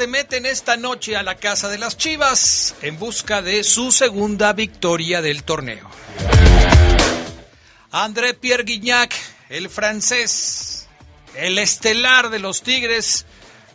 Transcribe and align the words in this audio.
Se 0.00 0.06
meten 0.06 0.46
esta 0.46 0.78
noche 0.78 1.14
a 1.14 1.22
la 1.22 1.34
casa 1.34 1.68
de 1.68 1.76
las 1.76 1.98
Chivas 1.98 2.74
en 2.80 2.98
busca 2.98 3.42
de 3.42 3.62
su 3.62 3.92
segunda 3.92 4.54
victoria 4.54 5.20
del 5.20 5.42
torneo. 5.42 5.90
André 7.90 8.32
Pierre 8.32 8.64
Guignac, 8.64 9.14
el 9.50 9.68
francés, 9.68 10.88
el 11.34 11.58
estelar 11.58 12.30
de 12.30 12.38
los 12.38 12.62
Tigres, 12.62 13.26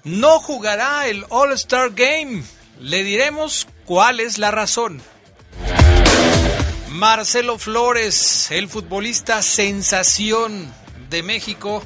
no 0.04 0.40
jugará 0.40 1.08
el 1.08 1.28
All-Star 1.30 1.92
Game. 1.92 2.44
Le 2.80 3.04
diremos 3.04 3.68
cuál 3.86 4.20
es 4.20 4.40
la 4.40 4.50
razón. 4.50 5.04
Marcelo 6.90 7.60
Flores, 7.60 8.50
el 8.50 8.68
futbolista 8.68 9.44
sensación 9.44 10.74
de 11.08 11.22
México, 11.22 11.84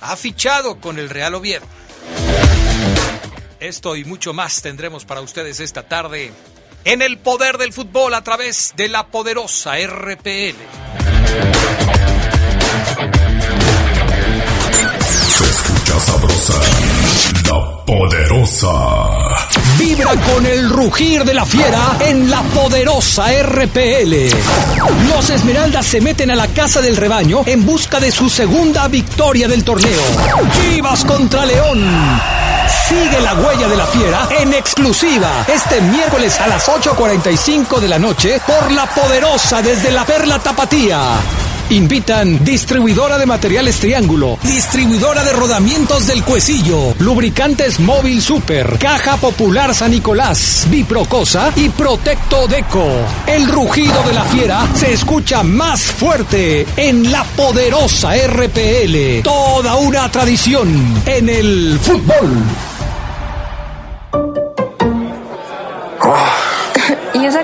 ha 0.00 0.16
fichado 0.16 0.80
con 0.80 0.98
el 0.98 1.10
Real 1.10 1.34
Oviedo. 1.34 1.66
Esto 3.62 3.94
y 3.94 4.04
mucho 4.04 4.32
más 4.32 4.60
tendremos 4.60 5.04
para 5.04 5.20
ustedes 5.20 5.60
esta 5.60 5.84
tarde 5.84 6.32
en 6.84 7.00
el 7.00 7.18
poder 7.18 7.58
del 7.58 7.72
fútbol 7.72 8.12
a 8.12 8.24
través 8.24 8.72
de 8.76 8.88
la 8.88 9.06
poderosa 9.06 9.74
RPL. 9.76 10.56
Se 15.28 15.44
escucha 15.44 16.00
sabrosa, 16.00 16.54
la 17.44 17.84
poderosa. 17.86 18.68
Vibra 19.78 20.10
con 20.10 20.44
el 20.44 20.68
rugir 20.68 21.22
de 21.22 21.34
la 21.34 21.46
fiera 21.46 21.98
en 22.00 22.28
la 22.28 22.42
poderosa 22.42 23.26
RPL. 23.44 24.12
Los 25.08 25.30
Esmeraldas 25.30 25.86
se 25.86 26.00
meten 26.00 26.32
a 26.32 26.34
la 26.34 26.48
casa 26.48 26.80
del 26.80 26.96
rebaño 26.96 27.42
en 27.46 27.64
busca 27.64 28.00
de 28.00 28.10
su 28.10 28.28
segunda 28.28 28.88
victoria 28.88 29.46
del 29.46 29.62
torneo. 29.62 30.02
Chivas 30.52 31.04
contra 31.04 31.46
León. 31.46 32.51
Sigue 32.88 33.20
la 33.20 33.34
huella 33.34 33.68
de 33.68 33.76
la 33.76 33.86
fiera 33.86 34.28
en 34.30 34.52
exclusiva 34.54 35.44
este 35.46 35.80
miércoles 35.80 36.40
a 36.40 36.46
las 36.46 36.68
8.45 36.68 37.78
de 37.78 37.88
la 37.88 37.98
noche 37.98 38.40
por 38.46 38.70
la 38.72 38.86
poderosa 38.86 39.62
desde 39.62 39.90
la 39.90 40.04
Perla 40.04 40.38
Tapatía. 40.38 41.00
Invitan 41.72 42.44
distribuidora 42.44 43.16
de 43.16 43.24
materiales 43.24 43.80
Triángulo, 43.80 44.38
distribuidora 44.42 45.24
de 45.24 45.32
rodamientos 45.32 46.06
del 46.06 46.22
Cuecillo, 46.22 46.94
lubricantes 46.98 47.80
Móvil 47.80 48.20
Super, 48.20 48.76
Caja 48.78 49.16
Popular 49.16 49.74
San 49.74 49.92
Nicolás, 49.92 50.66
Biprocosa 50.68 51.50
y 51.56 51.70
Protecto 51.70 52.46
Deco. 52.46 52.86
El 53.26 53.48
rugido 53.48 54.02
de 54.02 54.12
la 54.12 54.24
fiera 54.24 54.68
se 54.74 54.92
escucha 54.92 55.42
más 55.42 55.80
fuerte 55.80 56.66
en 56.76 57.10
la 57.10 57.24
poderosa 57.24 58.16
RPL. 58.16 59.22
Toda 59.22 59.76
una 59.76 60.10
tradición 60.10 61.02
en 61.06 61.30
el 61.30 61.80
fútbol. 61.80 62.71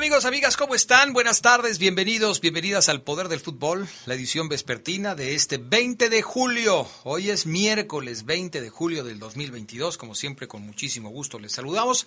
Amigos, 0.00 0.24
amigas? 0.24 0.56
¿Cómo 0.56 0.74
están? 0.74 1.12
Buenas 1.12 1.42
tardes, 1.42 1.78
bienvenidos, 1.78 2.40
bienvenidas 2.40 2.88
al 2.88 3.02
Poder 3.02 3.28
del 3.28 3.38
Fútbol, 3.38 3.86
la 4.06 4.14
edición 4.14 4.48
vespertina 4.48 5.14
de 5.14 5.34
este 5.34 5.58
20 5.58 6.08
de 6.08 6.22
julio. 6.22 6.88
Hoy 7.04 7.28
es 7.28 7.44
miércoles 7.44 8.24
20 8.24 8.62
de 8.62 8.70
julio 8.70 9.04
del 9.04 9.18
2022, 9.18 9.98
como 9.98 10.14
siempre 10.14 10.48
con 10.48 10.62
muchísimo 10.62 11.10
gusto 11.10 11.38
les 11.38 11.52
saludamos. 11.52 12.06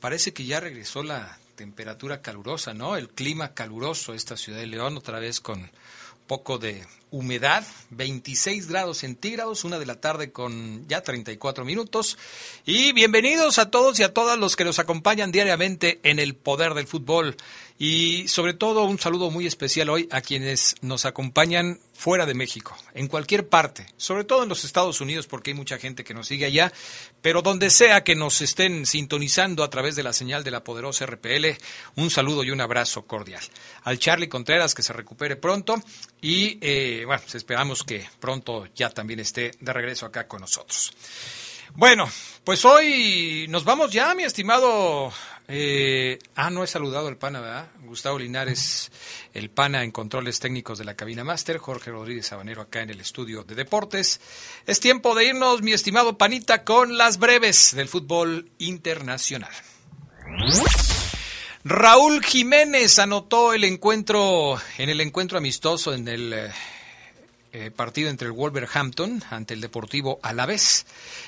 Parece 0.00 0.32
que 0.32 0.46
ya 0.46 0.58
regresó 0.58 1.04
la 1.04 1.38
temperatura 1.54 2.22
calurosa, 2.22 2.74
¿no? 2.74 2.96
El 2.96 3.08
clima 3.08 3.54
caluroso 3.54 4.14
esta 4.14 4.36
ciudad 4.36 4.58
de 4.58 4.66
León, 4.66 4.96
otra 4.96 5.20
vez 5.20 5.38
con 5.40 5.70
poco 6.26 6.58
de 6.58 6.84
humedad, 7.10 7.66
26 7.90 8.68
grados 8.68 8.98
centígrados, 8.98 9.64
una 9.64 9.78
de 9.78 9.86
la 9.86 10.00
tarde 10.00 10.30
con 10.32 10.86
ya 10.88 11.02
34 11.02 11.64
minutos. 11.64 12.18
Y 12.66 12.92
bienvenidos 12.92 13.58
a 13.58 13.70
todos 13.70 13.98
y 13.98 14.02
a 14.02 14.12
todas 14.12 14.38
los 14.38 14.56
que 14.56 14.64
nos 14.64 14.78
acompañan 14.78 15.32
diariamente 15.32 16.00
en 16.02 16.18
el 16.18 16.34
poder 16.34 16.74
del 16.74 16.86
fútbol. 16.86 17.36
Y 17.80 18.26
sobre 18.26 18.54
todo 18.54 18.84
un 18.84 18.98
saludo 18.98 19.30
muy 19.30 19.46
especial 19.46 19.88
hoy 19.88 20.08
a 20.10 20.20
quienes 20.20 20.74
nos 20.80 21.04
acompañan 21.04 21.78
fuera 21.94 22.26
de 22.26 22.34
México, 22.34 22.76
en 22.92 23.06
cualquier 23.06 23.48
parte, 23.48 23.86
sobre 23.96 24.24
todo 24.24 24.42
en 24.42 24.48
los 24.48 24.64
Estados 24.64 25.00
Unidos 25.00 25.28
porque 25.28 25.50
hay 25.50 25.54
mucha 25.54 25.78
gente 25.78 26.02
que 26.02 26.12
nos 26.12 26.26
sigue 26.26 26.46
allá, 26.46 26.72
pero 27.22 27.40
donde 27.40 27.70
sea 27.70 28.02
que 28.02 28.16
nos 28.16 28.40
estén 28.40 28.84
sintonizando 28.84 29.62
a 29.62 29.70
través 29.70 29.94
de 29.94 30.02
la 30.02 30.12
señal 30.12 30.42
de 30.42 30.50
la 30.50 30.64
poderosa 30.64 31.06
RPL, 31.06 31.56
un 31.94 32.10
saludo 32.10 32.42
y 32.42 32.50
un 32.50 32.60
abrazo 32.60 33.02
cordial. 33.06 33.42
Al 33.84 34.00
Charlie 34.00 34.28
Contreras 34.28 34.74
que 34.74 34.82
se 34.82 34.92
recupere 34.92 35.36
pronto 35.36 35.80
y 36.20 36.58
eh, 36.60 37.04
bueno, 37.06 37.22
pues 37.22 37.36
esperamos 37.36 37.84
que 37.84 38.08
pronto 38.18 38.66
ya 38.74 38.90
también 38.90 39.20
esté 39.20 39.52
de 39.60 39.72
regreso 39.72 40.04
acá 40.04 40.26
con 40.26 40.40
nosotros. 40.40 40.92
Bueno, 41.74 42.10
pues 42.42 42.64
hoy 42.64 43.46
nos 43.48 43.62
vamos 43.62 43.92
ya, 43.92 44.14
mi 44.14 44.24
estimado 44.24 45.12
Eh, 45.50 46.18
ah, 46.34 46.50
no 46.50 46.62
he 46.62 46.66
saludado 46.66 47.08
al 47.08 47.16
pana, 47.16 47.40
¿verdad? 47.40 47.68
Gustavo 47.84 48.18
Linares, 48.18 48.92
el 49.32 49.48
pana 49.48 49.82
en 49.82 49.90
controles 49.90 50.40
técnicos 50.40 50.78
de 50.78 50.84
la 50.84 50.94
cabina 50.94 51.24
máster, 51.24 51.56
Jorge 51.56 51.90
Rodríguez 51.90 52.26
Sabanero 52.26 52.60
acá 52.60 52.82
en 52.82 52.90
el 52.90 53.00
estudio 53.00 53.44
de 53.44 53.54
deportes. 53.54 54.20
Es 54.66 54.78
tiempo 54.78 55.14
de 55.14 55.24
irnos, 55.24 55.62
mi 55.62 55.72
estimado 55.72 56.18
panita, 56.18 56.64
con 56.64 56.98
las 56.98 57.18
breves 57.18 57.74
del 57.74 57.88
fútbol 57.88 58.50
internacional. 58.58 59.52
Raúl 61.64 62.22
Jiménez 62.22 62.98
anotó 62.98 63.54
el 63.54 63.64
encuentro 63.64 64.60
en 64.76 64.90
el 64.90 65.00
encuentro 65.00 65.38
amistoso 65.38 65.94
en 65.94 66.08
el 66.08 66.50
eh, 67.52 67.70
partido 67.70 68.10
entre 68.10 68.26
el 68.26 68.32
Wolverhampton 68.32 69.22
ante 69.30 69.54
el 69.54 69.60
Deportivo 69.60 70.18
Alavés. 70.22 70.86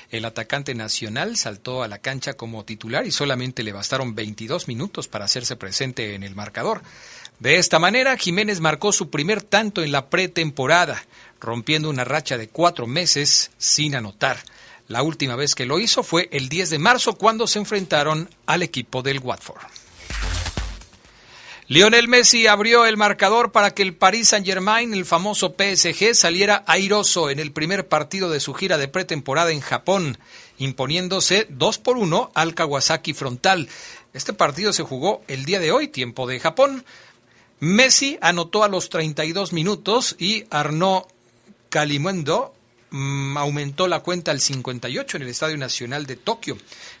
El 0.09 0.25
atacante 0.25 0.75
nacional 0.75 1.37
saltó 1.37 1.83
a 1.83 1.87
la 1.87 1.97
cancha 1.97 2.33
como 2.33 2.63
titular 2.65 3.05
y 3.05 3.11
solamente 3.11 3.63
le 3.63 3.73
bastaron 3.73 4.13
22 4.13 4.67
minutos 4.67 5.07
para 5.07 5.25
hacerse 5.25 5.55
presente 5.55 6.15
en 6.15 6.23
el 6.23 6.35
marcador. 6.35 6.81
De 7.39 7.57
esta 7.57 7.79
manera, 7.79 8.17
Jiménez 8.17 8.59
marcó 8.59 8.91
su 8.91 9.09
primer 9.09 9.41
tanto 9.41 9.81
en 9.81 9.91
la 9.91 10.09
pretemporada, 10.09 11.03
rompiendo 11.39 11.89
una 11.89 12.03
racha 12.03 12.37
de 12.37 12.49
cuatro 12.49 12.85
meses 12.85 13.49
sin 13.57 13.95
anotar. 13.95 14.37
La 14.87 15.01
última 15.01 15.35
vez 15.35 15.55
que 15.55 15.65
lo 15.65 15.79
hizo 15.79 16.03
fue 16.03 16.29
el 16.31 16.49
10 16.49 16.69
de 16.69 16.79
marzo 16.79 17.15
cuando 17.15 17.47
se 17.47 17.59
enfrentaron 17.59 18.29
al 18.45 18.61
equipo 18.61 19.01
del 19.01 19.19
Watford. 19.19 19.80
Lionel 21.71 22.09
Messi 22.09 22.47
abrió 22.47 22.85
el 22.85 22.97
marcador 22.97 23.53
para 23.53 23.71
que 23.71 23.81
el 23.81 23.95
Paris 23.95 24.27
Saint-Germain, 24.27 24.93
el 24.93 25.05
famoso 25.05 25.55
PSG, 25.57 26.13
saliera 26.13 26.65
airoso 26.67 27.29
en 27.29 27.39
el 27.39 27.53
primer 27.53 27.87
partido 27.87 28.29
de 28.29 28.41
su 28.41 28.53
gira 28.53 28.77
de 28.77 28.89
pretemporada 28.89 29.53
en 29.53 29.61
Japón, 29.61 30.17
imponiéndose 30.57 31.47
2 31.49 31.77
por 31.77 31.95
1 31.95 32.31
al 32.33 32.55
Kawasaki 32.55 33.13
Frontal. 33.13 33.69
Este 34.11 34.33
partido 34.33 34.73
se 34.73 34.83
jugó 34.83 35.21
el 35.29 35.45
día 35.45 35.61
de 35.61 35.71
hoy, 35.71 35.87
tiempo 35.87 36.27
de 36.27 36.41
Japón. 36.41 36.83
Messi 37.61 38.17
anotó 38.19 38.65
a 38.65 38.67
los 38.67 38.89
32 38.89 39.53
minutos 39.53 40.17
y 40.19 40.43
Arnaud 40.49 41.03
Calimundo 41.69 42.53
aumentó 42.91 43.87
la 43.87 44.01
cuenta 44.01 44.31
al 44.31 44.41
58 44.41 45.17
en 45.17 45.23
el 45.23 45.29
Estadio 45.29 45.57
Nacional 45.57 46.05
de 46.05 46.17
Tokio. 46.17 46.57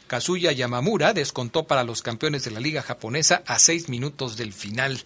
Kazuya 0.07 0.51
Yamamura 0.51 1.13
descontó 1.13 1.63
para 1.65 1.83
los 1.83 2.01
campeones 2.01 2.43
de 2.43 2.51
la 2.51 2.59
liga 2.59 2.81
japonesa 2.81 3.43
a 3.45 3.59
seis 3.59 3.89
minutos 3.89 4.37
del 4.37 4.53
final. 4.53 5.03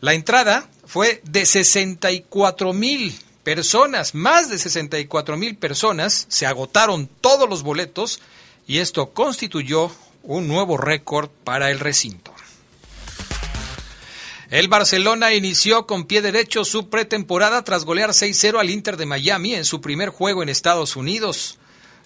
La 0.00 0.14
entrada 0.14 0.68
fue 0.84 1.20
de 1.24 1.46
64 1.46 2.72
mil 2.72 3.14
personas, 3.42 4.14
más 4.14 4.50
de 4.50 4.58
64 4.58 5.36
mil 5.36 5.56
personas, 5.56 6.26
se 6.28 6.46
agotaron 6.46 7.08
todos 7.20 7.48
los 7.48 7.62
boletos 7.62 8.20
y 8.66 8.78
esto 8.78 9.10
constituyó 9.10 9.90
un 10.22 10.48
nuevo 10.48 10.76
récord 10.76 11.28
para 11.44 11.70
el 11.70 11.80
recinto. 11.80 12.32
El 14.52 14.68
Barcelona 14.68 15.32
inició 15.32 15.86
con 15.86 16.04
pie 16.04 16.20
derecho 16.20 16.66
su 16.66 16.90
pretemporada 16.90 17.64
tras 17.64 17.86
golear 17.86 18.10
6-0 18.10 18.60
al 18.60 18.68
Inter 18.68 18.98
de 18.98 19.06
Miami 19.06 19.54
en 19.54 19.64
su 19.64 19.80
primer 19.80 20.10
juego 20.10 20.42
en 20.42 20.50
Estados 20.50 20.94
Unidos. 20.94 21.58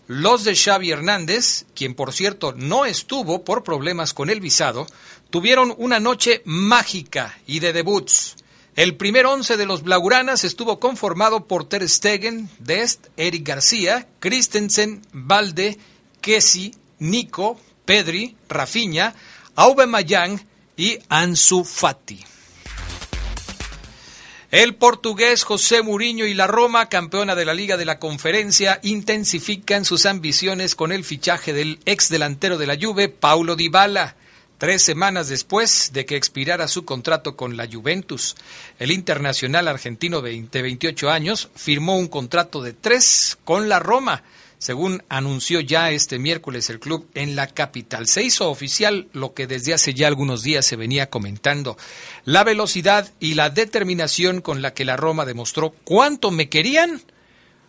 Los 0.06 0.44
de 0.44 0.54
Xavi 0.54 0.92
Hernández, 0.92 1.64
quien 1.74 1.96
por 1.96 2.12
cierto 2.12 2.54
no 2.56 2.84
estuvo 2.84 3.42
por 3.42 3.64
problemas 3.64 4.14
con 4.14 4.30
el 4.30 4.40
visado, 4.40 4.86
tuvieron 5.30 5.74
una 5.76 5.98
noche 5.98 6.42
mágica 6.44 7.36
y 7.48 7.58
de 7.58 7.72
debuts. 7.72 8.36
El 8.76 8.94
primer 8.94 9.26
once 9.26 9.56
de 9.56 9.66
los 9.66 9.82
Blaugranas 9.82 10.44
estuvo 10.44 10.78
conformado 10.78 11.48
por 11.48 11.68
Ter 11.68 11.88
Stegen, 11.88 12.48
Dest, 12.60 13.08
Eric 13.16 13.44
García, 13.44 14.06
Christensen, 14.20 15.02
Valde, 15.12 15.80
Kessi, 16.20 16.72
Nico, 17.00 17.58
Pedri, 17.84 18.36
Rafinha, 18.48 19.16
Aubameyang 19.56 20.40
y 20.76 21.00
Ansu 21.08 21.64
Fati. 21.64 22.35
El 24.52 24.76
portugués 24.76 25.42
José 25.42 25.82
Mourinho 25.82 26.24
y 26.24 26.32
la 26.32 26.46
Roma, 26.46 26.88
campeona 26.88 27.34
de 27.34 27.44
la 27.44 27.52
Liga 27.52 27.76
de 27.76 27.84
la 27.84 27.98
Conferencia, 27.98 28.78
intensifican 28.84 29.84
sus 29.84 30.06
ambiciones 30.06 30.76
con 30.76 30.92
el 30.92 31.02
fichaje 31.02 31.52
del 31.52 31.80
ex 31.84 32.08
delantero 32.10 32.56
de 32.56 32.68
la 32.68 32.76
Juve, 32.80 33.08
Paulo 33.08 33.56
Dybala. 33.56 34.14
Tres 34.58 34.82
semanas 34.82 35.28
después 35.28 35.90
de 35.92 36.06
que 36.06 36.14
expirara 36.14 36.68
su 36.68 36.84
contrato 36.84 37.36
con 37.36 37.56
la 37.56 37.66
Juventus, 37.66 38.36
el 38.78 38.92
internacional 38.92 39.66
argentino 39.66 40.22
de 40.22 40.46
28 40.48 41.10
años 41.10 41.50
firmó 41.56 41.98
un 41.98 42.06
contrato 42.06 42.62
de 42.62 42.72
tres 42.72 43.36
con 43.44 43.68
la 43.68 43.80
Roma 43.80 44.22
según 44.58 45.02
anunció 45.08 45.60
ya 45.60 45.90
este 45.90 46.18
miércoles 46.18 46.70
el 46.70 46.80
club 46.80 47.08
en 47.14 47.36
la 47.36 47.46
capital. 47.46 48.06
Se 48.06 48.22
hizo 48.22 48.50
oficial 48.50 49.08
lo 49.12 49.34
que 49.34 49.46
desde 49.46 49.74
hace 49.74 49.94
ya 49.94 50.08
algunos 50.08 50.42
días 50.42 50.64
se 50.64 50.76
venía 50.76 51.10
comentando. 51.10 51.76
La 52.24 52.44
velocidad 52.44 53.12
y 53.20 53.34
la 53.34 53.50
determinación 53.50 54.40
con 54.40 54.62
la 54.62 54.74
que 54.74 54.84
la 54.84 54.96
Roma 54.96 55.24
demostró 55.24 55.74
cuánto 55.84 56.30
me 56.30 56.48
querían 56.48 57.02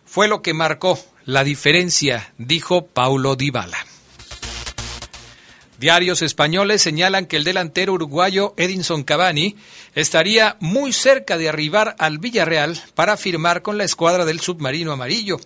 fue 0.04 0.28
lo 0.28 0.40
que 0.40 0.54
marcó 0.54 0.98
la 1.24 1.44
diferencia, 1.44 2.32
dijo 2.38 2.86
Paulo 2.86 3.36
Dybala. 3.36 3.78
Diarios 5.78 6.22
españoles 6.22 6.82
señalan 6.82 7.26
que 7.26 7.36
el 7.36 7.44
delantero 7.44 7.92
uruguayo 7.92 8.52
Edinson 8.56 9.04
Cavani 9.04 9.54
estaría 9.94 10.56
muy 10.58 10.92
cerca 10.92 11.38
de 11.38 11.48
arribar 11.48 11.94
al 12.00 12.18
Villarreal 12.18 12.82
para 12.96 13.16
firmar 13.16 13.62
con 13.62 13.78
la 13.78 13.84
escuadra 13.84 14.24
del 14.24 14.40
submarino 14.40 14.90
amarillo. 14.90 15.38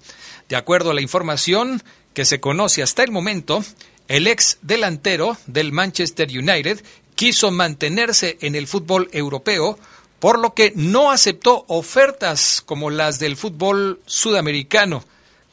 De 0.53 0.59
acuerdo 0.59 0.91
a 0.91 0.95
la 0.95 1.01
información 1.01 1.83
que 2.13 2.27
se 2.27 2.39
conoce 2.39 2.83
hasta 2.83 3.03
el 3.03 3.11
momento, 3.11 3.65
el 4.07 4.27
ex 4.27 4.59
delantero 4.61 5.39
del 5.47 5.73
Manchester 5.73 6.29
United 6.29 6.85
quiso 7.15 7.51
mantenerse 7.51 8.37
en 8.43 8.55
el 8.55 8.67
fútbol 8.67 9.09
europeo, 9.13 9.79
por 10.19 10.39
lo 10.39 10.53
que 10.53 10.75
no 10.77 11.11
aceptó 11.11 11.65
ofertas 11.69 12.63
como 12.67 12.91
las 12.91 13.19
del 13.19 13.39
fútbol 13.39 14.03
sudamericano. 14.05 15.03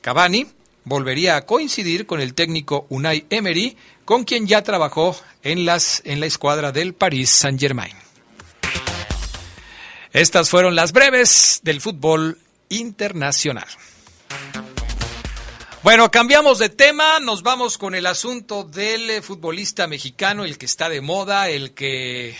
Cavani 0.02 0.48
volvería 0.84 1.38
a 1.38 1.46
coincidir 1.46 2.06
con 2.06 2.20
el 2.20 2.34
técnico 2.34 2.86
Unai 2.90 3.26
Emery, 3.30 3.78
con 4.04 4.26
quien 4.26 4.48
ya 4.48 4.64
trabajó 4.64 5.18
en, 5.44 5.64
las, 5.64 6.02
en 6.04 6.20
la 6.20 6.26
escuadra 6.26 6.74
del 6.74 6.94
Paris 6.94 7.30
Saint-Germain. 7.30 7.96
Estas 10.12 10.50
fueron 10.50 10.76
las 10.76 10.92
breves 10.92 11.62
del 11.64 11.80
fútbol 11.80 12.38
internacional. 12.68 13.70
Bueno, 15.82 16.12
cambiamos 16.12 16.60
de 16.60 16.68
tema, 16.68 17.22
nos 17.22 17.42
vamos 17.42 17.78
con 17.78 17.96
el 17.96 18.06
asunto 18.06 18.66
del 18.66 19.10
eh, 19.10 19.22
futbolista 19.22 19.88
mexicano, 19.88 20.44
el 20.44 20.58
que 20.58 20.66
está 20.66 20.90
de 20.90 21.00
moda, 21.00 21.48
el 21.48 21.74
que 21.74 22.36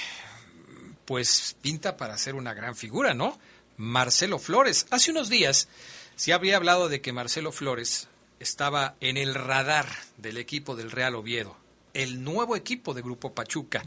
pues 1.06 1.56
pinta 1.62 1.96
para 1.96 2.18
ser 2.18 2.36
una 2.36 2.54
gran 2.54 2.76
figura, 2.76 3.14
¿no? 3.14 3.40
Marcelo 3.78 4.40
Flores. 4.40 4.88
Hace 4.92 5.12
unos 5.12 5.30
días 5.30 5.70
se 6.18 6.34
había 6.34 6.58
hablado 6.58 6.90
de 6.90 7.00
que 7.00 7.14
Marcelo 7.14 7.54
Flores 7.54 8.10
estaba 8.42 8.96
en 9.00 9.16
el 9.16 9.34
radar 9.34 9.88
del 10.18 10.36
equipo 10.36 10.76
del 10.76 10.92
Real 10.92 11.16
Oviedo, 11.16 11.56
el 11.94 12.26
nuevo 12.26 12.58
equipo 12.58 12.94
de 12.94 13.04
Grupo 13.04 13.34
Pachuca, 13.34 13.82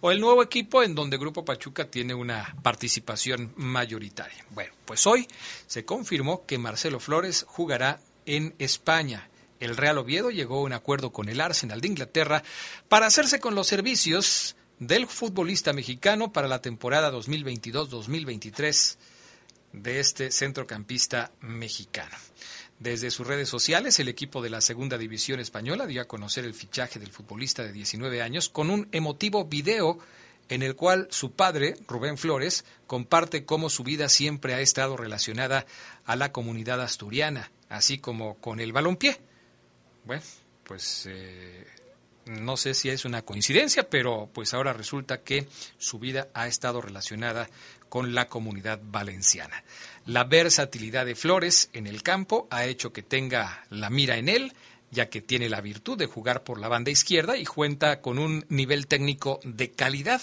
o 0.00 0.12
el 0.12 0.20
nuevo 0.20 0.44
equipo 0.44 0.84
en 0.84 0.94
donde 0.94 1.18
Grupo 1.18 1.44
Pachuca 1.44 1.90
tiene 1.90 2.14
una 2.14 2.54
participación 2.62 3.52
mayoritaria. 3.56 4.44
Bueno, 4.50 4.72
pues 4.84 5.04
hoy 5.08 5.26
se 5.66 5.84
confirmó 5.84 6.46
que 6.46 6.56
Marcelo 6.56 7.00
Flores 7.00 7.44
jugará 7.48 7.98
en 8.26 8.54
España. 8.58 9.28
El 9.60 9.76
Real 9.76 9.98
Oviedo 9.98 10.30
llegó 10.30 10.58
a 10.58 10.62
un 10.62 10.72
acuerdo 10.72 11.12
con 11.12 11.28
el 11.28 11.40
Arsenal 11.40 11.80
de 11.80 11.88
Inglaterra 11.88 12.42
para 12.88 13.06
hacerse 13.06 13.38
con 13.38 13.54
los 13.54 13.68
servicios 13.68 14.56
del 14.78 15.06
futbolista 15.06 15.72
mexicano 15.72 16.32
para 16.32 16.48
la 16.48 16.60
temporada 16.60 17.12
2022-2023 17.12 18.96
de 19.72 20.00
este 20.00 20.32
centrocampista 20.32 21.30
mexicano. 21.40 22.16
Desde 22.80 23.12
sus 23.12 23.24
redes 23.24 23.48
sociales, 23.48 24.00
el 24.00 24.08
equipo 24.08 24.42
de 24.42 24.50
la 24.50 24.60
Segunda 24.60 24.98
División 24.98 25.38
Española 25.38 25.86
dio 25.86 26.02
a 26.02 26.06
conocer 26.06 26.44
el 26.44 26.54
fichaje 26.54 26.98
del 26.98 27.12
futbolista 27.12 27.62
de 27.62 27.72
19 27.72 28.20
años 28.22 28.48
con 28.48 28.70
un 28.70 28.88
emotivo 28.90 29.44
video 29.44 30.00
en 30.48 30.64
el 30.64 30.74
cual 30.74 31.06
su 31.10 31.30
padre, 31.30 31.76
Rubén 31.86 32.18
Flores, 32.18 32.64
comparte 32.88 33.44
cómo 33.44 33.70
su 33.70 33.84
vida 33.84 34.08
siempre 34.08 34.54
ha 34.54 34.60
estado 34.60 34.96
relacionada 34.96 35.64
a 36.04 36.16
la 36.16 36.32
comunidad 36.32 36.80
asturiana 36.80 37.52
así 37.72 37.98
como 37.98 38.36
con 38.36 38.60
el 38.60 38.72
balompié. 38.72 39.18
Bueno, 40.04 40.22
pues 40.64 41.08
eh, 41.08 41.66
no 42.26 42.56
sé 42.56 42.74
si 42.74 42.90
es 42.90 43.04
una 43.04 43.22
coincidencia, 43.22 43.88
pero 43.88 44.30
pues 44.32 44.54
ahora 44.54 44.72
resulta 44.72 45.22
que 45.22 45.48
su 45.78 45.98
vida 45.98 46.28
ha 46.34 46.46
estado 46.46 46.80
relacionada 46.80 47.48
con 47.88 48.14
la 48.14 48.28
comunidad 48.28 48.80
valenciana. 48.82 49.64
La 50.06 50.24
versatilidad 50.24 51.06
de 51.06 51.14
Flores 51.14 51.70
en 51.72 51.86
el 51.86 52.02
campo 52.02 52.46
ha 52.50 52.64
hecho 52.66 52.92
que 52.92 53.02
tenga 53.02 53.64
la 53.70 53.90
mira 53.90 54.16
en 54.16 54.28
él, 54.28 54.52
ya 54.90 55.08
que 55.08 55.22
tiene 55.22 55.48
la 55.48 55.60
virtud 55.60 55.96
de 55.96 56.06
jugar 56.06 56.44
por 56.44 56.60
la 56.60 56.68
banda 56.68 56.90
izquierda 56.90 57.36
y 57.38 57.46
cuenta 57.46 58.00
con 58.00 58.18
un 58.18 58.44
nivel 58.50 58.86
técnico 58.86 59.40
de 59.44 59.70
calidad, 59.70 60.20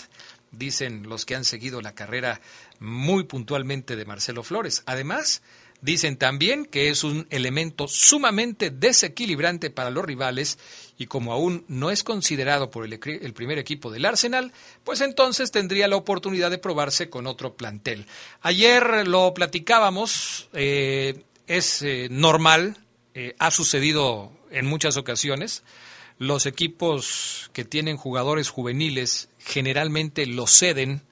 dicen 0.51 1.09
los 1.09 1.25
que 1.25 1.35
han 1.35 1.45
seguido 1.45 1.81
la 1.81 1.95
carrera 1.95 2.41
muy 2.79 3.23
puntualmente 3.23 3.95
de 3.95 4.05
Marcelo 4.05 4.43
Flores. 4.43 4.83
Además, 4.85 5.41
Dicen 5.81 6.17
también 6.17 6.65
que 6.65 6.89
es 6.89 7.05
un 7.05 7.25
elemento 7.29 7.87
sumamente 7.87 8.69
desequilibrante 8.69 9.69
para 9.69 9.91
los 9.91 10.03
rivales 10.03 10.59
y 10.97 11.05
como 11.05 11.31
aún 11.31 11.63
no 11.69 11.89
es 11.89 12.03
considerado 12.03 12.69
por 12.69 12.85
el, 12.85 12.99
primer 13.33 13.57
equipo 13.57 13.89
del 13.89 14.03
Arsenal, 14.03 14.51
pues 14.83 14.99
entonces 14.99 15.51
tendría 15.51 15.87
la 15.87 15.95
oportunidad 15.95 16.51
de 16.51 16.57
probarse 16.57 17.09
con 17.09 17.27
otro 17.27 17.55
plantel. 17.55 18.05
Ayer 18.41 19.07
lo 19.07 19.33
platicábamos, 19.33 20.49
eh, 20.51 21.23
es 21.47 21.81
eh, 21.81 22.09
normal, 22.11 22.75
eh, 23.13 23.35
ha 23.39 23.49
sucedido 23.49 24.33
en 24.51 24.65
muchas 24.65 24.97
ocasiones. 24.97 25.63
Los 26.17 26.45
equipos 26.45 27.49
que 27.53 27.63
tienen 27.63 27.95
jugadores 27.95 28.49
juveniles 28.49 29.29
generalmente 29.37 30.25
los 30.25 30.51
ceden 30.51 31.03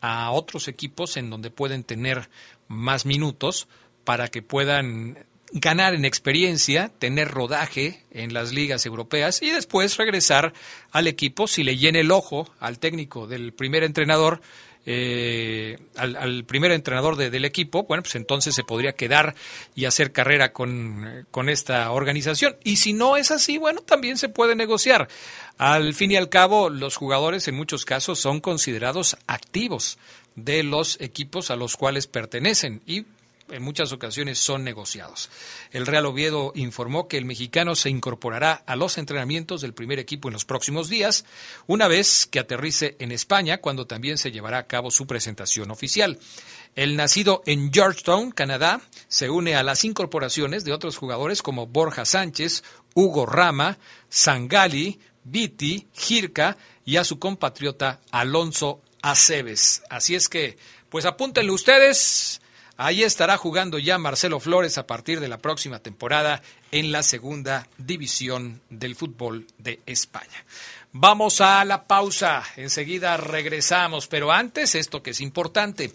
a 0.00 0.32
otros 0.32 0.66
equipos 0.66 1.16
en 1.16 1.30
donde 1.30 1.52
pueden 1.52 1.84
tener 1.84 2.28
más 2.66 3.06
minutos 3.06 3.68
para 4.08 4.28
que 4.28 4.40
puedan 4.40 5.18
ganar 5.52 5.92
en 5.92 6.06
experiencia, 6.06 6.90
tener 6.98 7.28
rodaje 7.28 8.04
en 8.10 8.32
las 8.32 8.52
ligas 8.54 8.86
europeas 8.86 9.42
y 9.42 9.50
después 9.50 9.98
regresar 9.98 10.54
al 10.92 11.08
equipo 11.08 11.46
si 11.46 11.62
le 11.62 11.76
llene 11.76 12.00
el 12.00 12.10
ojo 12.10 12.50
al 12.58 12.78
técnico 12.78 13.26
del 13.26 13.52
primer 13.52 13.84
entrenador, 13.84 14.40
eh, 14.86 15.76
al, 15.94 16.46
primer 16.46 16.72
entrenador 16.72 17.16
del 17.16 17.44
equipo, 17.44 17.82
bueno, 17.82 18.02
pues 18.02 18.14
entonces 18.14 18.54
se 18.54 18.64
podría 18.64 18.92
quedar 18.92 19.34
y 19.74 19.84
hacer 19.84 20.10
carrera 20.10 20.54
con, 20.54 21.26
con 21.30 21.50
esta 21.50 21.90
organización. 21.90 22.56
Y 22.64 22.76
si 22.76 22.94
no 22.94 23.18
es 23.18 23.30
así, 23.30 23.58
bueno, 23.58 23.82
también 23.82 24.16
se 24.16 24.30
puede 24.30 24.56
negociar. 24.56 25.06
Al 25.58 25.92
fin 25.92 26.12
y 26.12 26.16
al 26.16 26.30
cabo, 26.30 26.70
los 26.70 26.96
jugadores 26.96 27.46
en 27.46 27.56
muchos 27.56 27.84
casos 27.84 28.18
son 28.18 28.40
considerados 28.40 29.18
activos 29.26 29.98
de 30.34 30.62
los 30.62 30.98
equipos 31.02 31.50
a 31.50 31.56
los 31.56 31.76
cuales 31.76 32.06
pertenecen 32.06 32.80
y 32.86 33.04
en 33.50 33.62
muchas 33.62 33.92
ocasiones 33.92 34.38
son 34.38 34.64
negociados. 34.64 35.30
El 35.70 35.86
Real 35.86 36.06
Oviedo 36.06 36.52
informó 36.54 37.08
que 37.08 37.18
el 37.18 37.24
mexicano 37.24 37.74
se 37.74 37.90
incorporará 37.90 38.62
a 38.66 38.76
los 38.76 38.98
entrenamientos 38.98 39.60
del 39.60 39.74
primer 39.74 39.98
equipo 39.98 40.28
en 40.28 40.34
los 40.34 40.44
próximos 40.44 40.88
días, 40.88 41.24
una 41.66 41.88
vez 41.88 42.26
que 42.26 42.40
aterrice 42.40 42.96
en 42.98 43.12
España, 43.12 43.58
cuando 43.58 43.86
también 43.86 44.18
se 44.18 44.30
llevará 44.30 44.58
a 44.58 44.66
cabo 44.66 44.90
su 44.90 45.06
presentación 45.06 45.70
oficial. 45.70 46.18
El 46.74 46.96
nacido 46.96 47.42
en 47.46 47.72
Georgetown, 47.72 48.30
Canadá, 48.30 48.80
se 49.08 49.30
une 49.30 49.56
a 49.56 49.62
las 49.62 49.84
incorporaciones 49.84 50.64
de 50.64 50.72
otros 50.72 50.96
jugadores 50.96 51.42
como 51.42 51.66
Borja 51.66 52.04
Sánchez, 52.04 52.62
Hugo 52.94 53.26
Rama, 53.26 53.78
Sangali, 54.08 55.00
Viti, 55.24 55.88
Girka 55.92 56.56
y 56.84 56.96
a 56.96 57.04
su 57.04 57.18
compatriota 57.18 58.00
Alonso 58.10 58.82
Aceves. 59.02 59.82
Así 59.90 60.14
es 60.14 60.28
que, 60.28 60.56
pues 60.88 61.04
apúntenlo 61.04 61.54
ustedes. 61.54 62.40
Ahí 62.80 63.02
estará 63.02 63.36
jugando 63.36 63.80
ya 63.80 63.98
Marcelo 63.98 64.38
Flores 64.38 64.78
a 64.78 64.86
partir 64.86 65.18
de 65.18 65.26
la 65.26 65.38
próxima 65.38 65.80
temporada 65.80 66.42
en 66.70 66.92
la 66.92 67.02
segunda 67.02 67.66
división 67.76 68.60
del 68.70 68.94
fútbol 68.94 69.48
de 69.58 69.80
España. 69.84 70.44
Vamos 70.92 71.40
a 71.40 71.64
la 71.64 71.88
pausa, 71.88 72.44
enseguida 72.54 73.16
regresamos, 73.16 74.06
pero 74.06 74.30
antes 74.30 74.76
esto 74.76 75.02
que 75.02 75.10
es 75.10 75.20
importante. 75.20 75.92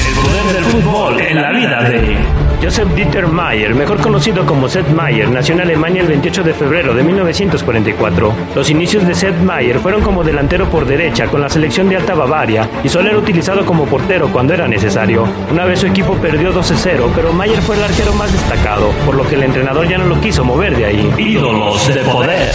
El 0.06 0.14
poder 0.14 0.54
del 0.54 0.64
fútbol 0.64 1.20
en 1.20 1.40
la 1.40 1.50
vida 1.52 1.82
de 1.88 2.18
Joseph 2.62 2.88
Dieter 2.94 3.26
Mayer, 3.26 3.74
mejor 3.74 4.00
conocido 4.00 4.44
como 4.46 4.68
Seth 4.68 4.88
Mayer, 4.88 5.28
nació 5.28 5.54
en 5.54 5.62
Alemania 5.62 6.02
el 6.02 6.08
28 6.08 6.42
de 6.42 6.54
febrero 6.54 6.94
de 6.94 7.02
1944. 7.02 8.34
Los 8.54 8.70
inicios 8.70 9.06
de 9.06 9.14
Seth 9.14 9.36
Mayer 9.42 9.78
fueron 9.78 10.02
como 10.02 10.24
delantero 10.24 10.68
por 10.70 10.86
derecha 10.86 11.26
con 11.26 11.40
la 11.40 11.48
selección 11.48 11.88
de 11.88 11.96
Alta 11.96 12.14
Bavaria 12.14 12.68
y 12.82 12.88
solo 12.88 13.08
era 13.08 13.18
utilizado 13.18 13.64
como 13.64 13.84
portero 13.86 14.28
cuando 14.32 14.54
era 14.54 14.66
necesario. 14.66 15.26
Una 15.50 15.64
vez 15.64 15.80
su 15.80 15.86
equipo 15.86 16.14
perdió 16.14 16.52
12-0, 16.52 17.10
pero 17.14 17.32
Mayer 17.32 17.60
fue 17.62 17.76
el 17.76 17.84
arquero 17.84 18.12
más 18.14 18.32
destacado, 18.32 18.90
por 19.04 19.14
lo 19.14 19.26
que 19.26 19.34
el 19.34 19.42
entrenador 19.42 19.88
ya 19.88 19.98
no 19.98 20.06
lo 20.06 20.20
quiso 20.20 20.44
mover 20.44 20.76
de 20.76 20.86
ahí. 20.86 21.14
Ídolos 21.18 21.94
de 21.94 22.00
poder. 22.02 22.52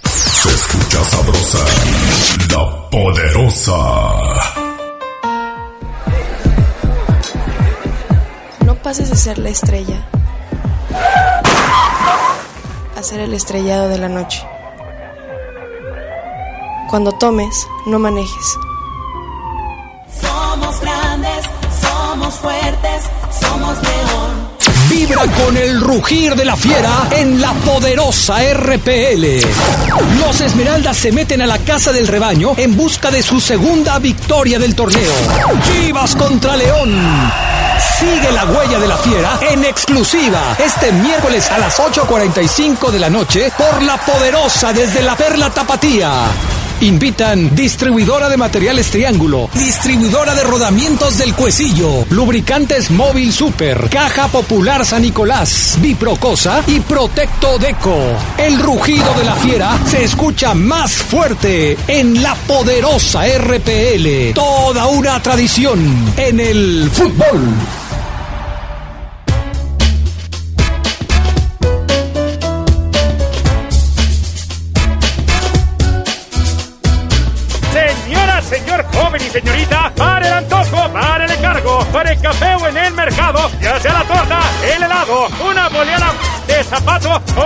Se 0.00 0.48
escucha 0.48 1.04
sabrosa, 1.04 1.58
la 2.50 2.88
poderosa. 2.90 4.51
Pases 8.82 9.10
de 9.10 9.16
ser 9.16 9.38
la 9.38 9.48
estrella 9.48 10.04
a 12.96 13.02
ser 13.02 13.20
el 13.20 13.32
estrellado 13.32 13.88
de 13.88 13.98
la 13.98 14.08
noche. 14.08 14.44
Cuando 16.90 17.12
tomes, 17.12 17.66
no 17.86 17.98
manejes. 17.98 18.58
Somos 20.20 20.80
grandes, 20.80 21.44
somos 21.80 22.34
fuertes, 22.34 23.04
somos 23.30 23.82
león. 23.82 24.41
Vibra 25.02 25.26
con 25.44 25.56
el 25.56 25.80
rugir 25.80 26.36
de 26.36 26.44
la 26.44 26.54
fiera 26.54 27.08
en 27.10 27.40
la 27.40 27.52
poderosa 27.54 28.36
RPL. 28.54 29.40
Los 30.20 30.40
Esmeraldas 30.40 30.96
se 30.96 31.10
meten 31.10 31.42
a 31.42 31.46
la 31.48 31.58
casa 31.58 31.90
del 31.92 32.06
rebaño 32.06 32.52
en 32.56 32.76
busca 32.76 33.10
de 33.10 33.20
su 33.20 33.40
segunda 33.40 33.98
victoria 33.98 34.60
del 34.60 34.76
torneo. 34.76 35.10
Chivas 35.64 36.14
contra 36.14 36.56
León. 36.56 37.32
Sigue 37.98 38.30
la 38.30 38.44
huella 38.44 38.78
de 38.78 38.86
la 38.86 38.96
fiera 38.96 39.40
en 39.50 39.64
exclusiva 39.64 40.56
este 40.64 40.92
miércoles 40.92 41.50
a 41.50 41.58
las 41.58 41.80
8.45 41.80 42.92
de 42.92 43.00
la 43.00 43.10
noche 43.10 43.50
por 43.58 43.82
la 43.82 43.96
poderosa 43.96 44.72
desde 44.72 45.02
la 45.02 45.16
Perla 45.16 45.50
Tapatía. 45.50 46.61
Invitan 46.82 47.54
distribuidora 47.54 48.28
de 48.28 48.36
materiales 48.36 48.90
Triángulo, 48.90 49.48
distribuidora 49.54 50.34
de 50.34 50.42
rodamientos 50.42 51.16
del 51.16 51.32
Cuecillo, 51.32 52.04
lubricantes 52.10 52.90
Móvil 52.90 53.32
Super, 53.32 53.88
Caja 53.88 54.26
Popular 54.26 54.84
San 54.84 55.02
Nicolás, 55.02 55.78
Biprocosa 55.80 56.64
y 56.66 56.80
Protecto 56.80 57.56
Deco. 57.58 57.96
El 58.36 58.58
rugido 58.58 59.14
de 59.14 59.22
la 59.22 59.36
fiera 59.36 59.78
se 59.86 60.02
escucha 60.02 60.54
más 60.54 60.90
fuerte 60.90 61.78
en 61.86 62.20
la 62.20 62.34
poderosa 62.34 63.28
RPL. 63.28 64.34
Toda 64.34 64.88
una 64.88 65.22
tradición 65.22 66.12
en 66.16 66.40
el 66.40 66.90
fútbol. 66.92 67.81
De 86.84 87.00
zapato 87.00 87.41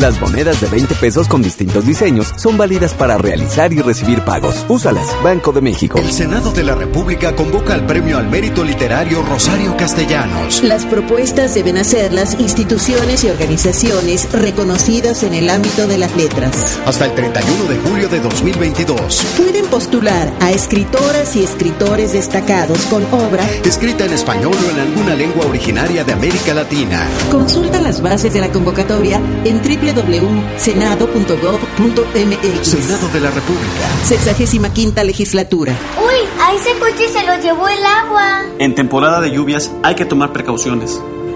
Las 0.00 0.18
monedas 0.18 0.58
de 0.62 0.66
20 0.66 0.94
pesos 0.94 1.28
con 1.28 1.42
distintos 1.42 1.84
diseños 1.84 2.32
son 2.36 2.56
válidas 2.56 2.94
para 2.94 3.18
realizar 3.18 3.70
y 3.74 3.82
recibir 3.82 4.22
pagos. 4.22 4.64
Úsalas, 4.66 5.06
Banco 5.22 5.52
de 5.52 5.60
México. 5.60 5.98
El 5.98 6.10
Senado 6.10 6.52
de 6.52 6.64
la 6.64 6.74
República 6.74 7.36
convoca 7.36 7.74
al 7.74 7.84
Premio 7.84 8.16
al 8.16 8.30
Mérito 8.30 8.64
Literario 8.64 9.22
Rosario 9.22 9.76
Castellanos. 9.76 10.62
Las 10.62 10.86
propuestas 10.86 11.54
deben 11.54 11.76
hacer 11.76 12.14
las 12.14 12.40
instituciones 12.40 13.24
y 13.24 13.28
organizaciones 13.28 14.32
reconocidas 14.32 15.22
en 15.22 15.34
el 15.34 15.50
ámbito 15.50 15.86
de 15.86 15.98
las 15.98 16.16
letras. 16.16 16.80
Hasta 16.86 17.04
el 17.04 17.14
31 17.14 17.64
de 17.64 17.76
julio 17.80 18.08
de 18.08 18.20
2022. 18.20 19.26
Pueden 19.36 19.66
postular 19.66 20.32
a 20.40 20.50
escritoras 20.50 21.36
y 21.36 21.44
escritores 21.44 22.14
destacados 22.14 22.86
con 22.86 23.04
obra 23.12 23.46
escrita 23.66 24.06
en 24.06 24.14
español 24.14 24.56
o 24.66 24.70
en 24.70 24.78
alguna 24.80 25.14
lengua 25.14 25.44
originaria 25.44 26.04
de 26.04 26.14
América 26.14 26.54
Latina. 26.54 27.06
Consulta 27.30 27.82
las 27.82 28.00
bases 28.00 28.32
de 28.32 28.40
la 28.40 28.50
convocatoria 28.50 29.20
en 29.44 29.60
triple 29.60 29.89
www.senado.gov.mx. 29.92 32.66
Senado 32.66 33.08
de 33.08 33.20
la 33.20 33.30
República. 33.30 33.88
Sexagésima 34.04 34.72
quinta 34.72 35.04
legislatura. 35.04 35.76
Uy, 35.98 36.28
a 36.40 36.54
ese 36.54 36.70
coche 36.78 37.08
se 37.08 37.22
lo 37.24 37.38
llevó 37.40 37.68
el 37.68 37.84
agua. 37.84 38.42
En 38.58 38.74
temporada 38.74 39.20
de 39.20 39.30
lluvias 39.30 39.70
hay 39.82 39.94
que 39.94 40.04
tomar 40.04 40.32
precauciones. 40.32 41.00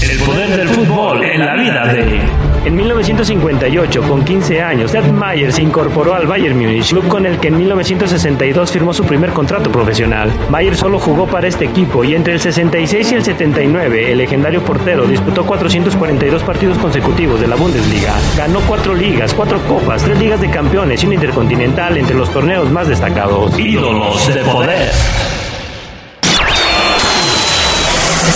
El 0.00 0.18
poder 0.20 0.56
del 0.56 0.68
fútbol 0.68 1.24
en 1.24 1.44
la 1.44 1.56
vida 1.56 1.92
de... 1.92 2.20
En 2.64 2.76
1958, 2.76 4.02
con 4.02 4.24
15 4.24 4.62
años, 4.62 4.94
Ed 4.94 5.10
Meyer 5.10 5.52
se 5.52 5.62
incorporó 5.62 6.14
al 6.14 6.26
Bayern 6.26 6.56
Múnich, 6.56 6.90
club 6.90 7.08
con 7.08 7.26
el 7.26 7.38
que 7.38 7.48
en 7.48 7.56
1962 7.56 8.70
firmó 8.70 8.92
su 8.94 9.04
primer 9.04 9.30
contrato 9.30 9.72
profesional. 9.72 10.30
Mayer 10.50 10.76
solo 10.76 11.00
jugó 11.00 11.26
para 11.26 11.48
este 11.48 11.64
equipo 11.64 12.04
y 12.04 12.14
entre 12.14 12.34
el 12.34 12.40
66 12.40 13.10
y 13.10 13.14
el 13.16 13.24
79, 13.24 14.12
el 14.12 14.18
legendario 14.18 14.62
portero 14.62 15.04
disputó 15.04 15.44
442 15.44 16.42
partidos 16.44 16.78
consecutivos 16.78 17.40
de 17.40 17.48
la 17.48 17.56
Bundesliga. 17.56 18.14
Ganó 18.36 18.60
cuatro 18.60 18.94
ligas, 18.94 19.34
cuatro 19.34 19.58
copas, 19.66 20.04
tres 20.04 20.18
ligas 20.18 20.40
de 20.40 20.50
campeones 20.50 21.02
y 21.02 21.06
un 21.06 21.14
intercontinental 21.14 21.96
entre 21.96 22.16
los 22.16 22.30
torneos 22.32 22.70
más 22.70 22.86
destacados. 22.86 23.58
Ídolos 23.58 24.32
de 24.32 24.44
poder. 24.44 24.92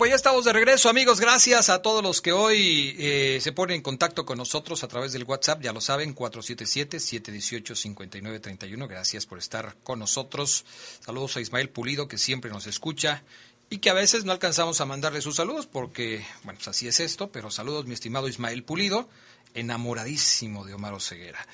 Pues 0.00 0.08
ya 0.08 0.16
estamos 0.16 0.46
de 0.46 0.54
regreso, 0.54 0.88
amigos. 0.88 1.20
Gracias 1.20 1.68
a 1.68 1.82
todos 1.82 2.02
los 2.02 2.22
que 2.22 2.32
hoy 2.32 2.96
eh, 2.98 3.38
se 3.42 3.52
ponen 3.52 3.76
en 3.76 3.82
contacto 3.82 4.24
con 4.24 4.38
nosotros 4.38 4.82
a 4.82 4.88
través 4.88 5.12
del 5.12 5.24
WhatsApp. 5.24 5.60
Ya 5.60 5.74
lo 5.74 5.82
saben, 5.82 6.14
477-718-5931. 6.14 8.88
Gracias 8.88 9.26
por 9.26 9.36
estar 9.36 9.76
con 9.82 9.98
nosotros. 9.98 10.64
Saludos 11.04 11.36
a 11.36 11.42
Ismael 11.42 11.68
Pulido, 11.68 12.08
que 12.08 12.16
siempre 12.16 12.50
nos 12.50 12.66
escucha 12.66 13.24
y 13.68 13.76
que 13.76 13.90
a 13.90 13.92
veces 13.92 14.24
no 14.24 14.32
alcanzamos 14.32 14.80
a 14.80 14.86
mandarle 14.86 15.20
sus 15.20 15.36
saludos 15.36 15.66
porque, 15.66 16.24
bueno, 16.44 16.56
pues 16.56 16.68
así 16.68 16.88
es 16.88 16.98
esto. 16.98 17.30
Pero 17.30 17.50
saludos, 17.50 17.84
mi 17.84 17.92
estimado 17.92 18.26
Ismael 18.26 18.64
Pulido, 18.64 19.06
enamoradísimo 19.52 20.64
de 20.64 20.72
Omar 20.72 20.98
Ceguera. 21.02 21.46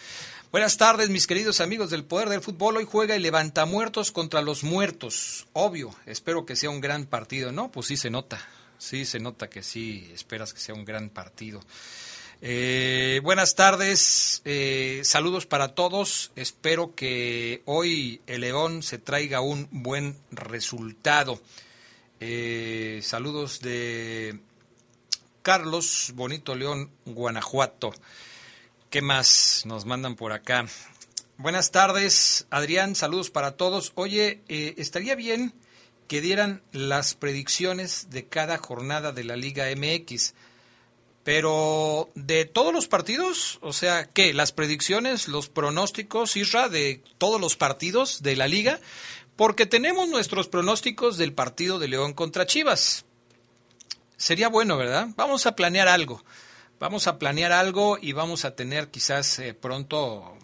Buenas 0.56 0.78
tardes, 0.78 1.10
mis 1.10 1.26
queridos 1.26 1.60
amigos 1.60 1.90
del 1.90 2.02
Poder 2.02 2.30
del 2.30 2.40
Fútbol. 2.40 2.78
Hoy 2.78 2.88
juega 2.90 3.14
el 3.14 3.20
Levantamuertos 3.20 4.10
contra 4.10 4.40
los 4.40 4.64
Muertos. 4.64 5.46
Obvio, 5.52 5.94
espero 6.06 6.46
que 6.46 6.56
sea 6.56 6.70
un 6.70 6.80
gran 6.80 7.04
partido. 7.04 7.52
No, 7.52 7.70
pues 7.70 7.88
sí 7.88 7.98
se 7.98 8.08
nota. 8.08 8.40
Sí 8.78 9.04
se 9.04 9.20
nota 9.20 9.50
que 9.50 9.62
sí, 9.62 10.10
esperas 10.14 10.54
que 10.54 10.60
sea 10.60 10.74
un 10.74 10.86
gran 10.86 11.10
partido. 11.10 11.60
Eh, 12.40 13.20
buenas 13.22 13.54
tardes, 13.54 14.40
eh, 14.46 15.02
saludos 15.04 15.44
para 15.44 15.74
todos. 15.74 16.32
Espero 16.36 16.94
que 16.94 17.60
hoy 17.66 18.22
el 18.26 18.40
León 18.40 18.82
se 18.82 18.96
traiga 18.96 19.42
un 19.42 19.68
buen 19.70 20.16
resultado. 20.30 21.38
Eh, 22.18 23.00
saludos 23.02 23.60
de 23.60 24.40
Carlos 25.42 26.12
Bonito 26.14 26.54
León, 26.54 26.90
Guanajuato. 27.04 27.92
¿Qué 28.90 29.02
más 29.02 29.64
nos 29.66 29.84
mandan 29.84 30.14
por 30.14 30.32
acá? 30.32 30.66
Buenas 31.38 31.72
tardes, 31.72 32.46
Adrián, 32.50 32.94
saludos 32.94 33.30
para 33.30 33.56
todos. 33.56 33.92
Oye, 33.96 34.42
eh, 34.48 34.74
estaría 34.78 35.16
bien 35.16 35.52
que 36.06 36.20
dieran 36.20 36.62
las 36.70 37.14
predicciones 37.14 38.10
de 38.10 38.26
cada 38.26 38.58
jornada 38.58 39.10
de 39.10 39.24
la 39.24 39.34
Liga 39.34 39.66
MX, 39.74 40.34
pero 41.24 42.10
de 42.14 42.44
todos 42.44 42.72
los 42.72 42.86
partidos, 42.86 43.58
o 43.60 43.72
sea, 43.72 44.08
¿qué? 44.08 44.32
Las 44.32 44.52
predicciones, 44.52 45.26
los 45.26 45.48
pronósticos, 45.48 46.36
Isra, 46.36 46.68
de 46.68 47.02
todos 47.18 47.40
los 47.40 47.56
partidos 47.56 48.22
de 48.22 48.36
la 48.36 48.46
Liga, 48.46 48.78
porque 49.34 49.66
tenemos 49.66 50.08
nuestros 50.08 50.46
pronósticos 50.46 51.18
del 51.18 51.32
partido 51.32 51.80
de 51.80 51.88
León 51.88 52.14
contra 52.14 52.46
Chivas. 52.46 53.04
Sería 54.16 54.48
bueno, 54.48 54.76
¿verdad? 54.76 55.08
Vamos 55.16 55.44
a 55.46 55.56
planear 55.56 55.88
algo. 55.88 56.22
Vamos 56.78 57.06
a 57.06 57.18
planear 57.18 57.52
algo 57.52 57.98
y 58.00 58.12
vamos 58.12 58.44
a 58.44 58.54
tener 58.54 58.88
quizás 58.90 59.38
eh, 59.38 59.54
pronto 59.54 60.36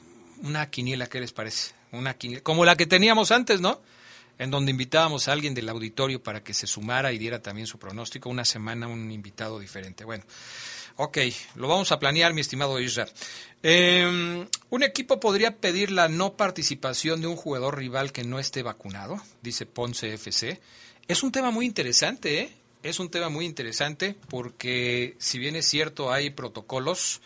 una 0.43 0.71
quiniela, 0.71 1.07
¿qué 1.07 1.21
les 1.21 1.33
parece? 1.33 1.75
Una 1.93 2.15
quiniela, 2.15 2.43
como 2.43 2.65
la 2.65 2.75
que 2.75 2.87
teníamos 2.87 3.31
antes, 3.31 3.61
¿no? 3.61 3.83
En 4.39 4.51
donde 4.51 4.71
invitábamos 4.71 5.29
a 5.29 5.33
alguien 5.33 5.53
del 5.53 5.69
auditorio 5.69 6.23
para 6.23 6.43
que 6.43 6.55
se 6.55 6.67
sumara 6.67 7.13
y 7.13 7.19
diera 7.19 7.43
también 7.43 7.67
su 7.67 7.79
pronóstico. 7.79 8.31
Una 8.31 8.47
semana 8.47 8.89
un 8.89 9.13
invitado 9.13 9.61
diferente. 9.61 10.05
Bueno, 10.05 10.25
ok, 10.97 11.19
lo 11.57 11.69
vamos 11.69 11.93
a 11.93 11.99
planear, 11.99 12.33
mi 12.33 12.41
estimado 12.41 12.81
Isra. 12.81 13.07
Eh, 13.63 14.47
un 14.71 14.83
equipo 14.83 15.21
podría 15.21 15.59
pedir 15.59 15.91
la 15.91 16.09
no 16.09 16.35
participación 16.35 17.21
de 17.21 17.27
un 17.27 17.37
jugador 17.37 17.77
rival 17.77 18.11
que 18.11 18.25
no 18.25 18.39
esté 18.39 18.63
vacunado, 18.63 19.21
dice 19.43 19.67
Ponce 19.67 20.15
FC. 20.15 20.59
Es 21.07 21.23
un 21.23 21.31
tema 21.31 21.51
muy 21.51 21.67
interesante, 21.67 22.41
¿eh? 22.41 22.62
Es 22.83 22.99
un 22.99 23.11
tema 23.11 23.29
muy 23.29 23.45
interesante 23.45 24.17
porque 24.29 25.17
si 25.19 25.39
bien 25.39 25.57
es 25.57 25.67
cierto 25.67 26.13
hay 26.13 26.31
protocolos, 26.31 27.21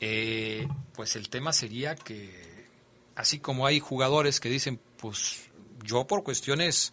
eh, 0.00 0.66
pues 0.94 1.16
el 1.16 1.28
tema 1.28 1.52
sería 1.52 1.94
que 1.94 2.66
así 3.14 3.38
como 3.38 3.66
hay 3.66 3.80
jugadores 3.80 4.40
que 4.40 4.48
dicen, 4.48 4.80
pues 4.98 5.50
yo 5.84 6.06
por 6.06 6.22
cuestiones 6.22 6.92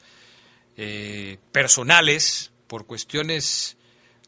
eh, 0.78 1.38
personales, 1.52 2.52
por 2.68 2.86
cuestiones 2.86 3.78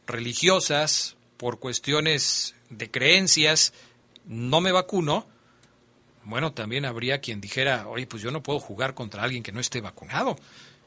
religiosas, 0.06 1.16
por 1.38 1.60
cuestiones 1.60 2.56
de 2.70 2.90
creencias, 2.92 3.74
no 4.26 4.62
me 4.62 4.72
vacuno, 4.72 5.28
bueno, 6.24 6.54
también 6.54 6.86
habría 6.86 7.20
quien 7.20 7.42
dijera, 7.42 7.88
oye, 7.88 8.06
pues 8.06 8.22
yo 8.22 8.32
no 8.32 8.44
puedo 8.44 8.60
jugar 8.60 8.94
contra 8.94 9.24
alguien 9.24 9.44
que 9.44 9.52
no 9.52 9.60
esté 9.60 9.82
vacunado. 9.82 10.36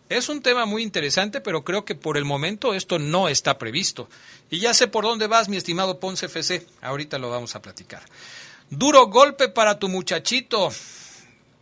Es 0.08 0.28
un 0.28 0.42
tema 0.42 0.66
muy 0.66 0.82
interesante, 0.82 1.40
pero 1.40 1.64
creo 1.64 1.84
que 1.84 1.94
por 1.94 2.16
el 2.16 2.24
momento 2.24 2.74
esto 2.74 2.98
no 2.98 3.28
está 3.28 3.56
previsto. 3.56 4.08
Y 4.50 4.58
ya 4.58 4.74
sé 4.74 4.86
por 4.86 5.04
dónde 5.04 5.26
vas, 5.26 5.48
mi 5.48 5.56
estimado 5.56 5.98
Ponce 5.98 6.26
FC. 6.26 6.66
Ahorita 6.82 7.18
lo 7.18 7.30
vamos 7.30 7.54
a 7.54 7.62
platicar. 7.62 8.02
Duro 8.68 9.06
golpe 9.06 9.48
para 9.48 9.78
tu 9.78 9.88
muchachito. 9.88 10.70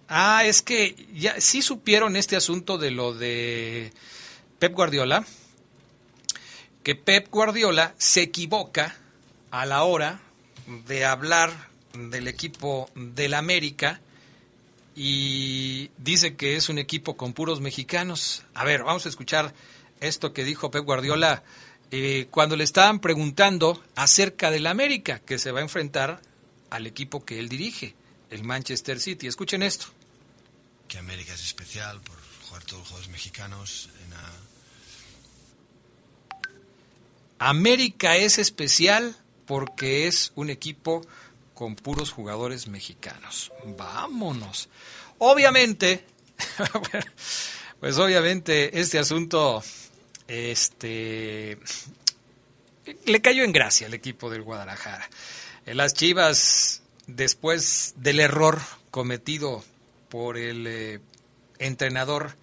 Ah, 0.09 0.45
es 0.45 0.61
que 0.61 1.07
ya 1.15 1.41
sí 1.41 1.63
supieron 1.63 2.17
este 2.17 2.37
asunto 2.37 2.79
de 2.79 2.91
lo 2.91 3.15
de 3.15 3.93
Pep 4.59 4.73
Guardiola. 4.75 5.25
Que 6.83 6.97
Pep 6.97 7.29
Guardiola 7.31 7.95
se 7.97 8.23
equivoca 8.23 8.97
a 9.53 9.67
la 9.67 9.85
hora 9.85 10.21
de 10.87 11.05
hablar 11.05 11.53
del 11.95 12.27
equipo 12.27 12.91
del 12.95 13.35
América 13.35 14.01
y 14.95 15.72
dice 15.99 16.37
que 16.37 16.57
es 16.57 16.69
un 16.69 16.79
equipo 16.79 17.17
con 17.17 17.33
puros 17.33 17.61
mexicanos. 17.61 18.45
A 18.55 18.65
ver, 18.65 18.85
vamos 18.85 19.07
a 19.07 19.09
escuchar 19.09 19.55
esto 20.01 20.33
que 20.33 20.45
dijo 20.45 20.71
Pep 20.71 20.85
Guardiola 20.85 21.43
eh, 21.91 22.29
cuando 22.31 22.57
le 22.57 22.65
estaban 22.65 23.01
preguntando 23.01 23.83
acerca 23.95 24.51
del 24.51 24.67
América, 24.67 25.21
que 25.21 25.39
se 25.39 25.53
va 25.53 25.61
a 25.61 25.63
enfrentar 25.63 26.21
al 26.71 26.87
equipo 26.87 27.25
que 27.25 27.39
él 27.39 27.49
dirige, 27.49 27.95
el 28.31 28.45
Manchester 28.45 28.99
City. 28.99 29.27
Escuchen 29.27 29.63
esto. 29.63 29.87
Que 30.89 30.99
América 30.99 31.35
es 31.35 31.43
especial 31.43 32.01
por 32.01 32.17
jugar 32.47 32.65
todos 32.65 32.81
los 32.81 32.89
juegos 32.89 33.09
mexicanos. 33.09 33.91
En 34.07 34.13
a... 34.15 34.33
América 37.51 38.17
es 38.17 38.39
especial 38.39 39.17
porque 39.47 40.07
es 40.07 40.33
un 40.35 40.49
equipo 40.49 41.03
con 41.55 41.77
puros 41.77 42.11
jugadores 42.11 42.69
mexicanos. 42.69 43.53
Vámonos. 43.77 44.69
Obviamente, 45.25 46.05
pues 47.81 47.97
obviamente 47.97 48.81
este 48.81 48.99
asunto 48.99 49.63
este 50.27 51.59
le 53.07 53.21
cayó 53.23 53.45
en 53.45 53.53
gracia 53.53 53.87
al 53.87 53.95
equipo 53.95 54.31
del 54.31 54.43
Guadalajara. 54.43 55.09
Las 55.67 55.95
Chivas 55.95 56.83
después 57.07 57.95
del 57.99 58.19
error 58.19 58.61
cometido 58.91 59.63
por 60.09 60.39
el 60.39 60.67
eh, 60.67 61.01
entrenador 61.61 62.35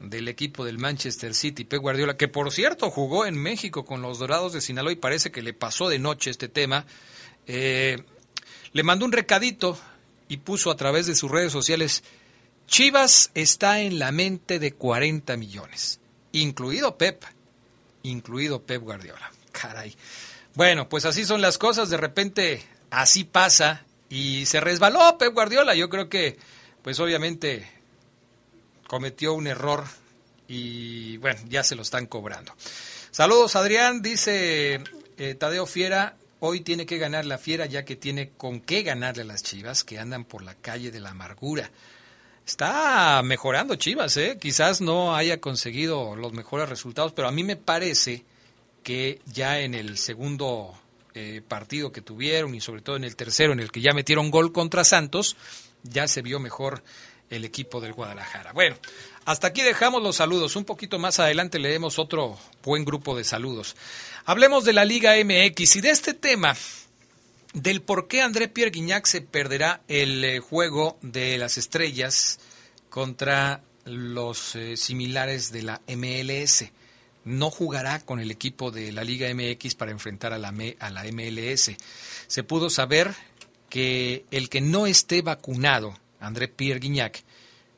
del 0.00 0.26
equipo 0.28 0.64
del 0.64 0.78
Manchester 0.78 1.34
City, 1.34 1.64
Pep 1.64 1.82
Guardiola, 1.82 2.16
que 2.16 2.28
por 2.28 2.50
cierto 2.50 2.90
jugó 2.90 3.26
en 3.26 3.36
México 3.36 3.84
con 3.84 4.00
los 4.00 4.18
Dorados 4.18 4.54
de 4.54 4.62
Sinaloa 4.62 4.92
y 4.92 4.96
parece 4.96 5.30
que 5.30 5.42
le 5.42 5.52
pasó 5.52 5.90
de 5.90 5.98
noche 5.98 6.30
este 6.30 6.48
tema. 6.48 6.86
Eh, 7.46 8.02
le 8.72 8.82
mandó 8.84 9.04
un 9.04 9.12
recadito 9.12 9.78
y 10.28 10.38
puso 10.38 10.70
a 10.70 10.76
través 10.76 11.06
de 11.06 11.14
sus 11.14 11.30
redes 11.30 11.52
sociales, 11.52 12.02
Chivas 12.66 13.30
está 13.34 13.80
en 13.80 13.98
la 13.98 14.12
mente 14.12 14.58
de 14.58 14.72
40 14.72 15.36
millones, 15.36 16.00
incluido 16.32 16.96
Pep, 16.96 17.22
incluido 18.02 18.62
Pep 18.62 18.82
Guardiola. 18.82 19.30
Caray. 19.52 19.94
Bueno, 20.54 20.88
pues 20.88 21.04
así 21.04 21.24
son 21.24 21.40
las 21.40 21.58
cosas, 21.58 21.90
de 21.90 21.96
repente 21.96 22.62
así 22.90 23.24
pasa 23.24 23.84
y 24.08 24.46
se 24.46 24.60
resbaló 24.60 25.16
Pep 25.18 25.32
Guardiola. 25.32 25.74
Yo 25.74 25.88
creo 25.88 26.08
que, 26.08 26.38
pues 26.82 27.00
obviamente 27.00 27.66
cometió 28.86 29.32
un 29.32 29.46
error 29.46 29.84
y 30.48 31.16
bueno, 31.16 31.40
ya 31.48 31.64
se 31.64 31.74
lo 31.74 31.82
están 31.82 32.06
cobrando. 32.06 32.54
Saludos 33.10 33.56
Adrián, 33.56 34.02
dice 34.02 34.82
eh, 35.16 35.34
Tadeo 35.34 35.64
Fiera, 35.64 36.16
hoy 36.40 36.60
tiene 36.60 36.84
que 36.84 36.98
ganar 36.98 37.24
la 37.24 37.38
Fiera 37.38 37.64
ya 37.64 37.86
que 37.86 37.96
tiene 37.96 38.30
con 38.36 38.60
qué 38.60 38.82
ganarle 38.82 39.22
a 39.22 39.26
las 39.26 39.42
Chivas 39.42 39.84
que 39.84 39.98
andan 39.98 40.26
por 40.26 40.42
la 40.42 40.54
calle 40.54 40.90
de 40.90 41.00
la 41.00 41.10
amargura. 41.10 41.70
Está 42.46 43.22
mejorando 43.22 43.76
Chivas, 43.76 44.16
¿eh? 44.16 44.36
quizás 44.40 44.80
no 44.80 45.14
haya 45.14 45.40
conseguido 45.40 46.16
los 46.16 46.32
mejores 46.32 46.68
resultados, 46.68 47.12
pero 47.12 47.28
a 47.28 47.32
mí 47.32 47.44
me 47.44 47.56
parece 47.56 48.24
que 48.82 49.20
ya 49.26 49.60
en 49.60 49.74
el 49.74 49.96
segundo 49.96 50.74
eh, 51.14 51.40
partido 51.46 51.92
que 51.92 52.00
tuvieron 52.00 52.54
y 52.54 52.60
sobre 52.60 52.82
todo 52.82 52.96
en 52.96 53.04
el 53.04 53.14
tercero 53.14 53.52
en 53.52 53.60
el 53.60 53.70
que 53.70 53.80
ya 53.80 53.92
metieron 53.92 54.30
gol 54.30 54.52
contra 54.52 54.82
Santos, 54.82 55.36
ya 55.84 56.08
se 56.08 56.22
vio 56.22 56.40
mejor 56.40 56.82
el 57.30 57.44
equipo 57.44 57.80
del 57.80 57.92
Guadalajara. 57.92 58.52
Bueno, 58.52 58.76
hasta 59.24 59.46
aquí 59.46 59.62
dejamos 59.62 60.02
los 60.02 60.16
saludos. 60.16 60.56
Un 60.56 60.64
poquito 60.64 60.98
más 60.98 61.20
adelante 61.20 61.58
leemos 61.58 61.98
otro 61.98 62.38
buen 62.62 62.84
grupo 62.84 63.16
de 63.16 63.24
saludos. 63.24 63.76
Hablemos 64.24 64.64
de 64.64 64.72
la 64.72 64.84
Liga 64.84 65.14
MX 65.16 65.76
y 65.76 65.80
de 65.80 65.90
este 65.90 66.12
tema 66.12 66.56
del 67.52 67.82
por 67.82 68.08
qué 68.08 68.22
André 68.22 68.48
Pierre 68.48 68.70
Guignac 68.70 69.06
se 69.06 69.20
perderá 69.20 69.82
el 69.88 70.24
eh, 70.24 70.40
juego 70.40 70.98
de 71.02 71.38
las 71.38 71.58
estrellas 71.58 72.40
contra 72.88 73.62
los 73.84 74.54
eh, 74.54 74.76
similares 74.76 75.52
de 75.52 75.62
la 75.62 75.80
MLS. 75.88 76.64
No 77.24 77.50
jugará 77.50 78.00
con 78.00 78.20
el 78.20 78.30
equipo 78.30 78.70
de 78.70 78.92
la 78.92 79.04
Liga 79.04 79.32
MX 79.32 79.74
para 79.74 79.92
enfrentar 79.92 80.32
a 80.32 80.38
la, 80.38 80.54
a 80.78 80.90
la 80.90 81.04
MLS. 81.04 81.72
Se 82.26 82.42
pudo 82.42 82.70
saber 82.70 83.14
que 83.68 84.24
el 84.30 84.48
que 84.48 84.60
no 84.60 84.86
esté 84.86 85.22
vacunado, 85.22 85.98
André 86.20 86.48
Pierre 86.48 86.80
Guignac, 86.80 87.22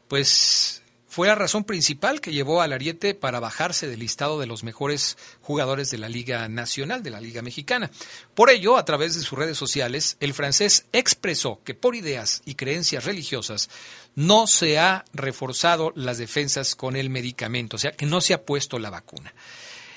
pues 0.09 0.83
fue 1.15 1.29
la 1.29 1.37
razón 1.37 1.63
principal 1.63 2.21
que 2.21 2.33
llevó 2.33 2.61
al 2.61 2.73
Ariete 2.73 3.15
para 3.15 3.39
bajarse 3.39 3.87
del 3.87 4.01
listado 4.01 4.41
de 4.41 4.49
los 4.49 4.65
mejores 4.65 5.17
jugadores 5.43 5.89
de 5.93 5.99
la 5.99 6.09
Liga 6.09 6.49
Nacional, 6.49 7.05
de 7.05 7.11
la 7.11 7.21
Liga 7.21 7.41
Mexicana. 7.41 7.93
Por 8.35 8.51
ello, 8.51 8.77
a 8.77 8.85
través 8.85 9.15
de 9.15 9.21
sus 9.21 9.39
redes 9.39 9.57
sociales, 9.57 10.17
el 10.19 10.35
francés 10.35 10.87
expresó 10.93 11.61
que 11.63 11.75
por 11.75 11.95
ideas 11.95 12.43
y 12.47 12.57
creencias 12.57 13.05
religiosas 13.05 13.71
no 14.17 14.49
se 14.49 14.81
ha 14.81 15.05
reforzado 15.13 15.93
las 15.95 16.19
defensas 16.19 16.75
con 16.75 16.97
el 16.97 17.11
medicamento, 17.11 17.77
o 17.77 17.79
sea, 17.79 17.93
que 17.93 18.07
no 18.07 18.21
se 18.21 18.35
ha 18.35 18.43
puesto 18.43 18.81
la 18.81 18.91
vacuna. 18.91 19.33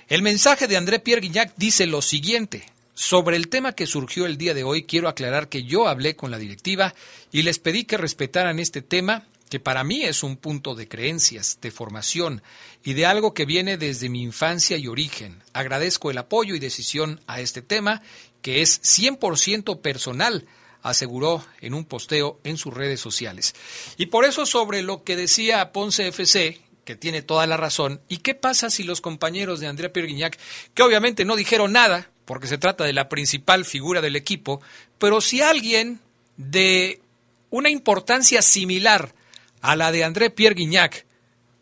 El 0.10 0.22
mensaje 0.22 0.68
de 0.68 0.78
André 0.78 1.00
Pierre 1.00 1.22
Guignac 1.22 1.56
dice 1.58 1.88
lo 1.88 2.04
siguiente. 2.04 2.72
Sobre 2.94 3.38
el 3.38 3.48
tema 3.48 3.74
que 3.74 3.88
surgió 3.88 4.28
el 4.28 4.38
día 4.38 4.54
de 4.54 4.64
hoy, 4.64 4.84
quiero 4.84 5.08
aclarar 5.08 5.50
que 5.50 5.64
yo 5.64 5.88
hablé 5.88 6.16
con 6.16 6.30
la 6.30 6.38
directiva 6.38 6.94
y 7.32 7.42
les 7.42 7.58
pedí 7.58 7.86
que 7.86 7.98
respetaran 7.98 8.60
este 8.60 8.84
tema 8.84 9.26
que 9.50 9.60
para 9.60 9.84
mí 9.84 10.04
es 10.04 10.24
un 10.24 10.38
punto 10.38 10.76
de 10.76 10.88
creencias, 10.88 11.60
de 11.62 11.72
formación 11.72 12.42
y 12.84 12.94
de 12.94 13.06
algo 13.06 13.34
que 13.34 13.46
viene 13.46 13.78
desde 13.78 14.10
mi 14.10 14.22
infancia 14.22 14.78
y 14.78 14.88
origen. 14.88 15.42
Agradezco 15.54 16.12
el 16.12 16.18
apoyo 16.18 16.56
y 16.56 16.60
decisión 16.60 17.22
a 17.28 17.40
este 17.40 17.62
tema, 17.62 18.02
que 18.42 18.62
es 18.62 18.82
100% 18.82 19.82
personal, 19.82 20.46
aseguró 20.82 21.46
en 21.62 21.74
un 21.74 21.86
posteo 21.86 22.40
en 22.44 22.58
sus 22.58 22.74
redes 22.74 23.00
sociales. 23.00 23.56
Y 23.98 24.08
por 24.08 24.26
eso 24.26 24.46
sobre 24.46 24.82
lo 24.82 25.04
que 25.04 25.16
decía 25.16 25.72
Ponce 25.72 26.08
FC, 26.08 26.62
que 26.86 26.96
tiene 26.96 27.22
toda 27.22 27.48
la 27.48 27.58
razón, 27.58 28.02
¿y 28.08 28.18
qué 28.18 28.36
pasa 28.36 28.70
si 28.70 28.84
los 28.84 29.02
compañeros 29.02 29.60
de 29.60 29.68
Andrea 29.68 29.92
Pierguignac, 29.92 30.38
que 30.74 30.84
obviamente 30.84 31.26
no 31.26 31.36
dijeron 31.36 31.74
nada, 31.74 32.10
porque 32.26 32.48
se 32.48 32.58
trata 32.58 32.84
de 32.84 32.94
la 32.94 33.10
principal 33.10 33.66
figura 33.66 34.02
del 34.02 34.16
equipo, 34.16 34.62
pero 34.98 35.22
si 35.22 35.42
alguien 35.42 36.00
de 36.38 37.02
una 37.50 37.70
importancia 37.70 38.42
similar 38.42 39.14
a 39.62 39.76
la 39.76 39.92
de 39.92 40.04
André 40.04 40.30
Pierre 40.30 40.56
Guignac, 40.56 41.06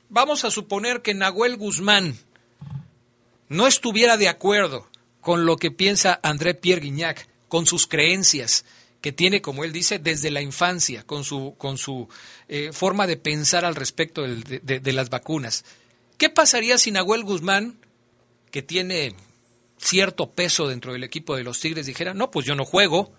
vamos 0.09 0.45
a 0.45 0.51
suponer 0.51 1.01
que 1.01 1.13
Nahuel 1.13 1.57
Guzmán 1.57 2.17
no 3.49 3.67
estuviera 3.67 4.17
de 4.17 4.27
acuerdo 4.27 4.87
con 5.21 5.45
lo 5.45 5.57
que 5.57 5.71
piensa 5.71 6.19
André 6.23 6.53
Pierre 6.53 6.81
Guignac, 6.81 7.27
con 7.47 7.65
sus 7.65 7.87
creencias 7.87 8.65
que 9.01 9.11
tiene, 9.11 9.41
como 9.41 9.63
él 9.63 9.71
dice, 9.71 9.99
desde 9.99 10.31
la 10.31 10.41
infancia, 10.41 11.03
con 11.03 11.23
su, 11.23 11.55
con 11.57 11.77
su 11.77 12.09
eh, 12.47 12.71
forma 12.73 13.05
de 13.05 13.17
pensar 13.17 13.63
al 13.63 13.75
respecto 13.75 14.23
de, 14.23 14.59
de 14.59 14.93
las 14.93 15.09
vacunas. 15.09 15.63
¿Qué 16.17 16.29
pasaría 16.29 16.77
si 16.77 16.91
Nahuel 16.91 17.23
Guzmán, 17.23 17.77
que 18.49 18.63
tiene 18.63 19.15
cierto 19.77 20.31
peso 20.31 20.67
dentro 20.67 20.93
del 20.93 21.03
equipo 21.03 21.35
de 21.35 21.43
los 21.43 21.59
Tigres, 21.59 21.85
dijera, 21.85 22.13
no, 22.13 22.31
pues 22.31 22.45
yo 22.45 22.55
no 22.55 22.65
juego, 22.65 23.13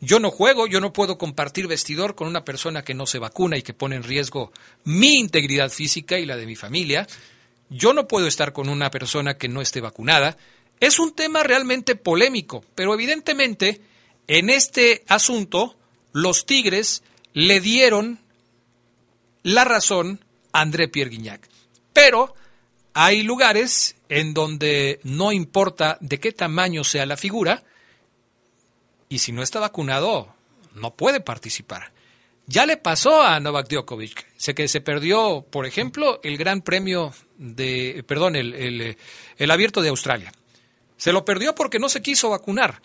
yo 0.00 0.20
no 0.20 0.30
juego, 0.30 0.66
yo 0.66 0.80
no 0.80 0.92
puedo 0.92 1.16
compartir 1.18 1.66
vestidor 1.66 2.14
con 2.14 2.28
una 2.28 2.44
persona 2.44 2.82
que 2.82 2.94
no 2.94 3.06
se 3.06 3.18
vacuna 3.18 3.56
y 3.56 3.62
que 3.62 3.74
pone 3.74 3.96
en 3.96 4.02
riesgo 4.02 4.52
mi 4.84 5.14
integridad 5.14 5.70
física 5.70 6.18
y 6.18 6.26
la 6.26 6.36
de 6.36 6.46
mi 6.46 6.56
familia. 6.56 7.06
Yo 7.70 7.92
no 7.92 8.06
puedo 8.06 8.26
estar 8.26 8.52
con 8.52 8.68
una 8.68 8.90
persona 8.90 9.38
que 9.38 9.48
no 9.48 9.60
esté 9.60 9.80
vacunada. 9.80 10.36
Es 10.80 10.98
un 10.98 11.14
tema 11.14 11.42
realmente 11.42 11.96
polémico, 11.96 12.64
pero 12.74 12.92
evidentemente 12.94 13.80
en 14.26 14.50
este 14.50 15.04
asunto 15.08 15.76
los 16.12 16.46
Tigres 16.46 17.02
le 17.32 17.60
dieron 17.60 18.20
la 19.42 19.64
razón 19.64 20.24
a 20.52 20.60
André 20.60 20.88
Pierre 20.88 21.10
Guignac. 21.10 21.48
Pero 21.92 22.34
hay 22.92 23.22
lugares 23.22 23.96
en 24.08 24.34
donde 24.34 25.00
no 25.02 25.32
importa 25.32 25.98
de 26.00 26.20
qué 26.20 26.32
tamaño 26.32 26.84
sea 26.84 27.06
la 27.06 27.16
figura, 27.16 27.62
y 29.08 29.18
si 29.18 29.32
no 29.32 29.42
está 29.42 29.60
vacunado, 29.60 30.34
no 30.74 30.94
puede 30.94 31.20
participar. 31.20 31.92
Ya 32.46 32.64
le 32.64 32.76
pasó 32.76 33.22
a 33.22 33.40
Novak 33.40 33.68
Djokovic, 33.68 34.26
sé 34.36 34.54
que 34.54 34.68
se 34.68 34.80
perdió, 34.80 35.44
por 35.50 35.66
ejemplo, 35.66 36.20
el 36.22 36.36
Gran 36.36 36.62
Premio 36.62 37.12
de, 37.38 38.04
perdón, 38.06 38.36
el, 38.36 38.54
el, 38.54 38.96
el 39.36 39.50
Abierto 39.50 39.82
de 39.82 39.88
Australia. 39.88 40.32
Se 40.96 41.12
lo 41.12 41.24
perdió 41.24 41.54
porque 41.54 41.78
no 41.78 41.88
se 41.88 42.02
quiso 42.02 42.30
vacunar 42.30 42.82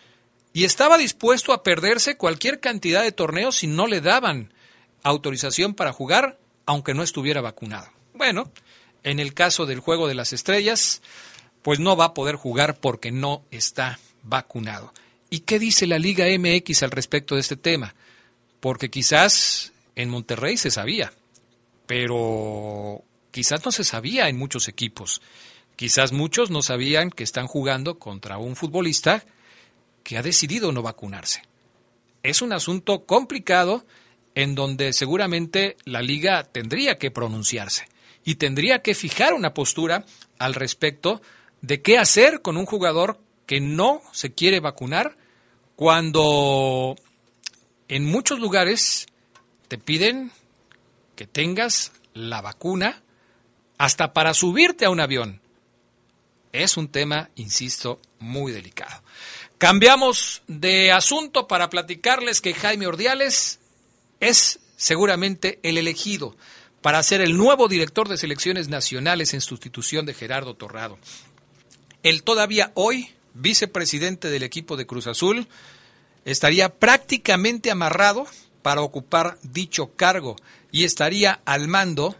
y 0.53 0.63
estaba 0.63 0.97
dispuesto 0.97 1.53
a 1.53 1.63
perderse 1.63 2.17
cualquier 2.17 2.59
cantidad 2.59 3.03
de 3.03 3.11
torneos 3.11 3.57
si 3.57 3.67
no 3.67 3.87
le 3.87 4.01
daban 4.01 4.53
autorización 5.03 5.75
para 5.75 5.93
jugar, 5.93 6.39
aunque 6.65 6.93
no 6.93 7.03
estuviera 7.03 7.41
vacunado. 7.41 7.87
Bueno, 8.13 8.51
en 9.03 9.19
el 9.19 9.33
caso 9.33 9.65
del 9.65 9.79
Juego 9.79 10.07
de 10.07 10.15
las 10.15 10.33
Estrellas, 10.33 11.01
pues 11.61 11.79
no 11.79 11.95
va 11.95 12.05
a 12.05 12.13
poder 12.13 12.35
jugar 12.35 12.77
porque 12.79 13.11
no 13.11 13.43
está 13.51 13.99
vacunado. 14.23 14.91
¿Y 15.33 15.39
qué 15.39 15.59
dice 15.59 15.87
la 15.87 15.97
Liga 15.97 16.25
MX 16.27 16.83
al 16.83 16.91
respecto 16.91 17.35
de 17.35 17.41
este 17.41 17.55
tema? 17.55 17.95
Porque 18.59 18.89
quizás 18.91 19.71
en 19.95 20.09
Monterrey 20.09 20.57
se 20.57 20.71
sabía, 20.71 21.13
pero 21.87 23.01
quizás 23.31 23.63
no 23.63 23.71
se 23.71 23.85
sabía 23.85 24.27
en 24.27 24.37
muchos 24.37 24.67
equipos. 24.67 25.21
Quizás 25.77 26.11
muchos 26.11 26.49
no 26.51 26.61
sabían 26.61 27.09
que 27.09 27.23
están 27.23 27.47
jugando 27.47 27.97
contra 27.97 28.39
un 28.39 28.57
futbolista 28.57 29.23
que 30.03 30.17
ha 30.17 30.21
decidido 30.21 30.73
no 30.73 30.81
vacunarse. 30.81 31.43
Es 32.23 32.41
un 32.41 32.51
asunto 32.51 33.05
complicado 33.05 33.85
en 34.35 34.53
donde 34.53 34.91
seguramente 34.91 35.77
la 35.85 36.01
liga 36.01 36.43
tendría 36.43 36.97
que 36.97 37.09
pronunciarse 37.09 37.87
y 38.25 38.35
tendría 38.35 38.81
que 38.81 38.95
fijar 38.95 39.33
una 39.33 39.53
postura 39.53 40.05
al 40.39 40.55
respecto 40.55 41.21
de 41.61 41.81
qué 41.81 41.97
hacer 41.97 42.41
con 42.41 42.57
un 42.57 42.65
jugador 42.65 43.21
que 43.45 43.61
no 43.61 44.01
se 44.11 44.33
quiere 44.33 44.59
vacunar 44.59 45.20
cuando 45.81 46.95
en 47.87 48.05
muchos 48.05 48.39
lugares 48.39 49.07
te 49.67 49.79
piden 49.79 50.31
que 51.15 51.25
tengas 51.25 51.91
la 52.13 52.39
vacuna 52.39 53.01
hasta 53.79 54.13
para 54.13 54.35
subirte 54.35 54.85
a 54.85 54.91
un 54.91 54.99
avión. 54.99 55.41
Es 56.51 56.77
un 56.77 56.87
tema, 56.87 57.31
insisto, 57.33 57.99
muy 58.19 58.51
delicado. 58.51 59.01
Cambiamos 59.57 60.43
de 60.45 60.91
asunto 60.91 61.47
para 61.47 61.71
platicarles 61.71 62.41
que 62.41 62.53
Jaime 62.53 62.85
Ordiales 62.85 63.59
es 64.19 64.59
seguramente 64.75 65.59
el 65.63 65.79
elegido 65.79 66.37
para 66.83 67.01
ser 67.01 67.21
el 67.21 67.35
nuevo 67.35 67.67
director 67.67 68.07
de 68.07 68.17
selecciones 68.17 68.69
nacionales 68.69 69.33
en 69.33 69.41
sustitución 69.41 70.05
de 70.05 70.13
Gerardo 70.13 70.53
Torrado. 70.53 70.99
El 72.03 72.21
todavía 72.21 72.71
hoy 72.75 73.09
vicepresidente 73.33 74.29
del 74.29 74.43
equipo 74.43 74.77
de 74.77 74.85
Cruz 74.85 75.07
Azul, 75.07 75.47
estaría 76.25 76.69
prácticamente 76.69 77.71
amarrado 77.71 78.25
para 78.61 78.81
ocupar 78.81 79.37
dicho 79.43 79.91
cargo 79.95 80.35
y 80.71 80.83
estaría 80.83 81.41
al 81.45 81.67
mando 81.67 82.15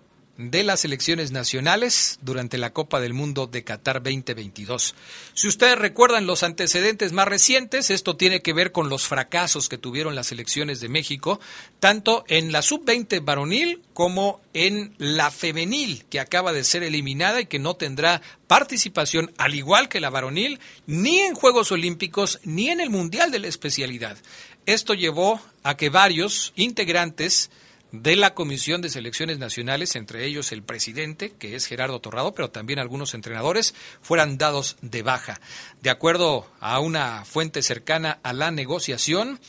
de 0.50 0.64
las 0.64 0.80
selecciones 0.80 1.32
nacionales 1.32 2.18
durante 2.22 2.58
la 2.58 2.72
Copa 2.74 3.00
del 3.00 3.14
Mundo 3.14 3.46
de 3.46 3.64
Qatar 3.64 4.02
2022. 4.02 4.96
Si 5.34 5.48
ustedes 5.48 5.78
recuerdan 5.78 6.26
los 6.26 6.42
antecedentes 6.42 7.12
más 7.12 7.28
recientes, 7.28 7.92
esto 7.92 8.16
tiene 8.16 8.42
que 8.42 8.54
ver 8.54 8.72
con 8.72 8.90
los 8.90 9.08
fracasos 9.08 9.70
que 9.70 9.78
tuvieron 9.78 10.16
las 10.16 10.28
selecciones 10.28 10.80
de 10.80 10.90
México, 10.90 11.40
tanto 11.80 12.24
en 12.28 12.52
la 12.52 12.62
sub-20 12.62 13.24
varonil 13.24 13.82
como 13.94 14.42
en 14.54 14.96
la 14.98 15.30
femenil, 15.30 16.06
que 16.10 16.20
acaba 16.20 16.54
de 16.54 16.64
ser 16.64 16.82
eliminada 16.82 17.42
y 17.42 17.46
que 17.46 17.60
no 17.60 17.76
tendrá 17.76 18.22
participación, 18.48 19.32
al 19.38 19.54
igual 19.54 19.90
que 19.90 20.00
la 20.00 20.10
varonil, 20.10 20.60
ni 20.88 21.20
en 21.20 21.36
Juegos 21.36 21.72
Olímpicos 21.72 22.40
ni 22.44 22.70
en 22.70 22.80
el 22.80 22.90
Mundial 22.90 23.30
de 23.30 23.40
la 23.40 23.48
especialidad. 23.48 24.18
Esto 24.66 24.94
llevó 24.94 25.42
a 25.64 25.76
que 25.78 25.90
varios 25.90 26.54
integrantes 26.56 27.50
de 27.92 28.16
la 28.16 28.34
Comisión 28.34 28.82
de 28.82 28.90
Selecciones 28.90 29.38
Nacionales, 29.38 29.96
entre 29.96 30.26
ellos 30.26 30.52
el 30.52 30.64
presidente, 30.64 31.32
que 31.32 31.56
es 31.56 31.66
Gerardo 31.66 32.00
Torrado, 32.00 32.34
pero 32.34 32.50
también 32.50 32.80
algunos 32.80 33.14
entrenadores, 33.14 33.76
fueran 34.02 34.38
dados 34.38 34.78
de 34.82 35.02
baja. 35.02 35.42
De 35.82 35.90
acuerdo 35.90 36.48
a 36.60 36.80
una 36.80 37.26
fuente 37.26 37.62
cercana 37.62 38.20
a 38.24 38.34
la 38.34 38.52
negociación, 38.52 39.40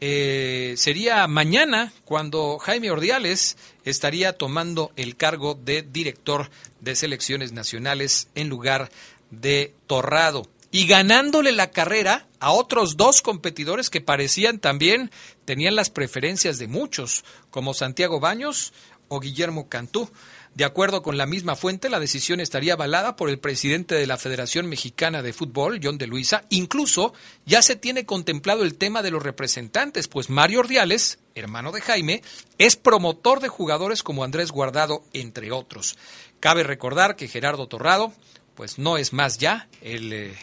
eh, 0.00 0.74
sería 0.76 1.26
mañana 1.26 1.92
cuando 2.04 2.58
Jaime 2.58 2.90
Ordiales 2.90 3.56
estaría 3.84 4.34
tomando 4.34 4.92
el 4.96 5.16
cargo 5.16 5.54
de 5.54 5.82
director 5.82 6.50
de 6.80 6.94
selecciones 6.94 7.52
nacionales 7.52 8.28
en 8.34 8.50
lugar 8.50 8.90
de 9.30 9.72
Torrado 9.86 10.46
y 10.76 10.86
ganándole 10.86 11.52
la 11.52 11.70
carrera 11.70 12.26
a 12.38 12.52
otros 12.52 12.98
dos 12.98 13.22
competidores 13.22 13.88
que 13.88 14.02
parecían 14.02 14.58
también 14.58 15.10
tenían 15.46 15.74
las 15.74 15.88
preferencias 15.88 16.58
de 16.58 16.66
muchos, 16.68 17.24
como 17.48 17.72
Santiago 17.72 18.20
Baños 18.20 18.74
o 19.08 19.18
Guillermo 19.18 19.70
Cantú. 19.70 20.10
De 20.54 20.66
acuerdo 20.66 21.02
con 21.02 21.16
la 21.16 21.24
misma 21.24 21.56
fuente, 21.56 21.88
la 21.88 21.98
decisión 21.98 22.40
estaría 22.40 22.74
avalada 22.74 23.16
por 23.16 23.30
el 23.30 23.38
presidente 23.38 23.94
de 23.94 24.06
la 24.06 24.18
Federación 24.18 24.66
Mexicana 24.66 25.22
de 25.22 25.32
Fútbol, 25.32 25.80
John 25.82 25.96
de 25.96 26.08
Luisa. 26.08 26.44
Incluso 26.50 27.14
ya 27.46 27.62
se 27.62 27.76
tiene 27.76 28.04
contemplado 28.04 28.62
el 28.62 28.74
tema 28.74 29.00
de 29.00 29.12
los 29.12 29.22
representantes, 29.22 30.08
pues 30.08 30.28
Mario 30.28 30.60
Ordiales, 30.60 31.20
hermano 31.34 31.72
de 31.72 31.80
Jaime, 31.80 32.22
es 32.58 32.76
promotor 32.76 33.40
de 33.40 33.48
jugadores 33.48 34.02
como 34.02 34.24
Andrés 34.24 34.52
Guardado, 34.52 35.02
entre 35.14 35.52
otros. 35.52 35.96
Cabe 36.38 36.64
recordar 36.64 37.16
que 37.16 37.28
Gerardo 37.28 37.66
Torrado, 37.66 38.12
pues 38.54 38.78
no 38.78 38.98
es 38.98 39.14
más 39.14 39.38
ya 39.38 39.68
el 39.80 40.36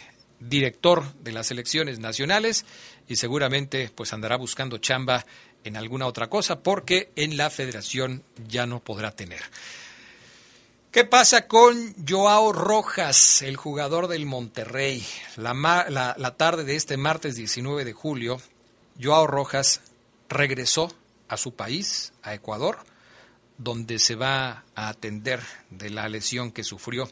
director 0.50 1.14
de 1.16 1.32
las 1.32 1.52
elecciones 1.52 2.00
nacionales 2.00 2.66
y 3.08 3.16
seguramente 3.16 3.92
pues 3.94 4.14
andará 4.14 4.36
buscando 4.36 4.78
chamba 4.78 5.26
en 5.64 5.78
alguna 5.78 6.08
otra 6.08 6.30
cosa 6.30 6.62
porque 6.62 7.12
en 7.16 7.38
la 7.38 7.50
federación 7.50 8.24
ya 8.48 8.66
no 8.66 8.80
podrá 8.80 9.12
tener. 9.12 9.42
¿Qué 10.92 11.06
pasa 11.06 11.48
con 11.48 11.96
Joao 12.08 12.54
Rojas, 12.54 13.42
el 13.42 13.56
jugador 13.56 14.08
del 14.08 14.28
Monterrey? 14.28 15.04
La, 15.38 15.54
la, 15.90 16.14
la, 16.16 16.38
tarde 16.38 16.66
de 16.66 16.76
este 16.76 16.98
martes 16.98 17.36
19 17.36 17.84
de 17.84 17.94
julio, 17.94 18.40
Joao 19.02 19.26
Rojas 19.26 19.82
regresó 20.30 20.94
a 21.30 21.38
su 21.38 21.56
país, 21.56 22.14
a 22.22 22.36
Ecuador, 22.36 22.78
donde 23.58 23.98
se 23.98 24.14
va 24.14 24.66
a 24.76 24.90
atender 24.90 25.42
de 25.72 25.90
la 25.90 26.08
lesión 26.10 26.52
que 26.52 26.64
sufrió. 26.64 27.10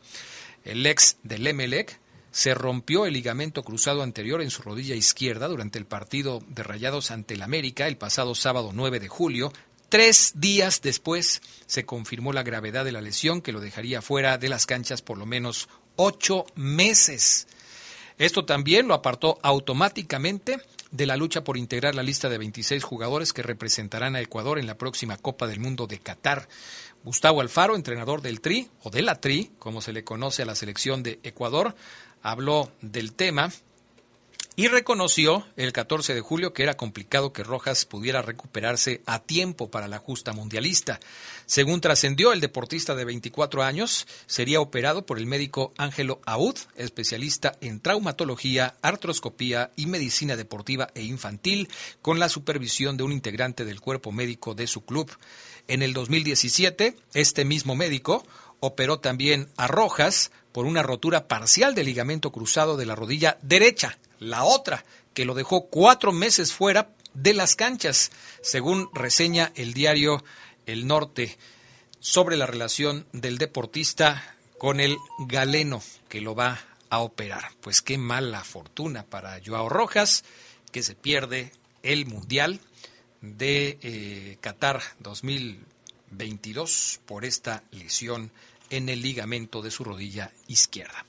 El 0.64 0.86
ex 0.86 1.18
del 1.24 1.48
Emelec 1.48 2.00
se 2.32 2.54
rompió 2.54 3.06
el 3.06 3.14
ligamento 3.14 3.64
cruzado 3.64 4.04
anterior 4.04 4.42
en 4.42 4.50
su 4.50 4.62
rodilla 4.62 4.96
izquierda 4.96 5.48
durante 5.48 5.78
el 5.78 5.86
partido 5.86 6.42
de 6.48 6.64
Rayados 6.64 7.12
ante 7.12 7.34
el 7.34 7.42
América 7.42 7.88
el 7.88 7.98
pasado 7.98 8.36
sábado 8.36 8.72
9 8.74 9.00
de 9.00 9.08
julio, 9.08 9.54
Tres 9.92 10.32
días 10.36 10.82
después 10.82 11.42
se 11.66 11.86
confirmó 11.86 12.32
la 12.32 12.44
gravedad 12.44 12.86
de 12.86 12.94
la 12.94 13.02
lesión 13.02 13.42
que 13.42 13.52
lo 13.52 13.60
dejaría 13.60 14.02
fuera 14.02 14.38
de 14.38 14.48
las 14.48 14.66
canchas 14.66 15.02
por 15.02 15.18
lo 15.18 15.26
menos 15.26 15.68
ocho 15.98 16.46
meses. 16.56 17.46
Esto 18.18 18.46
también 18.46 18.88
lo 18.88 18.94
apartó 18.94 19.38
automáticamente 19.42 20.62
de 20.92 21.06
la 21.06 21.18
lucha 21.18 21.44
por 21.44 21.58
integrar 21.58 21.94
la 21.94 22.04
lista 22.04 22.30
de 22.30 22.38
26 22.38 22.86
jugadores 22.86 23.34
que 23.34 23.44
representarán 23.44 24.16
a 24.16 24.22
Ecuador 24.22 24.60
en 24.60 24.68
la 24.68 24.78
próxima 24.78 25.18
Copa 25.18 25.46
del 25.46 25.60
Mundo 25.60 25.88
de 25.88 26.00
Qatar. 26.00 26.48
Gustavo 27.04 27.42
Alfaro, 27.42 27.76
entrenador 27.76 28.22
del 28.22 28.40
Tri, 28.40 28.70
o 28.84 28.92
de 28.92 29.02
la 29.02 29.20
Tri, 29.20 29.52
como 29.60 29.82
se 29.82 29.92
le 29.92 30.06
conoce 30.06 30.44
a 30.44 30.46
la 30.46 30.56
selección 30.56 31.04
de 31.04 31.20
Ecuador, 31.24 31.76
habló 32.22 32.72
del 32.82 33.14
tema 33.14 33.52
y 34.58 34.68
reconoció 34.68 35.48
el 35.56 35.72
14 35.72 36.14
de 36.14 36.20
julio 36.20 36.54
que 36.54 36.64
era 36.64 36.76
complicado 36.76 37.32
que 37.32 37.44
Rojas 37.44 37.86
pudiera 37.86 38.22
recuperarse 38.22 39.02
a 39.06 39.20
tiempo 39.20 39.72
para 39.72 39.88
la 39.88 39.98
justa 39.98 40.34
mundialista. 40.34 41.00
Según 41.46 41.80
trascendió, 41.80 42.34
el 42.34 42.42
deportista 42.42 42.94
de 42.94 43.06
24 43.06 43.64
años 43.64 44.08
sería 44.28 44.60
operado 44.60 45.06
por 45.06 45.20
el 45.20 45.26
médico 45.26 45.74
Ángelo 45.78 46.20
Aud, 46.26 46.56
especialista 46.76 47.58
en 47.62 47.80
traumatología, 47.80 48.76
artroscopía 48.82 49.72
y 49.78 49.86
medicina 49.86 50.36
deportiva 50.36 50.90
e 50.96 51.04
infantil, 51.04 51.70
con 52.02 52.20
la 52.20 52.28
supervisión 52.28 52.98
de 52.98 53.04
un 53.04 53.14
integrante 53.14 53.64
del 53.64 53.80
cuerpo 53.80 54.12
médico 54.12 54.54
de 54.54 54.68
su 54.68 54.84
club. 54.84 55.10
En 55.68 55.82
el 55.82 55.94
2017, 55.94 56.98
este 57.14 57.46
mismo 57.46 57.76
médico 57.76 58.26
operó 58.62 59.00
también 59.00 59.50
a 59.58 59.68
Rojas 59.68 60.32
por 60.54 60.66
una 60.66 60.84
rotura 60.84 61.28
parcial 61.28 61.76
del 61.76 61.88
ligamento 61.88 62.32
cruzado 62.32 62.78
de 62.78 62.86
la 62.86 62.96
rodilla 62.96 63.38
derecha, 63.42 63.98
la 64.20 64.46
otra 64.46 64.86
que 65.14 65.26
lo 65.26 65.34
dejó 65.34 65.68
cuatro 65.68 66.14
meses 66.14 66.54
fuera 66.54 66.94
de 67.14 67.34
las 67.34 67.58
canchas, 67.58 68.12
según 68.42 68.90
reseña 68.94 69.52
el 69.56 69.74
diario 69.74 70.24
El 70.66 70.88
Norte 70.88 71.38
sobre 72.00 72.38
la 72.38 72.46
relación 72.46 73.06
del 73.12 73.38
deportista 73.38 74.38
con 74.58 74.80
el 74.80 74.96
galeno 75.28 75.84
que 76.08 76.22
lo 76.22 76.36
va 76.36 76.62
a 76.90 77.00
operar. 77.00 77.52
Pues 77.62 77.82
qué 77.82 77.98
mala 77.98 78.44
fortuna 78.44 79.04
para 79.04 79.40
Joao 79.44 79.70
Rojas, 79.70 80.24
que 80.72 80.84
se 80.84 80.94
pierde 80.96 81.52
el 81.84 82.06
Mundial 82.06 82.60
de 83.22 83.78
eh, 83.82 84.38
Qatar 84.40 84.82
2022 85.00 87.02
por 87.06 87.26
esta 87.26 87.64
lesión 87.72 88.32
en 88.72 88.90
el 88.90 89.02
ligamento 89.02 89.62
de 89.62 89.70
su 89.70 89.84
rodilla 89.84 90.32
izquierda. 90.48 91.06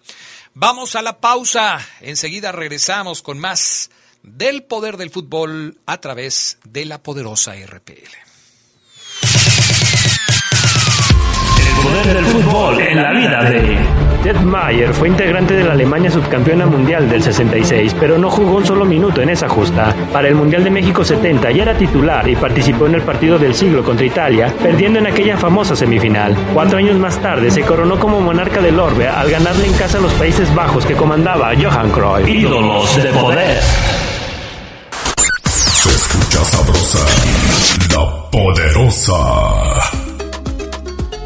Vamos 0.54 0.96
a 0.96 1.02
la 1.02 1.18
pausa. 1.18 1.80
Enseguida 2.00 2.52
regresamos 2.52 3.22
con 3.22 3.38
más 3.38 3.90
del 4.22 4.64
poder 4.64 4.96
del 4.98 5.10
fútbol 5.10 5.78
a 5.86 5.98
través 5.98 6.58
de 6.64 6.84
la 6.84 7.02
poderosa 7.02 7.54
RPL. 7.54 7.92
El 11.58 11.82
poder 11.82 12.14
del 12.14 12.24
fútbol 12.26 12.80
en 12.80 13.02
la 13.02 13.12
vida 13.12 13.42
de 13.44 14.01
Ted 14.22 14.40
Mayer 14.42 14.94
fue 14.94 15.08
integrante 15.08 15.54
de 15.54 15.64
la 15.64 15.72
Alemania 15.72 16.08
subcampeona 16.08 16.64
mundial 16.64 17.08
del 17.08 17.20
66, 17.20 17.96
pero 17.98 18.18
no 18.18 18.30
jugó 18.30 18.58
un 18.58 18.64
solo 18.64 18.84
minuto 18.84 19.20
en 19.20 19.30
esa 19.30 19.48
justa. 19.48 19.92
Para 20.12 20.28
el 20.28 20.36
Mundial 20.36 20.62
de 20.62 20.70
México 20.70 21.04
70 21.04 21.50
ya 21.50 21.64
era 21.64 21.76
titular 21.76 22.28
y 22.28 22.36
participó 22.36 22.86
en 22.86 22.94
el 22.94 23.02
partido 23.02 23.36
del 23.36 23.52
siglo 23.52 23.82
contra 23.82 24.06
Italia, 24.06 24.54
perdiendo 24.62 25.00
en 25.00 25.08
aquella 25.08 25.36
famosa 25.36 25.74
semifinal. 25.74 26.36
Cuatro 26.54 26.78
años 26.78 26.96
más 26.98 27.18
tarde 27.20 27.50
se 27.50 27.62
coronó 27.62 27.98
como 27.98 28.20
monarca 28.20 28.60
del 28.60 28.78
Orbe 28.78 29.08
al 29.08 29.28
ganarle 29.28 29.66
en 29.66 29.74
casa 29.74 29.98
a 29.98 30.00
los 30.00 30.12
Países 30.12 30.54
Bajos 30.54 30.86
que 30.86 30.94
comandaba 30.94 31.50
Johan 31.60 31.90
Cruyff. 31.90 32.28
Ídolos 32.28 33.02
de 33.02 33.10
poder. 33.10 33.60
Se 35.46 35.90
escucha 35.90 36.44
sabrosa, 36.44 36.98
la 37.90 38.30
poderosa. 38.30 40.01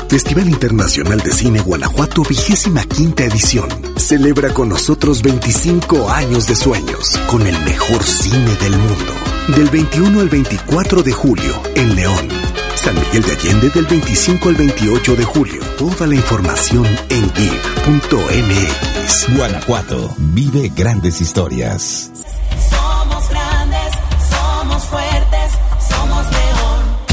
Festival 0.09 0.49
Internacional 0.49 1.19
de 1.19 1.33
Cine 1.33 1.61
Guanajuato, 1.61 2.23
vigésima 2.23 2.85
quinta 2.85 3.25
edición. 3.25 3.69
Celebra 3.97 4.55
con 4.55 4.69
nosotros 4.69 5.23
25 5.23 6.09
años 6.09 6.47
de 6.47 6.55
sueños, 6.55 7.19
con 7.29 7.45
el 7.47 7.59
mejor 7.65 8.05
cine 8.05 8.55
del 8.57 8.79
mundo. 8.79 9.13
Del 9.57 9.69
21 9.69 10.21
al 10.21 10.29
24 10.29 11.03
de 11.03 11.13
julio, 11.13 11.61
en 11.75 11.97
León. 11.97 12.29
San 12.77 12.95
Miguel 12.95 13.23
de 13.23 13.33
Allende 13.33 13.71
del 13.71 13.87
25 13.87 14.49
al 14.49 14.55
28 14.55 15.17
de 15.17 15.25
julio. 15.25 15.61
Toda 15.77 16.07
la 16.07 16.15
información 16.15 16.87
en 17.09 17.33
geek.mx. 17.35 19.37
Guanajuato, 19.37 20.15
vive 20.19 20.71
grandes 20.75 21.21
historias. 21.21 22.13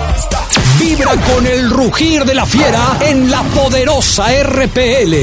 Vibra 0.79 1.13
con 1.13 1.47
el 1.47 1.71
rugir 1.71 2.25
de 2.25 2.35
la 2.35 2.45
fiera 2.45 2.99
en 3.01 3.31
la 3.31 3.43
poderosa 3.45 4.27
RPL. 4.43 5.15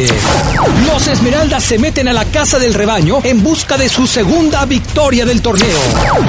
Los 0.88 1.08
Esmeraldas 1.12 1.64
se 1.64 1.78
meten 1.78 2.08
a 2.08 2.14
la 2.14 2.24
casa 2.26 2.58
del 2.58 2.74
rebaño 2.74 3.20
en 3.24 3.44
busca 3.44 3.78
de 3.78 3.90
su 3.90 4.08
segunda 4.08 4.64
victoria 4.66 5.26
del 5.26 5.42
torneo. 5.42 5.78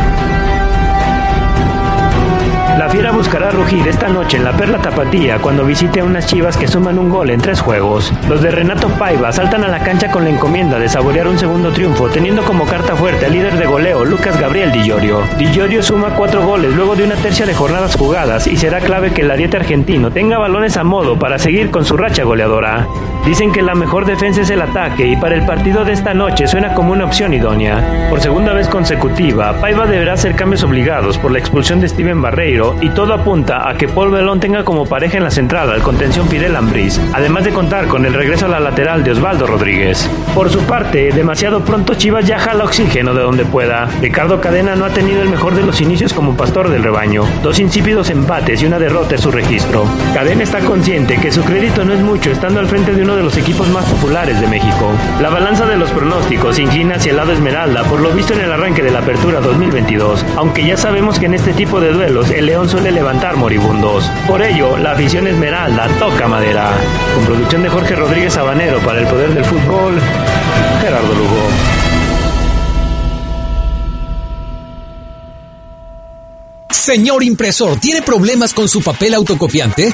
Buscará 3.18 3.50
rugir 3.50 3.88
esta 3.88 4.10
noche 4.10 4.38
en 4.38 4.44
la 4.44 4.52
Perla 4.52 4.78
Tapatía 4.78 5.40
cuando 5.40 5.66
visite 5.66 6.02
a 6.02 6.04
unas 6.04 6.28
chivas 6.28 6.56
que 6.56 6.68
suman 6.68 7.00
un 7.00 7.10
gol 7.10 7.32
en 7.32 7.42
tres 7.42 7.60
juegos. 7.60 8.14
Los 8.30 8.44
de 8.44 8.52
Renato 8.52 8.90
Paiva 8.90 9.32
saltan 9.32 9.64
a 9.64 9.68
la 9.68 9.80
cancha 9.80 10.12
con 10.12 10.24
la 10.24 10.30
encomienda 10.30 10.78
de 10.78 10.88
saborear 10.88 11.28
un 11.28 11.40
segundo 11.40 11.72
triunfo, 11.72 12.10
teniendo 12.10 12.44
como 12.44 12.66
carta 12.66 12.96
fuerte 12.96 13.26
al 13.26 13.32
líder 13.32 13.58
de 13.58 13.66
goleo, 13.66 14.06
Lucas 14.06 14.40
Gabriel 14.40 14.72
Di 14.72 14.84
Llorio. 14.84 15.24
Di 15.40 15.52
Llorio 15.52 15.82
suma 15.82 16.12
cuatro 16.12 16.46
goles 16.46 16.76
luego 16.76 16.96
de 16.96 17.06
una 17.06 17.16
tercia 17.16 17.48
de 17.48 17.56
jornadas 17.56 17.96
jugadas 17.96 18.46
y 18.46 18.56
será 18.56 18.82
clave 18.82 19.12
que 19.12 19.22
el 19.22 19.32
ariete 19.32 19.58
argentino 19.58 20.12
tenga 20.12 20.38
balones 20.38 20.78
a 20.78 20.84
modo 20.84 21.18
para 21.18 21.40
seguir 21.40 21.72
con 21.72 21.86
su 21.86 21.98
racha 21.98 22.24
goleadora. 22.24 22.88
Dicen 23.26 23.52
que 23.52 23.64
la 23.64 23.74
mejor 23.74 24.06
defensa 24.06 24.42
es 24.42 24.52
el 24.52 24.62
ataque 24.62 25.08
y 25.08 25.16
para 25.16 25.34
el 25.34 25.46
partido 25.46 25.84
de 25.84 25.94
esta 25.94 26.14
noche 26.14 26.48
suena 26.48 26.76
como 26.76 26.94
una 26.94 27.06
opción 27.06 27.34
idónea. 27.34 28.08
Por 28.12 28.22
segunda 28.22 28.54
vez 28.54 28.68
consecutiva, 28.68 29.60
Paiva 29.60 29.88
deberá 29.88 30.14
hacer 30.14 30.36
cambios 30.36 30.64
obligados 30.64 31.18
por 31.18 31.32
la 31.32 31.40
expulsión 31.40 31.82
de 31.82 31.90
Steven 31.90 32.22
Barreiro 32.22 32.76
y 32.80 32.90
todo 32.90 33.07
apunta 33.14 33.70
a 33.70 33.76
que 33.76 33.88
Paul 33.88 34.12
Belón 34.12 34.40
tenga 34.40 34.64
como 34.64 34.86
pareja 34.86 35.18
en 35.18 35.24
la 35.24 35.32
central 35.32 35.72
al 35.72 35.82
contención 35.82 36.28
Fidel 36.28 36.56
Ambriz, 36.56 37.00
además 37.14 37.44
de 37.44 37.52
contar 37.52 37.88
con 37.88 38.06
el 38.06 38.14
regreso 38.14 38.46
a 38.46 38.50
la 38.50 38.60
lateral 38.60 39.04
de 39.04 39.12
Osvaldo 39.12 39.48
Rodríguez. 39.48 40.10
Por 40.34 40.50
su 40.50 40.60
parte, 40.62 41.12
demasiado 41.12 41.64
pronto 41.64 41.96
Chivas 41.96 42.26
ya 42.26 42.40
jala 42.40 42.64
oxígeno 42.64 43.14
de 43.14 43.24
donde 43.24 43.46
pueda. 43.46 43.88
Ricardo 44.02 44.42
Cadena 44.42 44.76
no 44.76 44.86
ha 44.86 44.90
tenido 44.90 45.22
el 45.22 45.30
mejor 45.30 45.56
de 45.56 45.64
los 45.64 45.82
inicios 45.82 46.14
como 46.14 46.36
pastor 46.36 46.70
del 46.70 46.84
rebaño. 46.84 47.24
Dos 47.44 47.60
insípidos 47.60 48.10
empates 48.10 48.62
y 48.62 48.66
una 48.66 48.80
derrota 48.80 49.16
es 49.16 49.22
su 49.22 49.32
registro. 49.32 49.86
Cadena 50.14 50.44
está 50.44 50.60
consciente 50.60 51.18
que 51.18 51.32
su 51.32 51.44
crédito 51.44 51.84
no 51.86 51.94
es 51.94 52.00
mucho 52.00 52.32
estando 52.32 52.60
al 52.60 52.68
frente 52.68 52.94
de 52.94 53.04
uno 53.04 53.16
de 53.16 53.24
los 53.24 53.38
equipos 53.38 53.68
más 53.70 53.86
populares 53.86 54.40
de 54.42 54.48
México. 54.48 54.92
La 55.22 55.30
balanza 55.30 55.66
de 55.66 55.78
los 55.78 55.90
pronósticos 55.92 56.60
inclina 56.60 56.96
hacia 56.96 57.12
el 57.12 57.18
lado 57.18 57.32
Esmeralda 57.32 57.84
por 57.84 58.00
lo 58.00 58.12
visto 58.12 58.34
en 58.34 58.42
el 58.42 58.52
arranque 58.52 58.84
de 58.84 58.92
la 58.92 59.00
apertura 59.00 59.40
2022, 59.40 60.26
aunque 60.36 60.66
ya 60.66 60.78
sabemos 60.78 61.20
que 61.20 61.28
en 61.28 61.34
este 61.34 61.54
tipo 61.54 61.80
de 61.80 61.92
duelos 61.92 62.30
el 62.32 62.46
León 62.46 62.70
suele 62.70 62.92
levantar 62.98 63.36
moribundos. 63.36 64.10
Por 64.28 64.42
ello, 64.42 64.76
la 64.76 64.94
afición 64.94 65.28
Esmeralda 65.28 65.88
toca 66.00 66.28
madera. 66.28 66.72
Con 67.14 67.26
producción 67.26 67.62
de 67.62 67.70
Jorge 67.70 67.96
Rodríguez 67.96 68.34
Sabanero 68.34 68.80
para 68.80 69.02
el 69.02 69.08
Poder 69.08 69.36
del 69.36 69.46
Fútbol, 69.46 70.02
Gerardo 70.82 71.14
Lugo. 71.14 71.48
Señor 76.72 77.24
impresor, 77.24 77.80
¿tiene 77.80 78.02
problemas 78.02 78.56
con 78.56 78.68
su 78.68 78.82
papel 78.82 79.14
autocopiante? 79.14 79.94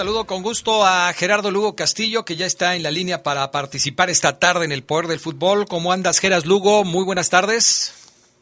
Saludo 0.00 0.24
con 0.24 0.42
gusto 0.42 0.86
a 0.86 1.12
Gerardo 1.12 1.50
Lugo 1.50 1.76
Castillo, 1.76 2.24
que 2.24 2.34
ya 2.34 2.46
está 2.46 2.74
en 2.74 2.82
la 2.82 2.90
línea 2.90 3.22
para 3.22 3.50
participar 3.50 4.08
esta 4.08 4.38
tarde 4.38 4.64
en 4.64 4.72
el 4.72 4.82
Poder 4.82 5.08
del 5.08 5.20
Fútbol. 5.20 5.66
¿Cómo 5.68 5.92
andas, 5.92 6.20
Geras 6.20 6.46
Lugo? 6.46 6.84
Muy 6.84 7.04
buenas 7.04 7.28
tardes. 7.28 7.92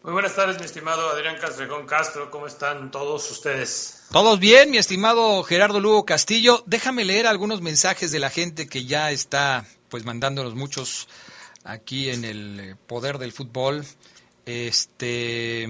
Muy 0.05 0.13
buenas 0.13 0.37
tardes, 0.37 0.61
mi 0.61 0.67
estimado 0.67 1.11
Adrián 1.11 1.37
Castrejón 1.41 1.85
Castro. 1.85 2.31
¿Cómo 2.31 2.47
están 2.47 2.93
todos 2.93 3.29
ustedes? 3.33 4.05
Todos 4.13 4.39
bien, 4.39 4.71
mi 4.71 4.79
estimado 4.79 5.43
Gerardo 5.43 5.81
Lugo 5.81 6.05
Castillo. 6.05 6.63
Déjame 6.67 7.05
leer 7.05 7.27
algunos 7.27 7.61
mensajes 7.61 8.13
de 8.13 8.21
la 8.21 8.31
gente 8.31 8.69
que 8.69 8.85
ya 8.85 9.11
está 9.11 9.67
pues 9.89 10.05
mandándonos 10.05 10.55
muchos 10.55 11.09
aquí 11.65 12.09
en 12.09 12.25
el 12.25 12.77
Poder 12.87 13.19
del 13.19 13.33
Fútbol. 13.33 13.85
Este... 14.47 15.67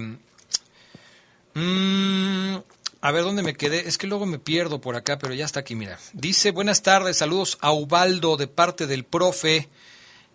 mm, 1.55 2.57
a 3.01 3.11
ver 3.11 3.23
dónde 3.23 3.43
me 3.43 3.55
quedé. 3.55 3.87
Es 3.87 3.97
que 3.97 4.07
luego 4.07 4.25
me 4.25 4.39
pierdo 4.39 4.81
por 4.81 4.95
acá, 4.95 5.17
pero 5.19 5.33
ya 5.33 5.45
está 5.45 5.61
aquí, 5.61 5.75
mira. 5.75 5.99
Dice, 6.13 6.51
buenas 6.51 6.81
tardes, 6.83 7.17
saludos 7.17 7.57
a 7.61 7.71
Ubaldo 7.71 8.37
de 8.37 8.47
parte 8.47 8.87
del 8.87 9.05
profe. 9.05 9.69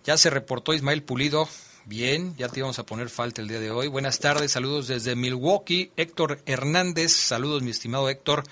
Ya 0.04 0.16
se 0.16 0.30
reportó 0.30 0.74
Ismael 0.74 1.02
Pulido. 1.02 1.48
Bien, 1.86 2.34
ya 2.38 2.48
te 2.48 2.60
íbamos 2.60 2.78
a 2.78 2.86
poner 2.86 3.10
falta 3.10 3.42
el 3.42 3.48
día 3.48 3.60
de 3.60 3.70
hoy. 3.70 3.88
Buenas 3.88 4.18
tardes, 4.18 4.52
saludos 4.52 4.88
desde 4.88 5.14
Milwaukee. 5.14 5.92
Héctor 5.96 6.40
Hernández, 6.46 7.12
saludos 7.12 7.62
mi 7.62 7.70
estimado 7.70 8.08
Héctor. 8.08 8.44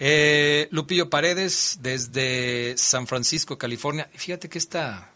Eh, 0.00 0.66
Lupillo 0.72 1.08
Paredes 1.08 1.78
desde 1.80 2.76
San 2.76 3.06
Francisco, 3.06 3.56
California. 3.56 4.10
Fíjate 4.14 4.48
que 4.48 4.58
esta, 4.58 5.12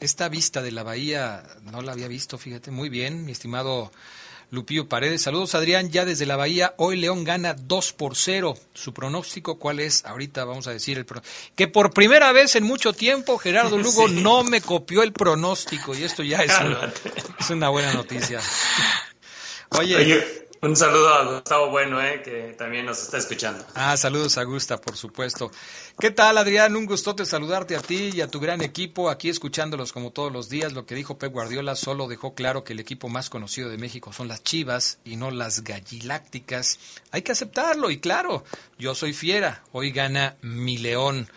esta 0.00 0.28
vista 0.28 0.62
de 0.62 0.72
la 0.72 0.82
bahía 0.82 1.44
no 1.62 1.80
la 1.80 1.92
había 1.92 2.08
visto, 2.08 2.38
fíjate. 2.38 2.72
Muy 2.72 2.88
bien, 2.88 3.24
mi 3.24 3.30
estimado 3.32 3.92
Lupillo 4.50 4.88
Paredes. 4.88 5.22
Saludos, 5.22 5.54
Adrián, 5.54 5.90
ya 5.90 6.04
desde 6.04 6.26
la 6.26 6.36
Bahía. 6.36 6.74
Hoy 6.76 6.96
León 6.96 7.22
gana 7.24 7.54
2 7.54 7.92
por 7.92 8.16
0. 8.16 8.56
¿Su 8.74 8.92
pronóstico 8.92 9.58
cuál 9.58 9.78
es? 9.80 10.04
Ahorita 10.04 10.44
vamos 10.44 10.66
a 10.66 10.72
decir 10.72 10.98
el 10.98 11.06
pronóstico. 11.06 11.36
Que 11.54 11.68
por 11.68 11.92
primera 11.92 12.32
vez 12.32 12.56
en 12.56 12.64
mucho 12.64 12.92
tiempo 12.92 13.38
Gerardo 13.38 13.78
Lugo 13.78 14.08
Sí. 14.08 14.14
no 14.22 14.42
me 14.42 14.60
copió 14.60 15.02
el 15.02 15.12
pronóstico 15.12 15.94
y 15.94 16.02
esto 16.02 16.22
ya 16.22 16.38
es, 16.38 16.52
un- 16.60 16.76
es 17.38 17.50
una 17.50 17.68
buena 17.68 17.92
noticia. 17.94 18.40
Oye, 19.78 19.94
Oye, 19.96 20.39
un 20.62 20.76
saludo 20.76 21.08
a 21.08 21.24
Gustavo 21.24 21.70
Bueno, 21.70 22.02
eh, 22.02 22.20
que 22.22 22.54
también 22.56 22.86
nos 22.86 23.02
está 23.02 23.18
escuchando. 23.18 23.64
Ah, 23.74 23.96
saludos 23.96 24.36
a 24.38 24.44
Gusta, 24.44 24.80
por 24.80 24.96
supuesto. 24.96 25.50
¿Qué 25.98 26.10
tal, 26.10 26.38
Adrián? 26.38 26.76
Un 26.76 26.86
gustote 26.86 27.24
saludarte 27.24 27.76
a 27.76 27.80
ti 27.80 28.10
y 28.14 28.20
a 28.20 28.28
tu 28.28 28.40
gran 28.40 28.60
equipo, 28.62 29.08
aquí 29.08 29.28
escuchándolos 29.28 29.92
como 29.92 30.10
todos 30.10 30.32
los 30.32 30.48
días. 30.48 30.72
Lo 30.72 30.86
que 30.86 30.94
dijo 30.94 31.18
Pep 31.18 31.32
Guardiola 31.32 31.76
solo 31.76 32.08
dejó 32.08 32.34
claro 32.34 32.64
que 32.64 32.74
el 32.74 32.80
equipo 32.80 33.08
más 33.08 33.30
conocido 33.30 33.68
de 33.68 33.78
México 33.78 34.12
son 34.12 34.28
las 34.28 34.42
Chivas 34.42 34.98
y 35.04 35.16
no 35.16 35.30
las 35.30 35.64
Gallilácticas. 35.64 36.78
Hay 37.10 37.22
que 37.22 37.32
aceptarlo 37.32 37.90
y 37.90 37.98
claro, 37.98 38.44
yo 38.78 38.94
soy 38.94 39.12
fiera, 39.12 39.62
hoy 39.72 39.92
gana 39.92 40.36
mi 40.42 40.78
León. 40.78 41.28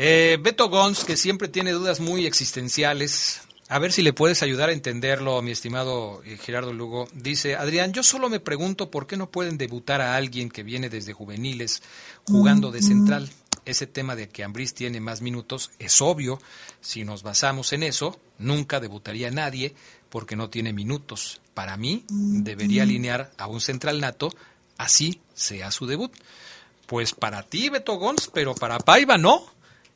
Eh, 0.00 0.38
Beto 0.40 0.68
Gons, 0.68 1.04
que 1.04 1.16
siempre 1.16 1.48
tiene 1.48 1.72
dudas 1.72 1.98
muy 1.98 2.24
existenciales, 2.24 3.42
a 3.68 3.78
ver 3.78 3.92
si 3.92 4.02
le 4.02 4.14
puedes 4.14 4.42
ayudar 4.42 4.70
a 4.70 4.72
entenderlo, 4.72 5.42
mi 5.42 5.50
estimado 5.50 6.22
eh, 6.24 6.38
Gerardo 6.38 6.72
Lugo. 6.72 7.06
Dice, 7.12 7.54
Adrián, 7.54 7.92
yo 7.92 8.02
solo 8.02 8.30
me 8.30 8.40
pregunto 8.40 8.90
por 8.90 9.06
qué 9.06 9.16
no 9.16 9.30
pueden 9.30 9.58
debutar 9.58 10.00
a 10.00 10.16
alguien 10.16 10.48
que 10.48 10.62
viene 10.62 10.88
desde 10.88 11.12
juveniles 11.12 11.82
jugando 12.26 12.70
de 12.70 12.80
central. 12.82 13.28
Ese 13.66 13.86
tema 13.86 14.16
de 14.16 14.30
que 14.30 14.42
Ambriz 14.42 14.72
tiene 14.72 15.00
más 15.00 15.20
minutos 15.20 15.70
es 15.78 16.00
obvio. 16.00 16.40
Si 16.80 17.04
nos 17.04 17.22
basamos 17.22 17.74
en 17.74 17.82
eso, 17.82 18.18
nunca 18.38 18.80
debutaría 18.80 19.30
nadie 19.30 19.74
porque 20.08 20.36
no 20.36 20.48
tiene 20.48 20.72
minutos. 20.72 21.42
Para 21.52 21.76
mí, 21.76 22.04
debería 22.08 22.84
alinear 22.84 23.30
a 23.36 23.48
un 23.48 23.60
central 23.60 24.00
nato, 24.00 24.30
así 24.78 25.20
sea 25.34 25.70
su 25.70 25.86
debut. 25.86 26.12
Pues 26.86 27.12
para 27.12 27.42
ti, 27.42 27.68
Beto 27.68 27.96
Gons, 27.96 28.30
pero 28.32 28.54
para 28.54 28.78
Paiva 28.78 29.18
no. 29.18 29.44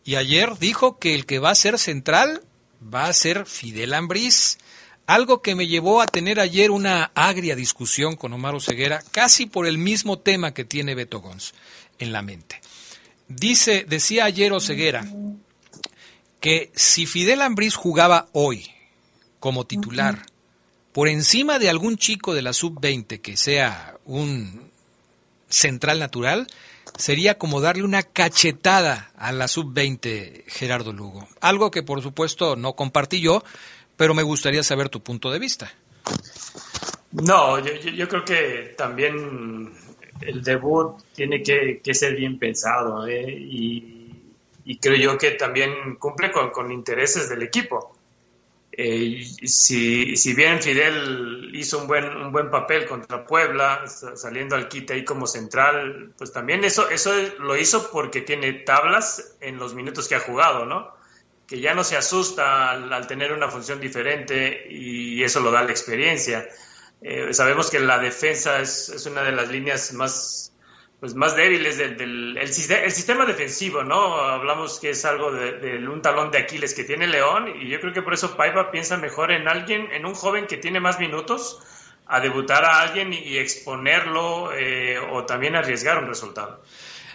Y 0.04 0.16
ayer 0.16 0.58
dijo 0.58 0.98
que 0.98 1.14
el 1.14 1.24
que 1.24 1.38
va 1.38 1.50
a 1.50 1.54
ser 1.54 1.78
central 1.78 2.42
va 2.82 3.06
a 3.06 3.12
ser 3.12 3.46
Fidel 3.46 3.94
Ambriz. 3.94 4.58
Algo 5.06 5.42
que 5.42 5.54
me 5.54 5.66
llevó 5.66 6.00
a 6.00 6.06
tener 6.06 6.40
ayer 6.40 6.70
una 6.70 7.10
agria 7.14 7.56
discusión 7.56 8.16
con 8.16 8.32
Omar 8.32 8.60
Ceguera, 8.60 9.02
casi 9.10 9.46
por 9.46 9.66
el 9.66 9.78
mismo 9.78 10.18
tema 10.18 10.54
que 10.54 10.64
tiene 10.64 10.94
Beto 10.94 11.20
Gons 11.20 11.54
en 11.98 12.12
la 12.12 12.22
mente. 12.22 12.60
Dice, 13.28 13.84
decía 13.88 14.24
ayer 14.24 14.52
Oceguera 14.52 15.06
que 16.40 16.70
si 16.74 17.06
Fidel 17.06 17.40
Ambriz 17.40 17.74
jugaba 17.74 18.28
hoy 18.32 18.70
como 19.40 19.66
titular 19.66 20.26
por 20.92 21.08
encima 21.08 21.58
de 21.58 21.70
algún 21.70 21.96
chico 21.96 22.34
de 22.34 22.42
la 22.42 22.52
sub-20 22.52 23.20
que 23.20 23.36
sea 23.36 23.96
un 24.04 24.70
central 25.48 25.98
natural, 25.98 26.46
sería 26.96 27.38
como 27.38 27.60
darle 27.60 27.84
una 27.84 28.02
cachetada 28.02 29.10
a 29.16 29.32
la 29.32 29.48
sub-20 29.48 30.44
Gerardo 30.46 30.92
Lugo. 30.92 31.28
Algo 31.40 31.70
que 31.70 31.82
por 31.82 32.02
supuesto 32.02 32.56
no 32.56 32.74
compartí 32.74 33.20
yo, 33.20 33.42
pero 33.96 34.14
me 34.14 34.22
gustaría 34.22 34.62
saber 34.62 34.88
tu 34.88 35.00
punto 35.02 35.30
de 35.30 35.38
vista. 35.38 35.72
No, 37.12 37.58
yo, 37.58 38.08
creo 38.08 38.24
que 38.24 38.74
también 38.76 39.70
el 40.20 40.42
debut 40.42 41.02
tiene 41.14 41.42
que, 41.42 41.94
ser 41.94 42.16
bien 42.16 42.38
pensado 42.38 43.06
¿eh? 43.06 43.30
y, 43.30 44.78
creo 44.80 44.96
yo 44.96 45.18
que 45.18 45.32
también 45.32 45.96
cumple 45.96 46.30
con, 46.30 46.72
intereses 46.72 47.28
del 47.28 47.42
equipo. 47.42 47.96
Eh, 48.74 49.22
si, 49.44 50.16
si, 50.16 50.34
bien 50.34 50.62
Fidel 50.62 51.50
hizo 51.52 51.78
un 51.78 51.86
buen, 51.86 52.04
un 52.16 52.32
buen 52.32 52.50
papel 52.50 52.86
contra 52.86 53.26
Puebla, 53.26 53.84
saliendo 53.86 54.56
al 54.56 54.66
quite 54.68 54.94
ahí 54.94 55.04
como 55.04 55.26
central, 55.26 56.14
pues 56.16 56.32
también 56.32 56.64
eso, 56.64 56.88
eso 56.88 57.12
lo 57.38 57.56
hizo 57.56 57.90
porque 57.90 58.22
tiene 58.22 58.52
tablas 58.54 59.36
en 59.40 59.58
los 59.58 59.74
minutos 59.74 60.08
que 60.08 60.14
ha 60.14 60.20
jugado, 60.20 60.64
¿no? 60.64 60.90
Que 61.46 61.60
ya 61.60 61.74
no 61.74 61.84
se 61.84 61.98
asusta 61.98 62.70
al 62.70 63.06
tener 63.06 63.32
una 63.32 63.48
función 63.48 63.78
diferente 63.78 64.66
y 64.70 65.22
eso 65.22 65.40
lo 65.40 65.50
da 65.50 65.62
la 65.62 65.70
experiencia. 65.70 66.48
Eh, 67.02 67.34
sabemos 67.34 67.68
que 67.68 67.80
la 67.80 67.98
defensa 67.98 68.60
es, 68.60 68.88
es, 68.88 69.04
una 69.06 69.22
de 69.22 69.32
las 69.32 69.50
líneas 69.50 69.92
más, 69.92 70.51
pues, 71.02 71.16
más 71.16 71.34
débiles 71.34 71.78
del, 71.78 71.96
del 71.96 72.38
el, 72.38 72.52
sistema 72.52 73.26
defensivo, 73.26 73.82
¿no? 73.82 74.18
Hablamos 74.18 74.78
que 74.78 74.90
es 74.90 75.04
algo 75.04 75.32
de, 75.32 75.84
un 75.88 76.00
talón 76.00 76.30
de 76.30 76.38
Aquiles 76.38 76.74
que 76.74 76.84
tiene 76.84 77.08
León 77.08 77.52
y 77.60 77.68
yo 77.68 77.80
creo 77.80 77.92
que 77.92 78.02
por 78.02 78.14
eso 78.14 78.36
Paiva 78.36 78.70
piensa 78.70 78.96
mejor 78.98 79.32
en 79.32 79.48
alguien, 79.48 79.90
en 79.90 80.06
un 80.06 80.14
joven 80.14 80.46
que 80.46 80.58
tiene 80.58 80.78
más 80.78 81.00
minutos, 81.00 81.58
a 82.06 82.20
debutar 82.20 82.64
a 82.64 82.82
alguien 82.82 83.12
y, 83.12 83.36
exponerlo 83.36 84.52
eh, 84.52 84.96
o 85.10 85.24
también 85.24 85.56
arriesgar 85.56 85.98
un 85.98 86.06
resultado. 86.06 86.62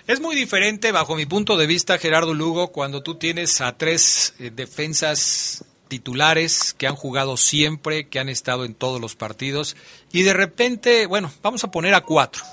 Es 0.06 0.20
muy 0.20 0.36
diferente, 0.36 0.92
bajo 0.92 1.16
mi 1.16 1.26
punto 1.26 1.56
de 1.56 1.66
vista, 1.66 1.98
Gerardo 1.98 2.34
Lugo, 2.34 2.74
cuando 2.74 3.02
tú 3.02 3.16
tienes 3.16 3.62
a 3.62 3.78
tres 3.78 4.36
eh, 4.38 4.52
defensas 4.54 5.64
titulares 5.88 6.76
que 6.78 6.88
han 6.88 6.96
jugado 6.98 7.38
siempre, 7.38 8.10
que 8.10 8.20
han 8.20 8.28
estado 8.28 8.66
en 8.66 8.76
todos 8.76 9.00
los 9.00 9.16
partidos, 9.16 9.78
y 10.12 10.24
de 10.24 10.34
repente, 10.34 11.06
bueno, 11.06 11.32
vamos 11.42 11.64
a 11.64 11.72
poner 11.72 11.94
a 11.94 12.02
cuatro, 12.02 12.44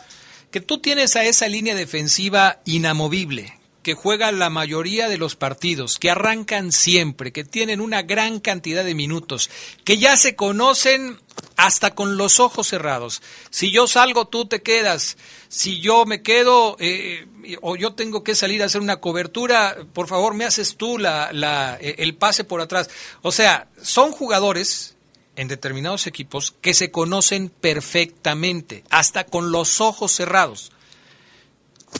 que 0.54 0.60
tú 0.60 0.78
tienes 0.78 1.16
a 1.16 1.24
esa 1.24 1.48
línea 1.48 1.74
defensiva 1.74 2.60
inamovible, 2.64 3.58
que 3.82 3.94
juega 3.94 4.30
la 4.30 4.50
mayoría 4.50 5.08
de 5.08 5.18
los 5.18 5.34
partidos, 5.34 5.98
que 5.98 6.12
arrancan 6.12 6.70
siempre, 6.70 7.32
que 7.32 7.42
tienen 7.42 7.80
una 7.80 8.02
gran 8.02 8.38
cantidad 8.38 8.84
de 8.84 8.94
minutos, 8.94 9.50
que 9.82 9.98
ya 9.98 10.16
se 10.16 10.36
conocen 10.36 11.18
hasta 11.56 11.96
con 11.96 12.16
los 12.16 12.38
ojos 12.38 12.68
cerrados. 12.68 13.20
Si 13.50 13.72
yo 13.72 13.88
salgo, 13.88 14.28
tú 14.28 14.46
te 14.46 14.62
quedas. 14.62 15.16
Si 15.48 15.80
yo 15.80 16.06
me 16.06 16.22
quedo 16.22 16.76
eh, 16.78 17.26
o 17.60 17.74
yo 17.74 17.94
tengo 17.94 18.22
que 18.22 18.36
salir 18.36 18.62
a 18.62 18.66
hacer 18.66 18.80
una 18.80 19.00
cobertura, 19.00 19.76
por 19.92 20.06
favor, 20.06 20.34
me 20.34 20.44
haces 20.44 20.76
tú 20.76 20.98
la, 20.98 21.32
la, 21.32 21.78
eh, 21.80 21.96
el 21.98 22.14
pase 22.14 22.44
por 22.44 22.60
atrás. 22.60 22.88
O 23.22 23.32
sea, 23.32 23.66
son 23.82 24.12
jugadores 24.12 24.93
en 25.36 25.48
determinados 25.48 26.06
equipos 26.06 26.54
que 26.60 26.74
se 26.74 26.90
conocen 26.90 27.48
perfectamente, 27.48 28.84
hasta 28.90 29.24
con 29.24 29.52
los 29.52 29.80
ojos 29.80 30.12
cerrados. 30.12 30.72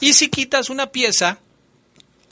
Y 0.01 0.15
si 0.15 0.29
quitas 0.29 0.71
una 0.71 0.91
pieza, 0.93 1.41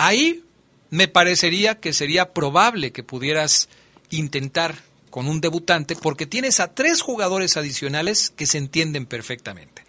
Ahí 0.05 0.43
me 0.91 1.07
parecería 1.07 1.79
que 1.79 1.93
sería 1.93 2.33
probable 2.33 2.91
que 2.91 3.05
pudieras 3.05 3.69
intentar 4.11 4.83
con 5.11 5.29
un 5.29 5.41
debutante 5.41 5.95
porque 5.95 6.27
tienes 6.27 6.59
a 6.59 6.75
tres 6.75 7.03
jugadores 7.03 7.57
adicionales 7.57 8.31
que 8.35 8.47
se 8.47 8.59
entienden 8.59 9.07
perfectamente. 9.07 9.85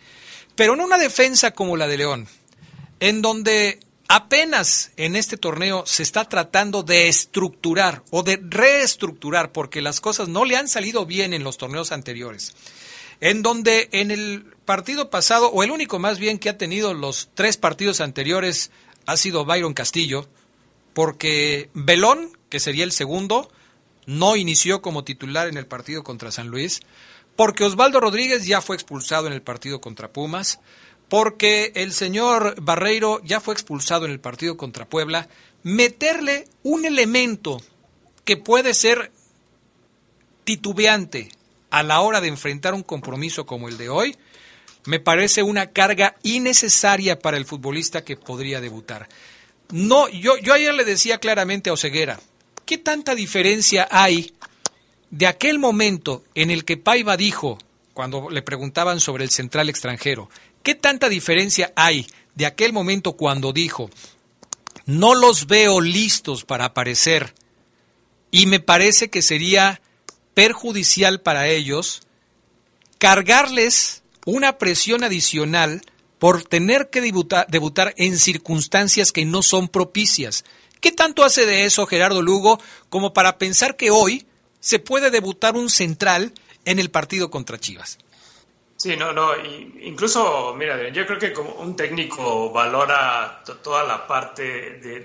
Pero 0.55 0.75
en 0.75 0.81
una 0.81 0.99
defensa 0.99 1.49
como 1.49 1.77
la 1.77 1.87
de 1.87 1.97
León, 1.97 2.27
en 2.99 3.23
donde 3.23 3.79
apenas 4.13 4.91
en 4.95 5.15
este 5.15 5.37
torneo 5.37 5.87
se 5.87 6.03
está 6.03 6.29
tratando 6.29 6.83
de 6.83 7.07
estructurar 7.07 8.03
o 8.11 8.21
de 8.21 8.39
reestructurar 8.47 9.51
porque 9.51 9.81
las 9.81 10.01
cosas 10.01 10.27
no 10.27 10.45
le 10.45 10.55
han 10.55 10.69
salido 10.69 11.07
bien 11.07 11.33
en 11.33 11.43
los 11.43 11.57
torneos 11.57 11.91
anteriores, 11.91 12.53
en 13.21 13.41
donde 13.41 13.89
en 13.91 14.11
el 14.11 14.53
partido 14.65 15.09
pasado, 15.09 15.47
o 15.47 15.63
el 15.63 15.71
único 15.71 15.97
más 15.97 16.19
bien 16.19 16.37
que 16.37 16.49
ha 16.49 16.59
tenido 16.59 16.93
los 16.93 17.29
tres 17.33 17.57
partidos 17.57 18.01
anteriores, 18.01 18.69
ha 19.07 19.17
sido 19.17 19.45
Byron 19.45 19.73
Castillo, 19.73 20.29
porque 20.93 21.71
Belón, 21.73 22.37
que 22.49 22.59
sería 22.59 22.83
el 22.83 22.91
segundo, 22.91 23.51
no 24.05 24.35
inició 24.35 24.83
como 24.83 25.03
titular 25.03 25.47
en 25.47 25.57
el 25.57 25.65
partido 25.65 26.03
contra 26.03 26.31
San 26.31 26.49
Luis, 26.49 26.81
porque 27.35 27.63
Osvaldo 27.63 27.99
Rodríguez 27.99 28.45
ya 28.45 28.61
fue 28.61 28.75
expulsado 28.75 29.25
en 29.25 29.33
el 29.33 29.41
partido 29.41 29.81
contra 29.81 30.13
Pumas, 30.13 30.59
porque 31.13 31.73
el 31.75 31.93
señor 31.93 32.55
Barreiro 32.59 33.21
ya 33.23 33.39
fue 33.39 33.53
expulsado 33.53 34.05
en 34.05 34.11
el 34.11 34.19
partido 34.19 34.57
contra 34.57 34.89
Puebla, 34.89 35.29
meterle 35.61 36.47
un 36.63 36.85
elemento 36.85 37.61
que 38.25 38.35
puede 38.35 38.73
ser 38.73 39.11
titubeante 40.43 41.29
a 41.69 41.83
la 41.83 42.01
hora 42.01 42.19
de 42.19 42.29
enfrentar 42.29 42.73
un 42.73 42.81
compromiso 42.81 43.45
como 43.45 43.69
el 43.69 43.77
de 43.77 43.89
hoy, 43.89 44.17
me 44.85 44.99
parece 44.99 45.43
una 45.43 45.69
carga 45.69 46.15
innecesaria 46.23 47.19
para 47.19 47.37
el 47.37 47.45
futbolista 47.45 48.03
que 48.03 48.17
podría 48.17 48.59
debutar. 48.59 49.07
No, 49.69 50.09
yo, 50.09 50.33
ayer 50.51 50.73
le 50.73 50.83
decía 50.83 51.19
claramente 51.19 51.69
a 51.69 51.73
Oseguera, 51.73 52.19
¿qué 52.65 52.79
tanta 52.79 53.13
diferencia 53.13 53.87
hay 53.91 54.33
de 55.11 55.27
aquel 55.27 55.59
momento 55.59 56.23
en 56.33 56.49
el 56.49 56.65
que 56.65 56.77
Paiva 56.77 57.17
dijo, 57.17 57.59
cuando 57.93 58.31
le 58.31 58.41
preguntaban 58.41 58.99
sobre 58.99 59.23
el 59.23 59.29
central 59.29 59.69
extranjero, 59.69 60.27
¿qué 60.63 60.75
tanta 60.75 61.09
diferencia 61.09 61.71
hay 61.75 62.07
de 62.35 62.45
aquel 62.45 62.73
momento 62.73 63.13
cuando 63.13 63.53
dijo, 63.53 63.89
no 64.85 65.15
los 65.15 65.47
veo 65.47 65.81
listos 65.81 66.43
para 66.43 66.65
aparecer 66.65 67.33
y 68.31 68.47
me 68.47 68.59
parece 68.59 69.09
que 69.09 69.21
sería 69.21 69.81
perjudicial 70.33 71.21
para 71.21 71.47
ellos 71.47 72.01
cargarles 72.97 74.01
una 74.25 74.57
presión 74.57 75.03
adicional 75.03 75.81
por 76.19 76.43
tener 76.43 76.89
que 76.89 77.01
debutar, 77.01 77.47
debutar 77.49 77.93
en 77.97 78.17
circunstancias 78.17 79.11
que 79.11 79.25
no 79.25 79.43
son 79.43 79.67
propicias. 79.67 80.45
¿Qué 80.79 80.91
tanto 80.91 81.23
hace 81.23 81.45
de 81.45 81.65
eso 81.65 81.85
Gerardo 81.85 82.21
Lugo 82.21 82.59
como 82.89 83.13
para 83.13 83.37
pensar 83.37 83.75
que 83.75 83.91
hoy 83.91 84.25
se 84.59 84.79
puede 84.79 85.11
debutar 85.11 85.55
un 85.55 85.69
central 85.69 86.33
en 86.65 86.79
el 86.79 86.89
partido 86.89 87.29
contra 87.29 87.59
Chivas? 87.59 87.99
Sí, 88.83 88.97
no, 88.97 89.13
no, 89.13 89.31
incluso, 89.81 90.53
mira, 90.57 90.89
yo 90.89 91.05
creo 91.05 91.17
que 91.17 91.31
como 91.31 91.51
un 91.53 91.73
técnico 91.73 92.51
valora 92.51 93.41
toda 93.63 93.85
la 93.85 94.05
parte 94.05 94.43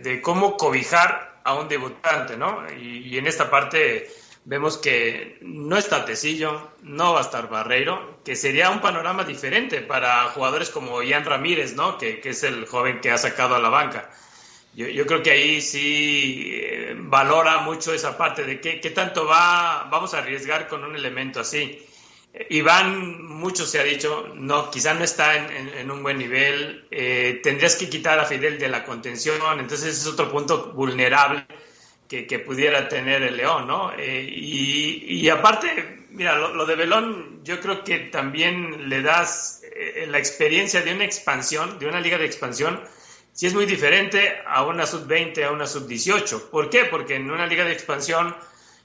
de, 0.02 0.20
cómo 0.20 0.56
cobijar 0.56 1.40
a 1.44 1.54
un 1.54 1.68
debutante, 1.68 2.36
¿no? 2.36 2.66
y 2.76 3.16
en 3.16 3.28
esta 3.28 3.48
parte 3.48 4.08
vemos 4.48 4.78
que 4.78 5.38
no 5.42 5.76
está 5.76 6.04
Tecillo, 6.04 6.72
no 6.82 7.12
va 7.12 7.20
a 7.20 7.22
estar 7.22 7.48
Barreiro, 7.48 8.18
que 8.24 8.34
sería 8.34 8.70
un 8.70 8.80
panorama 8.80 9.22
diferente 9.22 9.82
para 9.82 10.24
jugadores 10.30 10.70
como 10.70 11.00
Ian 11.02 11.24
Ramírez, 11.24 11.76
¿no? 11.76 11.98
Que, 11.98 12.20
es 12.24 12.42
el 12.42 12.66
joven 12.66 13.00
que 13.00 13.12
ha 13.12 13.18
sacado 13.18 13.54
a 13.54 13.60
la 13.60 13.68
banca. 13.68 14.10
Yo, 14.74 15.06
creo 15.06 15.22
que 15.22 15.30
ahí 15.30 15.60
sí 15.60 16.50
eh, 16.52 16.94
valora 16.96 17.58
mucho 17.58 17.92
esa 17.92 18.16
parte 18.16 18.42
de 18.42 18.60
qué, 18.60 18.80
qué, 18.80 18.90
tanto 18.90 19.26
va, 19.26 19.86
vamos 19.90 20.14
a 20.14 20.18
arriesgar 20.18 20.66
con 20.66 20.82
un 20.82 20.96
elemento 20.96 21.40
así. 21.40 21.86
Iván, 22.50 23.24
mucho 23.24 23.66
se 23.66 23.80
ha 23.80 23.84
dicho, 23.84 24.32
no, 24.34 24.70
quizá 24.70 24.94
no 24.94 25.04
está 25.04 25.36
en, 25.36 25.90
un 25.90 26.02
buen 26.02 26.18
nivel, 26.18 26.86
eh, 26.90 27.40
tendrías 27.42 27.76
que 27.76 27.88
quitar 27.88 28.18
a 28.18 28.24
Fidel 28.24 28.58
de 28.58 28.68
la 28.68 28.84
contención, 28.84 29.40
entonces 29.58 30.00
es 30.00 30.06
otro 30.06 30.30
punto 30.30 30.72
vulnerable 30.72 31.46
que, 32.08 32.38
pudiera 32.38 32.88
tener 32.88 33.22
el 33.22 33.36
León, 33.36 33.66
¿no? 33.66 33.92
Eh, 33.96 34.26
y, 34.30 35.28
aparte, 35.28 36.06
mira, 36.10 36.36
lo, 36.36 36.64
de 36.64 36.74
Belón, 36.74 37.40
yo 37.44 37.60
creo 37.60 37.84
que 37.84 37.98
también 37.98 38.88
le 38.88 39.02
das 39.02 39.62
eh, 39.74 40.06
la 40.08 40.18
experiencia 40.18 40.80
de 40.80 40.94
una 40.94 41.04
expansión, 41.04 41.78
de 41.78 41.86
una 41.86 42.00
liga 42.00 42.16
de 42.16 42.24
expansión, 42.24 42.80
si 43.32 43.46
es 43.46 43.54
muy 43.54 43.66
diferente 43.66 44.38
a 44.46 44.64
una 44.64 44.86
sub-20, 44.86 45.44
a 45.44 45.52
una 45.52 45.66
sub-18. 45.66 46.48
¿Por 46.50 46.70
qué? 46.70 46.86
Porque 46.86 47.16
en 47.16 47.30
una 47.30 47.46
liga 47.46 47.64
de 47.64 47.72
expansión 47.72 48.34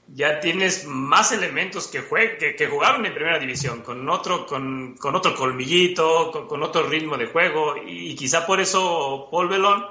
ya 0.08 0.40
tienes 0.40 0.86
más 0.86 1.32
elementos 1.32 1.88
que, 1.88 2.04
que, 2.38 2.56
que, 2.56 2.66
jugaron 2.66 3.06
en 3.06 3.14
primera 3.14 3.38
división, 3.38 3.82
con 3.82 4.08
otro, 4.08 4.46
con, 4.46 4.96
con 4.96 5.14
otro 5.14 5.34
colmillito, 5.34 6.46
con, 6.48 6.62
otro 6.62 6.86
ritmo 6.88 7.16
de 7.16 7.26
juego, 7.26 7.76
y, 7.86 8.14
quizá 8.14 8.46
por 8.46 8.60
eso 8.60 9.28
Paul 9.30 9.48
Belón 9.48 9.84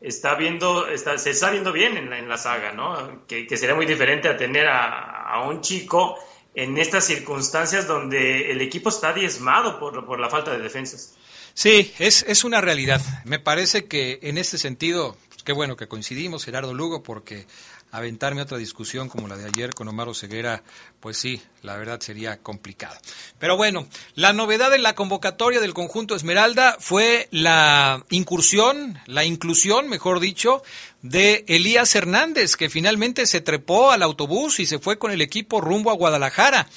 está 0.00 0.34
viendo, 0.34 0.88
está, 0.88 1.18
se 1.18 1.30
está 1.30 1.50
viendo 1.50 1.72
bien 1.72 1.96
en 1.96 2.10
la, 2.10 2.18
en 2.18 2.28
la 2.28 2.38
saga, 2.38 2.72
¿no? 2.72 3.26
Que, 3.26 3.46
que, 3.46 3.56
sería 3.56 3.74
muy 3.74 3.86
diferente 3.86 4.28
a 4.28 4.36
tener 4.36 4.68
a, 4.68 5.32
a, 5.32 5.48
un 5.48 5.60
chico 5.60 6.16
en 6.54 6.78
estas 6.78 7.04
circunstancias 7.04 7.86
donde 7.86 8.50
el 8.50 8.60
equipo 8.60 8.88
está 8.88 9.12
diezmado 9.12 9.78
por, 9.78 10.04
por 10.06 10.18
la 10.18 10.30
falta 10.30 10.50
de 10.52 10.58
defensas. 10.58 11.14
Sí, 11.54 11.92
es, 11.98 12.24
es 12.28 12.44
una 12.44 12.60
realidad. 12.60 13.00
Me 13.24 13.38
parece 13.38 13.86
que 13.86 14.20
en 14.22 14.38
este 14.38 14.58
sentido, 14.58 15.16
pues, 15.28 15.42
qué 15.42 15.52
bueno 15.52 15.76
que 15.76 15.88
coincidimos, 15.88 16.44
Gerardo 16.44 16.72
Lugo, 16.72 17.02
porque 17.02 17.46
aventarme 17.90 18.42
otra 18.42 18.58
discusión 18.58 19.08
como 19.08 19.28
la 19.28 19.36
de 19.36 19.46
ayer 19.46 19.74
con 19.74 19.88
Omar 19.88 20.14
Ceguera, 20.14 20.62
pues 21.00 21.16
sí, 21.16 21.40
la 21.62 21.76
verdad 21.76 22.00
sería 22.00 22.38
complicado. 22.38 22.96
Pero 23.38 23.56
bueno, 23.56 23.86
la 24.14 24.32
novedad 24.32 24.74
en 24.74 24.82
la 24.82 24.94
convocatoria 24.94 25.60
del 25.60 25.74
conjunto 25.74 26.14
Esmeralda 26.14 26.76
fue 26.80 27.28
la 27.30 28.04
incursión, 28.10 28.98
la 29.06 29.24
inclusión, 29.24 29.88
mejor 29.88 30.20
dicho, 30.20 30.62
de 31.02 31.44
Elías 31.48 31.94
Hernández, 31.94 32.56
que 32.56 32.70
finalmente 32.70 33.26
se 33.26 33.40
trepó 33.40 33.90
al 33.90 34.02
autobús 34.02 34.60
y 34.60 34.66
se 34.66 34.78
fue 34.78 34.98
con 34.98 35.10
el 35.10 35.20
equipo 35.20 35.60
rumbo 35.60 35.90
a 35.90 35.94
Guadalajara. 35.94 36.68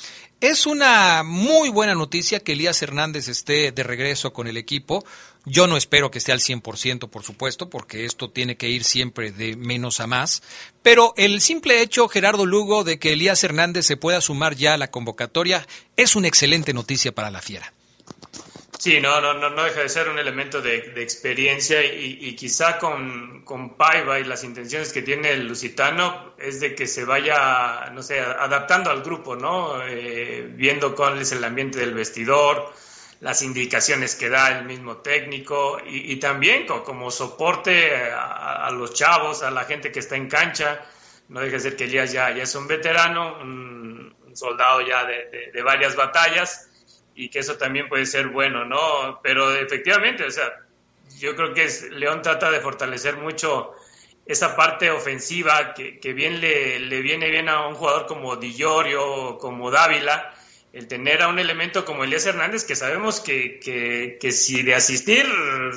Es 0.41 0.66
una 0.66 1.22
muy 1.24 1.70
buena 1.70 1.93
noticia 1.93 2.39
que 2.39 2.53
Elías 2.53 2.82
Hernández 2.82 3.28
esté 3.28 3.72
de 3.72 3.84
regreso 3.84 4.34
con 4.34 4.47
el 4.47 4.57
equipo. 4.57 5.05
Yo 5.46 5.66
no 5.66 5.76
espero 5.76 6.12
que 6.12 6.20
esté 6.20 6.32
al 6.32 6.39
100%, 6.39 7.10
por 7.10 7.24
supuesto, 7.24 7.70
porque 7.70 8.06
esto 8.06 8.30
tiene 8.30 8.58
que 8.58 8.70
ir 8.70 8.84
siempre 8.84 9.32
de 9.32 9.56
menos 9.56 10.00
a 10.00 10.08
más. 10.08 10.44
Pero 10.84 11.14
el 11.18 11.42
simple 11.42 11.82
hecho, 11.82 12.08
Gerardo 12.08 12.46
Lugo, 12.46 12.84
de 12.84 13.00
que 13.00 13.14
Elías 13.14 13.44
Hernández 13.44 13.86
se 13.86 13.98
pueda 13.98 14.22
sumar 14.22 14.56
ya 14.56 14.76
a 14.76 14.78
la 14.78 14.92
convocatoria 14.92 15.68
es 15.98 16.16
una 16.16 16.28
excelente 16.28 16.74
noticia 16.74 17.12
para 17.12 17.32
la 17.32 17.42
Fiera. 17.42 17.74
Sí, 18.82 19.00
no, 19.00 19.22
no, 19.22 19.36
no, 19.36 19.64
deja 19.64 19.82
de 19.82 19.89
ser 19.89 20.10
un 20.10 20.18
elemento 20.18 20.60
de, 20.60 20.78
experiencia 21.04 21.84
y, 21.84 22.36
quizá 22.36 22.80
con, 22.80 23.44
con, 23.46 23.78
Paiva 23.78 24.20
y 24.20 24.24
las 24.24 24.44
intenciones 24.44 24.92
que 24.92 25.04
tiene 25.04 25.34
el 25.34 25.48
lusitano 25.48 26.34
es 26.39 26.60
de 26.60 26.74
que 26.74 26.88
se 26.88 27.06
vaya, 27.06 27.92
no 27.94 28.02
sé, 28.02 28.20
adaptando 28.20 28.89
al 28.89 29.04
grupo, 29.04 29.36
¿no? 29.36 29.86
Eh, 29.86 30.50
viendo 30.56 30.96
cuál 30.96 31.22
es 31.22 31.32
el 31.32 31.44
ambiente 31.44 31.78
del 31.78 31.94
vestidor, 31.94 32.74
las 33.22 33.42
indicaciones 33.42 34.16
que 34.16 34.30
da 34.30 34.60
el 34.60 34.66
mismo 34.66 34.98
técnico 34.98 35.80
y, 35.86 36.16
también 36.18 36.66
como, 36.66 37.10
soporte 37.12 38.12
a, 38.14 38.70
los 38.72 38.94
chavos, 38.94 39.44
a 39.44 39.52
la 39.52 39.64
gente 39.64 39.92
que 39.92 40.00
está 40.00 40.16
en 40.16 40.28
cancha. 40.28 40.84
No 41.30 41.40
deja 41.40 41.54
de 41.54 41.60
ser 41.62 41.76
que 41.78 41.86
Elías 41.86 42.12
ya, 42.12 42.30
ya 42.32 42.44
es 42.44 42.54
un 42.56 42.68
veterano, 42.68 43.38
un, 43.40 44.14
soldado 44.34 44.82
ya 44.82 45.06
de 45.06 45.62
varias 45.62 45.96
batallas 45.96 46.70
y 47.16 47.30
que 47.30 47.40
eso 47.40 47.58
también 47.58 47.88
puede 47.90 48.06
ser 48.06 48.28
bueno, 48.28 48.66
¿no? 48.66 49.20
Pero 49.22 49.54
efectivamente, 49.54 50.24
o 50.26 50.32
sea, 50.32 50.52
yo 51.20 51.36
creo 51.36 51.54
que 51.54 51.70
León 51.92 52.22
trata 52.22 52.50
de 52.50 52.60
fortalecer 52.60 53.18
mucho 53.18 53.74
esa 54.26 54.56
parte 54.56 54.90
ofensiva 54.92 55.74
que, 55.74 56.00
que 56.00 56.14
bien 56.14 56.40
le, 56.40 57.02
viene 57.02 57.30
bien 57.30 57.50
a 57.50 57.68
un 57.68 57.76
jugador 57.76 58.06
como 58.06 58.36
Di 58.38 58.54
Giorgio, 58.54 59.38
como 59.38 59.72
Dávila, 59.72 60.34
el 60.74 60.88
tener 60.88 61.22
a 61.22 61.28
un 61.28 61.40
elemento 61.40 61.86
como 61.86 62.04
Elías 62.04 62.26
Hernández, 62.26 62.64
que 62.64 62.76
sabemos 62.76 63.20
que, 63.20 63.60
que, 63.60 64.18
que 64.20 64.32
si 64.32 64.64
de 64.64 64.76
asistir 64.76 65.26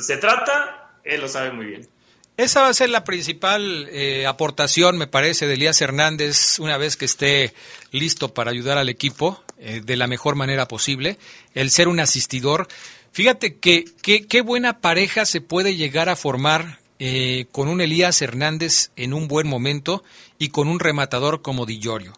se 0.01 0.17
trata, 0.17 0.99
él 1.05 1.21
lo 1.21 1.29
sabe 1.29 1.53
muy 1.53 1.67
bien. 1.67 1.89
Esa 2.37 2.63
va 2.63 2.69
a 2.69 2.75
ser 2.75 2.91
la 2.91 3.05
principal 3.05 3.89
eh, 3.93 4.27
aportación, 4.27 4.99
me 4.99 5.07
parece, 5.07 5.47
de 5.47 5.55
Elías 5.55 5.81
Hernández 5.81 6.59
una 6.59 6.79
vez 6.79 6.97
que 6.97 7.05
esté 7.05 7.55
listo 7.93 8.35
para 8.35 8.51
ayudar 8.51 8.77
al 8.77 8.89
equipo 8.89 9.43
eh, 9.59 9.81
de 9.85 9.97
la 9.97 10.09
mejor 10.09 10.35
manera 10.35 10.67
posible, 10.67 11.17
el 11.55 11.71
ser 11.71 11.87
un 11.87 12.01
asistidor. 12.01 12.67
Fíjate 13.13 13.57
que 13.59 13.85
qué 14.03 14.41
buena 14.41 14.81
pareja 14.81 15.25
se 15.27 15.41
puede 15.41 15.77
llegar 15.77 16.09
a 16.09 16.17
formar 16.17 16.81
eh, 17.01 17.47
con 17.51 17.69
un 17.69 17.81
Elías 17.81 18.23
Hernández 18.23 18.91
en 18.95 19.15
un 19.15 19.27
buen 19.27 19.49
momento 19.49 20.05
y 20.39 20.51
con 20.51 20.69
un 20.69 20.79
rematador 20.79 21.43
como 21.43 21.67
Di 21.67 21.81
Giorgio. 21.81 22.13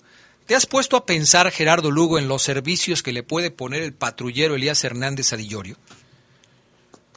¿Te 0.46 0.54
has 0.54 0.66
puesto 0.66 0.96
a 0.96 1.04
pensar, 1.04 1.50
Gerardo 1.50 1.90
Lugo, 1.90 2.18
en 2.18 2.28
los 2.28 2.42
servicios 2.42 3.02
que 3.02 3.12
le 3.12 3.24
puede 3.24 3.50
poner 3.50 3.82
el 3.82 3.92
patrullero 3.92 4.54
Elías 4.54 4.84
Hernández 4.84 5.32
a 5.32 5.36
Di? 5.36 5.48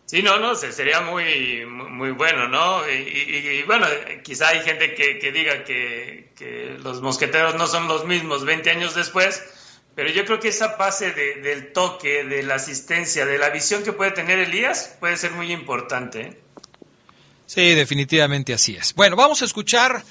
Sí, 0.07 0.23
no, 0.23 0.39
no, 0.39 0.55
sería 0.55 1.01
muy, 1.01 1.63
muy 1.67 2.09
bueno, 2.09 2.47
¿no? 2.47 2.81
Y, 2.89 3.61
bueno, 3.67 3.85
quizá 4.23 4.49
hay 4.49 4.61
gente 4.61 4.95
que, 4.95 5.31
diga 5.31 5.63
que, 5.63 6.77
los 6.81 7.01
mosqueteros 7.01 7.53
no 7.53 7.67
son 7.67 7.87
los 7.87 8.05
mismos 8.05 8.43
20 8.45 8.71
años 8.71 8.95
después, 8.95 9.43
pero 9.93 10.09
yo 10.09 10.25
creo 10.25 10.39
que 10.39 10.47
esa 10.47 10.77
base 10.77 11.11
del 11.11 11.71
toque, 11.71 12.23
de 12.23 12.41
la 12.41 12.55
asistencia, 12.55 13.27
de 13.27 13.37
la 13.37 13.51
visión 13.51 13.83
que 13.83 13.93
puede 13.93 14.09
tener 14.09 14.39
Elías 14.39 14.95
puede 14.99 15.15
ser 15.17 15.33
muy 15.33 15.51
importante. 15.51 16.21
¿eh? 16.21 16.39
Sí, 17.45 17.75
definitivamente 17.75 18.55
así 18.55 18.75
es. 18.75 18.95
Bueno, 18.95 19.15
vamos 19.15 19.43
a 19.43 19.45
escuchar 19.45 20.03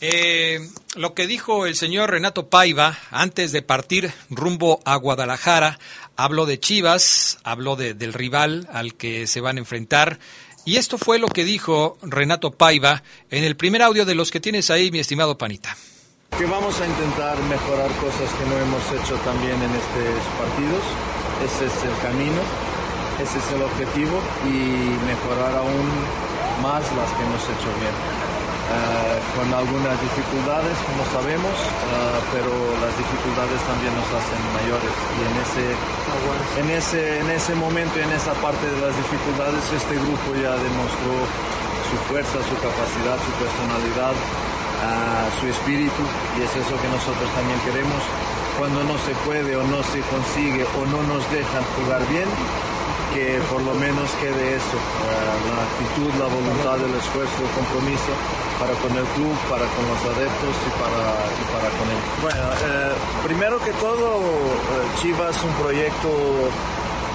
eh, 0.00 0.60
lo 0.94 1.14
que 1.14 1.26
dijo 1.26 1.66
el 1.66 1.74
señor 1.74 2.10
Renato 2.10 2.48
Paiva 2.48 2.98
antes 3.10 3.52
de 3.52 3.62
partir 3.62 4.12
rumbo 4.30 4.80
a 4.84 4.96
Guadalajara 4.96 5.78
Habló 6.16 6.46
de 6.46 6.58
Chivas, 6.58 7.38
habló 7.44 7.76
de, 7.76 7.92
del 7.92 8.14
rival 8.14 8.68
al 8.72 8.94
que 8.94 9.26
se 9.26 9.42
van 9.42 9.56
a 9.56 9.60
enfrentar. 9.60 10.18
Y 10.64 10.76
esto 10.78 10.96
fue 10.98 11.18
lo 11.18 11.28
que 11.28 11.44
dijo 11.44 11.98
Renato 12.02 12.52
Paiva 12.52 13.02
en 13.30 13.44
el 13.44 13.56
primer 13.56 13.82
audio 13.82 14.06
de 14.06 14.14
los 14.14 14.30
que 14.30 14.40
tienes 14.40 14.70
ahí, 14.70 14.90
mi 14.90 14.98
estimado 14.98 15.36
Panita. 15.36 15.76
Que 16.36 16.46
vamos 16.46 16.80
a 16.80 16.86
intentar 16.86 17.38
mejorar 17.44 17.90
cosas 18.00 18.32
que 18.34 18.44
no 18.46 18.58
hemos 18.58 18.82
hecho 18.92 19.14
también 19.24 19.56
en 19.56 19.70
estos 19.70 20.24
partidos. 20.38 20.82
Ese 21.44 21.66
es 21.66 21.84
el 21.84 21.96
camino, 22.02 22.42
ese 23.22 23.38
es 23.38 23.52
el 23.52 23.62
objetivo 23.62 24.20
y 24.44 25.06
mejorar 25.06 25.54
aún 25.54 25.86
más 26.62 26.82
las 26.96 27.12
que 27.12 27.22
hemos 27.22 27.42
hecho 27.44 27.70
bien. 27.78 28.35
Eh, 28.66 29.18
con 29.38 29.46
algunas 29.54 29.94
dificultades, 30.02 30.74
como 30.90 31.06
sabemos, 31.14 31.54
eh, 31.54 32.18
pero 32.34 32.50
las 32.82 32.90
dificultades 32.98 33.62
también 33.62 33.94
nos 33.94 34.10
hacen 34.10 34.40
mayores. 34.58 34.90
Y 34.90 35.20
en 35.22 35.36
ese, 35.38 35.64
en 36.58 36.68
ese, 36.74 37.00
en 37.22 37.28
ese 37.30 37.54
momento 37.54 37.94
en 38.02 38.10
esa 38.10 38.34
parte 38.42 38.66
de 38.66 38.78
las 38.82 38.90
dificultades, 38.96 39.62
este 39.70 39.94
grupo 39.94 40.34
ya 40.34 40.50
demostró 40.58 41.14
su 41.86 41.96
fuerza, 42.10 42.42
su 42.42 42.56
capacidad, 42.58 43.14
su 43.22 43.32
personalidad, 43.38 44.14
eh, 44.18 45.26
su 45.38 45.46
espíritu, 45.46 46.02
y 46.34 46.42
es 46.42 46.50
eso 46.50 46.74
que 46.82 46.90
nosotros 46.90 47.28
también 47.38 47.60
queremos. 47.62 48.02
Cuando 48.58 48.82
no 48.82 48.98
se 48.98 49.14
puede 49.22 49.54
o 49.54 49.62
no 49.62 49.78
se 49.86 50.02
consigue 50.10 50.64
o 50.64 50.82
no 50.90 51.06
nos 51.06 51.22
dejan 51.30 51.62
jugar 51.78 52.02
bien, 52.10 52.26
que 53.16 53.40
por 53.48 53.62
lo 53.62 53.72
menos 53.80 54.10
quede 54.20 54.56
eso, 54.56 54.76
la 55.48 55.64
actitud, 55.64 56.12
la 56.20 56.28
voluntad, 56.28 56.76
el 56.84 56.94
esfuerzo, 57.00 57.36
el 57.40 57.52
compromiso 57.56 58.12
para 58.60 58.72
con 58.76 58.92
el 58.92 59.08
club, 59.16 59.32
para 59.48 59.64
con 59.72 59.84
los 59.88 60.00
adeptos 60.12 60.52
y 60.52 60.70
para, 60.76 61.00
para 61.48 61.68
con 61.80 61.86
él. 61.88 62.00
Bueno, 62.20 62.44
eh, 62.60 62.92
primero 63.24 63.58
que 63.64 63.72
todo, 63.80 64.20
eh, 64.20 65.00
Chivas 65.00 65.34
es 65.34 65.44
un 65.44 65.54
proyecto 65.64 66.08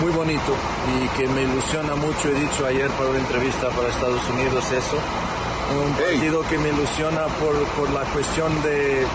muy 0.01 0.11
bonito 0.11 0.51
y 0.89 1.07
que 1.17 1.27
me 1.27 1.43
ilusiona 1.43 1.93
mucho, 1.95 2.29
he 2.29 2.33
dicho 2.33 2.65
ayer 2.65 2.89
para 2.97 3.09
una 3.09 3.19
entrevista 3.19 3.69
para 3.69 3.89
Estados 3.89 4.27
Unidos 4.29 4.71
eso, 4.71 4.97
un 4.97 5.93
partido 5.93 6.41
que 6.49 6.57
me 6.57 6.69
ilusiona 6.69 7.25
por, 7.37 7.53
por 7.77 7.89
la 7.91 8.01
cuestión 8.09 8.49
de 8.63 9.05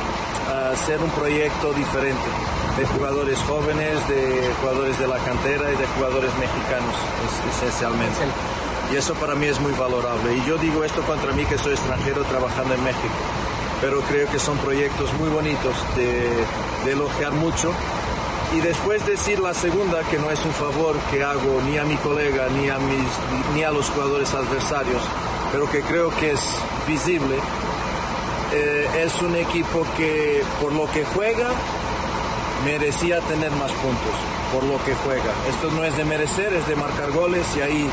hacer 0.72 1.02
un 1.02 1.10
proyecto 1.10 1.72
diferente 1.72 2.30
de 2.76 2.86
jugadores 2.86 3.38
jóvenes, 3.40 4.08
de 4.08 4.50
jugadores 4.60 4.98
de 4.98 5.08
la 5.08 5.16
cantera 5.18 5.72
y 5.72 5.76
de 5.76 5.86
jugadores 5.96 6.30
mexicanos, 6.38 6.94
esencialmente. 7.56 8.20
Y 8.92 8.96
eso 8.96 9.14
para 9.14 9.34
mí 9.34 9.46
es 9.46 9.58
muy 9.60 9.72
valorable. 9.72 10.36
Y 10.36 10.44
yo 10.46 10.58
digo 10.58 10.84
esto 10.84 11.02
contra 11.02 11.32
mí 11.32 11.44
que 11.46 11.58
soy 11.58 11.72
extranjero 11.72 12.22
trabajando 12.24 12.74
en 12.74 12.84
México. 12.84 13.14
Pero 13.80 14.00
creo 14.02 14.30
que 14.30 14.38
son 14.38 14.56
proyectos 14.58 15.12
muy 15.14 15.28
bonitos 15.28 15.74
de, 15.96 16.90
elogiar 16.90 17.32
mucho. 17.32 17.72
Y 18.56 18.60
después 18.60 19.04
decir 19.06 19.40
la 19.40 19.54
segunda, 19.54 20.02
que 20.04 20.18
no 20.18 20.30
es 20.30 20.44
un 20.44 20.52
favor 20.52 20.96
que 21.10 21.24
hago 21.24 21.60
ni 21.68 21.78
a 21.78 21.84
mi 21.84 21.96
colega 21.96 22.46
ni 22.48 22.68
a, 22.68 22.78
mis, 22.78 23.08
ni 23.54 23.64
a 23.64 23.72
los 23.72 23.90
jugadores 23.90 24.32
adversarios, 24.34 25.02
pero 25.50 25.68
que 25.68 25.80
creo 25.80 26.10
que 26.16 26.30
es 26.30 26.40
visible, 26.86 27.34
eh, 28.52 29.04
es 29.04 29.20
un 29.20 29.34
equipo 29.34 29.84
que 29.96 30.44
por 30.60 30.72
lo 30.72 30.88
que 30.92 31.04
juega 31.04 31.48
merecía 32.66 33.20
tener 33.20 33.52
más 33.52 33.70
puntos 33.70 34.16
por 34.52 34.64
lo 34.64 34.76
que 34.84 34.92
juega. 34.96 35.32
Esto 35.48 35.70
no 35.70 35.84
es 35.84 35.96
de 35.96 36.04
merecer, 36.04 36.52
es 36.52 36.66
de 36.66 36.74
marcar 36.74 37.12
goles 37.12 37.46
y 37.56 37.60
ahí 37.60 37.90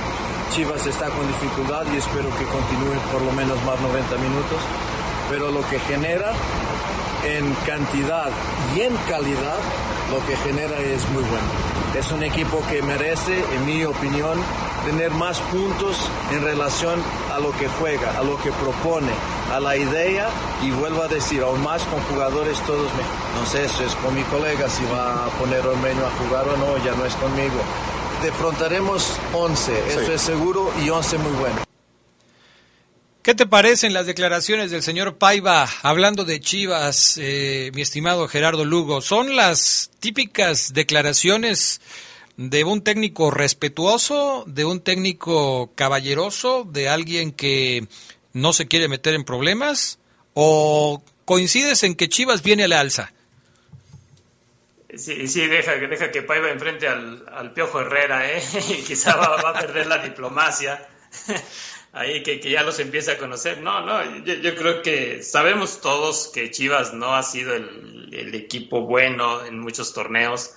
Chivas 0.49 0.85
está 0.87 1.09
con 1.11 1.27
dificultad 1.27 1.85
y 1.93 1.97
espero 1.97 2.29
que 2.37 2.45
continúe 2.45 2.97
por 3.11 3.21
lo 3.21 3.31
menos 3.33 3.63
más 3.65 3.79
90 3.79 4.17
minutos. 4.17 4.59
Pero 5.29 5.51
lo 5.51 5.61
que 5.69 5.79
genera 5.79 6.33
en 7.23 7.53
cantidad 7.67 8.29
y 8.75 8.81
en 8.81 8.95
calidad, 9.07 9.59
lo 10.11 10.25
que 10.25 10.35
genera 10.37 10.77
es 10.79 11.07
muy 11.09 11.23
bueno. 11.23 11.49
Es 11.95 12.11
un 12.11 12.23
equipo 12.23 12.61
que 12.67 12.81
merece, 12.81 13.45
en 13.53 13.65
mi 13.65 13.85
opinión, 13.85 14.39
tener 14.85 15.11
más 15.11 15.39
puntos 15.39 15.97
en 16.31 16.43
relación 16.43 17.01
a 17.31 17.39
lo 17.39 17.51
que 17.57 17.67
juega, 17.67 18.17
a 18.17 18.23
lo 18.23 18.41
que 18.41 18.51
propone, 18.51 19.11
a 19.51 19.59
la 19.59 19.77
idea 19.77 20.29
y 20.61 20.71
vuelvo 20.71 21.01
a 21.03 21.07
decir, 21.07 21.41
aún 21.41 21.61
más 21.61 21.83
con 21.83 21.99
jugadores 22.01 22.59
todos, 22.65 22.89
no 23.35 23.45
sé, 23.45 23.65
eso 23.65 23.83
es 23.85 23.95
con 23.95 24.13
mi 24.15 24.23
colega 24.23 24.69
si 24.69 24.83
va 24.85 25.25
a 25.25 25.29
poner 25.39 25.65
Ormeño 25.65 26.05
a 26.05 26.11
jugar 26.11 26.47
o 26.47 26.57
no, 26.57 26.83
ya 26.83 26.93
no 26.95 27.05
es 27.05 27.15
conmigo. 27.15 27.61
Defrontaremos 28.21 29.17
11, 29.33 29.89
eso 29.89 30.13
es 30.13 30.21
seguro 30.21 30.71
y 30.83 30.89
11 30.89 31.17
muy 31.17 31.33
bueno. 31.33 31.63
¿Qué 33.23 33.33
te 33.35 33.45
parecen 33.45 33.93
las 33.93 34.05
declaraciones 34.05 34.69
del 34.69 34.83
señor 34.83 35.17
Paiva 35.17 35.69
hablando 35.81 36.25
de 36.25 36.41
Chivas, 36.41 37.17
eh, 37.17 37.71
mi 37.73 37.81
estimado 37.81 38.27
Gerardo 38.27 38.65
Lugo? 38.65 38.99
¿Son 38.99 39.37
las 39.37 39.91
típicas 40.01 40.73
declaraciones 40.73 41.79
de 42.37 42.63
un 42.63 42.81
técnico 42.81 43.31
respetuoso, 43.31 44.43
de 44.47 44.65
un 44.65 44.81
técnico 44.81 45.71
caballeroso, 45.75 46.63
de 46.63 46.89
alguien 46.89 47.31
que 47.31 47.87
no 48.33 48.53
se 48.53 48.67
quiere 48.67 48.87
meter 48.87 49.13
en 49.13 49.23
problemas? 49.23 49.99
¿O 50.33 51.03
coincides 51.25 51.83
en 51.83 51.95
que 51.95 52.09
Chivas 52.09 52.43
viene 52.43 52.63
a 52.63 52.67
la 52.67 52.79
alza? 52.79 53.13
Sí, 54.95 55.27
sí, 55.27 55.47
deja, 55.47 55.73
deja 55.75 56.11
que 56.11 56.21
Paiva 56.21 56.49
enfrente 56.49 56.87
al, 56.87 57.25
al 57.31 57.53
Piojo 57.53 57.81
Herrera, 57.81 58.31
¿eh? 58.31 58.43
y 58.69 58.83
quizá 58.83 59.15
va, 59.15 59.49
a 59.49 59.59
perder 59.59 59.87
la 59.87 59.97
diplomacia. 59.97 60.87
ahí 61.93 62.21
que, 62.21 62.39
que, 62.39 62.51
ya 62.51 62.63
los 62.63 62.79
empieza 62.79 63.13
a 63.13 63.17
conocer. 63.17 63.61
No, 63.61 63.83
no, 63.85 64.23
yo, 64.23 64.35
yo, 64.35 64.55
creo 64.55 64.81
que 64.83 65.23
sabemos 65.23 65.81
todos 65.81 66.29
que 66.33 66.51
Chivas 66.51 66.93
no 66.93 67.15
ha 67.15 67.23
sido 67.23 67.55
el, 67.55 68.09
el, 68.11 68.35
equipo 68.35 68.81
bueno 68.81 69.43
en 69.45 69.59
muchos 69.59 69.93
torneos, 69.93 70.53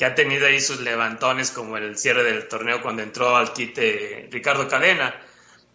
que 0.00 0.06
ha 0.06 0.14
tenido 0.14 0.46
ahí 0.46 0.62
sus 0.62 0.80
levantones 0.80 1.50
como 1.50 1.76
el 1.76 1.98
cierre 1.98 2.24
del 2.24 2.48
torneo 2.48 2.80
cuando 2.80 3.02
entró 3.02 3.36
al 3.36 3.52
quite 3.52 4.30
Ricardo 4.30 4.66
Cadena. 4.66 5.14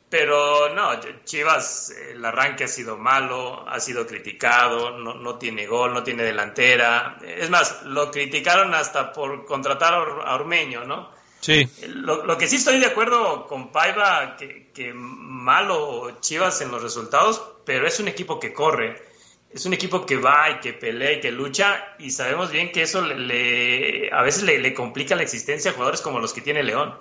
Pero 0.10 0.74
no, 0.74 1.00
Chivas, 1.24 1.92
el 1.92 2.26
arranque 2.26 2.64
ha 2.64 2.68
sido 2.68 2.98
malo, 2.98 3.70
ha 3.70 3.80
sido 3.80 4.08
criticado, 4.08 4.98
no, 4.98 5.14
no 5.14 5.38
tiene 5.38 5.68
gol, 5.68 5.94
no 5.94 6.02
tiene 6.02 6.24
delantera. 6.24 7.20
Es 7.24 7.52
más, 7.52 7.84
lo 7.84 8.10
criticaron 8.10 8.74
hasta 8.74 9.14
por 9.14 9.46
contratar 9.46 9.94
a 9.94 10.34
Ormeño, 10.34 10.86
¿no? 10.86 11.12
Sí. 11.40 11.70
Lo, 11.88 12.26
lo, 12.26 12.36
que 12.36 12.48
sí 12.48 12.56
estoy 12.56 12.80
de 12.80 12.88
acuerdo 12.88 13.46
con 13.46 13.72
Paiva, 13.72 14.38
que, 14.38 14.72
que, 14.74 14.92
malo 14.92 16.18
Chivas 16.20 16.62
en 16.62 16.72
los 16.72 16.82
resultados, 16.82 17.44
pero 17.64 17.86
es 17.86 18.00
un 18.00 18.08
equipo 18.08 18.40
que 18.40 18.54
corre, 18.54 19.06
es 19.52 19.66
un 19.66 19.74
equipo 19.74 20.06
que 20.06 20.18
va 20.18 20.52
y 20.52 20.60
que 20.60 20.74
pelea 20.74 21.14
y 21.14 21.22
que 21.22 21.32
lucha, 21.32 21.96
y 22.00 22.12
sabemos 22.12 22.52
bien 22.52 22.72
que 22.72 22.82
eso 22.82 23.02
le, 23.02 24.10
a 24.12 24.22
veces 24.22 24.44
le, 24.44 24.60
le, 24.60 24.74
complica 24.74 25.16
la 25.16 25.24
existencia 25.24 25.72
a 25.72 25.74
jugadores 25.74 26.02
como 26.02 26.20
los 26.20 26.34
que 26.34 26.42
tiene 26.42 26.64
León. 26.64 26.94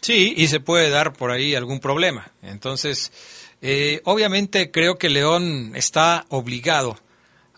Sí, 0.00 0.34
y 0.36 0.48
se 0.48 0.60
puede 0.60 0.90
dar 0.90 1.12
por 1.12 1.30
ahí 1.30 1.54
algún 1.54 1.80
problema. 1.80 2.30
Entonces, 2.42 3.12
eh, 3.60 4.00
obviamente 4.04 4.70
creo 4.70 4.96
que 4.98 5.08
León 5.08 5.72
está 5.74 6.24
obligado 6.28 6.96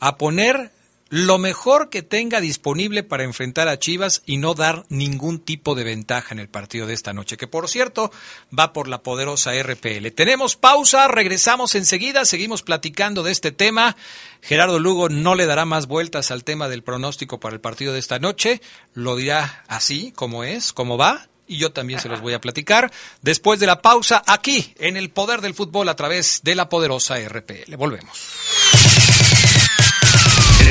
a 0.01 0.17
poner 0.17 0.71
lo 1.11 1.39
mejor 1.39 1.91
que 1.91 2.03
tenga 2.03 2.41
disponible 2.41 3.03
para 3.03 3.25
enfrentar 3.25 3.67
a 3.67 3.81
Chivas 3.81 4.23
y 4.27 4.37
no 4.37 4.55
dar 4.55 4.85
ningún 4.89 5.41
tipo 5.41 5.75
de 5.75 5.83
ventaja 5.83 6.33
en 6.33 6.39
el 6.39 6.49
partido 6.49 6.87
de 6.87 6.95
esta 6.95 7.13
noche, 7.13 7.37
que 7.37 7.49
por 7.49 7.69
cierto 7.69 8.13
va 8.57 8.73
por 8.73 8.87
la 8.87 9.03
poderosa 9.03 9.51
RPL. 9.61 10.13
Tenemos 10.15 10.55
pausa, 10.55 11.09
regresamos 11.09 11.75
enseguida, 11.75 12.25
seguimos 12.25 12.63
platicando 12.63 13.25
de 13.25 13.33
este 13.33 13.51
tema. 13.51 13.97
Gerardo 14.41 14.79
Lugo 14.79 15.09
no 15.09 15.35
le 15.35 15.47
dará 15.47 15.65
más 15.65 15.89
vueltas 15.89 16.31
al 16.31 16.45
tema 16.45 16.69
del 16.69 16.85
pronóstico 16.85 17.41
para 17.41 17.55
el 17.55 17.61
partido 17.61 17.93
de 17.93 17.99
esta 17.99 18.21
noche, 18.21 18.63
lo 18.95 19.17
dirá 19.17 19.65
así, 19.67 20.13
como 20.13 20.45
es, 20.45 20.73
como 20.73 20.97
va, 20.97 21.29
y 21.49 21.59
yo 21.59 21.73
también 21.73 21.99
se 21.99 22.09
los 22.09 22.21
voy 22.21 22.35
a 22.35 22.41
platicar 22.41 22.93
después 23.21 23.59
de 23.59 23.67
la 23.67 23.83
pausa 23.83 24.23
aquí 24.29 24.73
en 24.79 24.97
el 24.97 25.11
Poder 25.11 25.41
del 25.41 25.55
Fútbol 25.55 25.89
a 25.89 25.97
través 25.97 26.43
de 26.45 26.55
la 26.55 26.69
poderosa 26.69 27.17
RPL. 27.19 27.75
Volvemos. 27.77 29.20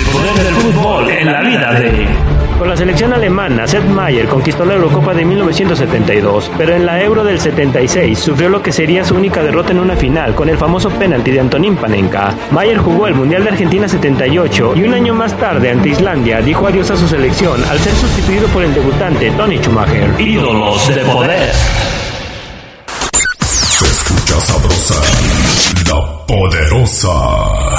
El 0.09 0.15
poder 0.15 0.43
del 0.43 0.55
fútbol 0.55 1.09
en 1.11 1.31
la 1.31 1.41
vida 1.41 1.73
de... 1.73 2.07
Con 2.57 2.67
la 2.67 2.75
selección 2.75 3.13
alemana, 3.13 3.67
Seth 3.67 3.85
Mayer 3.85 4.27
conquistó 4.27 4.65
la 4.65 4.73
Eurocopa 4.73 5.13
de 5.13 5.23
1972, 5.23 6.51
pero 6.57 6.75
en 6.75 6.85
la 6.85 7.01
Euro 7.01 7.23
del 7.23 7.39
76 7.39 8.17
sufrió 8.17 8.49
lo 8.49 8.61
que 8.61 8.71
sería 8.71 9.05
su 9.05 9.15
única 9.15 9.43
derrota 9.43 9.71
en 9.71 9.79
una 9.79 9.95
final 9.95 10.33
con 10.35 10.49
el 10.49 10.57
famoso 10.57 10.89
penalti 10.89 11.31
de 11.31 11.39
Antonín 11.39 11.75
Panenka. 11.75 12.33
Mayer 12.51 12.79
jugó 12.79 13.07
el 13.07 13.13
Mundial 13.13 13.43
de 13.43 13.51
Argentina 13.51 13.87
78 13.87 14.73
y 14.75 14.83
un 14.83 14.93
año 14.93 15.13
más 15.13 15.37
tarde 15.37 15.69
ante 15.69 15.89
Islandia 15.89 16.41
dijo 16.41 16.67
adiós 16.67 16.89
a 16.91 16.97
su 16.97 17.07
selección 17.07 17.63
al 17.69 17.79
ser 17.79 17.93
sustituido 17.93 18.47
por 18.47 18.63
el 18.63 18.73
debutante 18.73 19.31
Tony 19.31 19.57
Schumacher. 19.59 20.19
Ídolos 20.19 20.87
de 20.95 21.01
poder. 21.05 21.53
Se 23.51 23.85
escucha 23.85 24.41
sabrosa, 24.41 24.95
la 25.87 26.25
poderosa. 26.25 27.78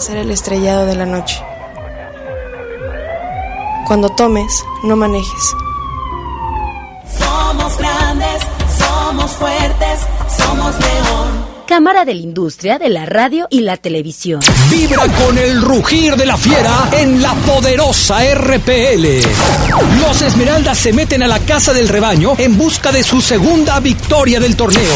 hacer 0.00 0.16
el 0.16 0.30
estrellado 0.30 0.86
de 0.86 0.96
la 0.96 1.04
noche. 1.04 1.42
Cuando 3.86 4.08
tomes, 4.08 4.64
no 4.82 4.96
manejes. 4.96 5.54
Somos 7.18 7.76
grandes, 7.76 8.42
somos 8.78 9.30
fuertes, 9.32 10.00
somos 10.38 10.78
león. 10.80 11.50
Cámara 11.66 12.04
de 12.04 12.14
la 12.14 12.20
Industria 12.22 12.78
de 12.78 12.88
la 12.88 13.04
Radio 13.04 13.46
y 13.50 13.60
la 13.60 13.76
Televisión. 13.76 14.40
Vibra 14.70 15.02
con 15.24 15.36
el 15.36 15.60
rugir 15.60 16.16
de 16.16 16.24
la 16.26 16.36
fiera 16.36 16.88
en 16.92 17.20
la 17.20 17.34
poderosa 17.34 18.20
RPL. 18.34 19.06
Los 20.00 20.22
Esmeraldas 20.22 20.78
se 20.78 20.92
meten 20.92 21.22
a 21.22 21.28
la 21.28 21.38
casa 21.40 21.72
del 21.72 21.88
rebaño 21.88 22.34
en 22.38 22.56
busca 22.56 22.90
de 22.90 23.04
su 23.04 23.20
segunda 23.20 23.78
victoria 23.80 24.40
del 24.40 24.56
torneo. 24.56 24.94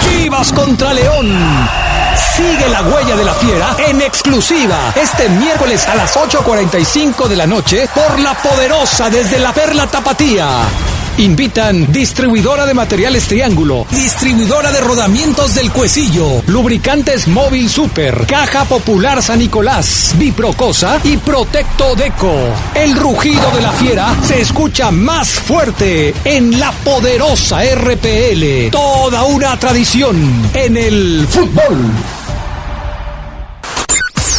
Chivas 0.00 0.52
contra 0.52 0.94
León. 0.94 1.85
Sigue 2.16 2.68
la 2.68 2.82
huella 2.82 3.16
de 3.16 3.24
la 3.24 3.34
fiera 3.34 3.76
en 3.78 4.00
exclusiva 4.00 4.92
este 4.94 5.28
miércoles 5.28 5.86
a 5.88 5.94
las 5.94 6.16
8.45 6.16 7.28
de 7.28 7.36
la 7.36 7.46
noche 7.46 7.88
por 7.94 8.18
la 8.18 8.34
poderosa 8.34 9.10
desde 9.10 9.38
la 9.38 9.52
Perla 9.52 9.86
Tapatía. 9.86 10.95
Invitan 11.18 11.90
distribuidora 11.92 12.66
de 12.66 12.74
materiales 12.74 13.26
Triángulo, 13.26 13.86
distribuidora 13.90 14.70
de 14.70 14.82
rodamientos 14.82 15.54
del 15.54 15.72
Cuecillo, 15.72 16.42
lubricantes 16.46 17.26
Móvil 17.26 17.70
Super, 17.70 18.26
Caja 18.26 18.66
Popular 18.66 19.22
San 19.22 19.38
Nicolás, 19.38 20.14
Biprocosa 20.18 21.00
y 21.04 21.16
Protecto 21.16 21.94
Deco. 21.96 22.34
El 22.74 22.94
rugido 22.96 23.50
de 23.52 23.62
la 23.62 23.72
fiera 23.72 24.14
se 24.22 24.42
escucha 24.42 24.90
más 24.90 25.30
fuerte 25.30 26.14
en 26.22 26.60
la 26.60 26.70
poderosa 26.72 27.60
RPL. 27.64 28.70
Toda 28.70 29.24
una 29.24 29.58
tradición 29.58 30.50
en 30.52 30.76
el 30.76 31.26
fútbol. 31.30 31.92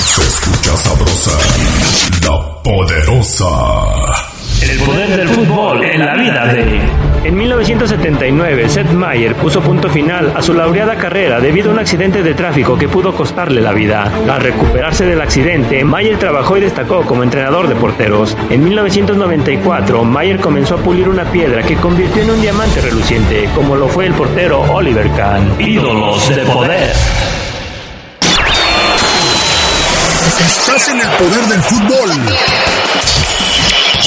Se 0.06 0.22
escucha 0.22 0.78
sabrosa, 0.78 1.32
la 2.22 2.62
poderosa. 2.62 4.27
El 4.70 4.80
poder 4.80 5.08
del 5.16 5.30
fútbol 5.30 5.84
en 5.86 6.06
la 6.06 6.16
vida 6.16 6.46
de... 6.48 6.82
En 7.24 7.36
1979, 7.36 8.68
Seth 8.68 8.92
Mayer 8.92 9.34
puso 9.36 9.62
punto 9.62 9.90
final 9.90 10.34
a 10.36 10.42
su 10.42 10.54
laureada 10.54 10.96
carrera 10.96 11.40
debido 11.40 11.70
a 11.70 11.74
un 11.74 11.80
accidente 11.80 12.22
de 12.22 12.34
tráfico 12.34 12.78
que 12.78 12.90
pudo 12.90 13.14
costarle 13.14 13.62
la 13.62 13.72
vida. 13.72 14.12
Al 14.30 14.42
recuperarse 14.42 15.06
del 15.06 15.22
accidente, 15.22 15.86
Mayer 15.86 16.18
trabajó 16.18 16.58
y 16.58 16.62
destacó 16.62 17.04
como 17.04 17.24
entrenador 17.24 17.70
de 17.70 17.76
porteros. 17.76 18.36
En 18.50 18.64
1994, 18.64 20.04
Mayer 20.04 20.40
comenzó 20.40 20.76
a 20.76 20.80
pulir 20.80 21.08
una 21.08 21.24
piedra 21.26 21.64
que 21.64 21.76
convirtió 21.78 22.24
en 22.24 22.32
un 22.32 22.42
diamante 22.42 22.82
reluciente, 22.82 23.50
como 23.56 23.76
lo 23.76 23.88
fue 23.88 24.08
el 24.08 24.14
portero 24.14 24.62
Oliver 24.62 25.10
Kahn. 25.12 25.62
Ídolos 25.62 26.28
de 26.36 26.44
poder. 26.44 26.92
Estás 30.46 30.90
en 30.90 31.00
el 31.00 31.08
poder 31.08 31.46
del 31.46 31.62
fútbol. 31.62 32.10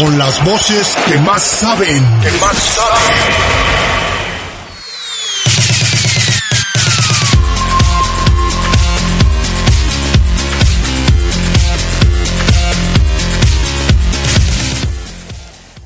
Con 0.00 0.16
las 0.16 0.42
voces 0.46 0.96
que 1.06 1.18
más 1.18 1.42
saben. 1.42 2.02
Que 2.22 2.30
más 2.40 2.56
saben. 2.56 3.60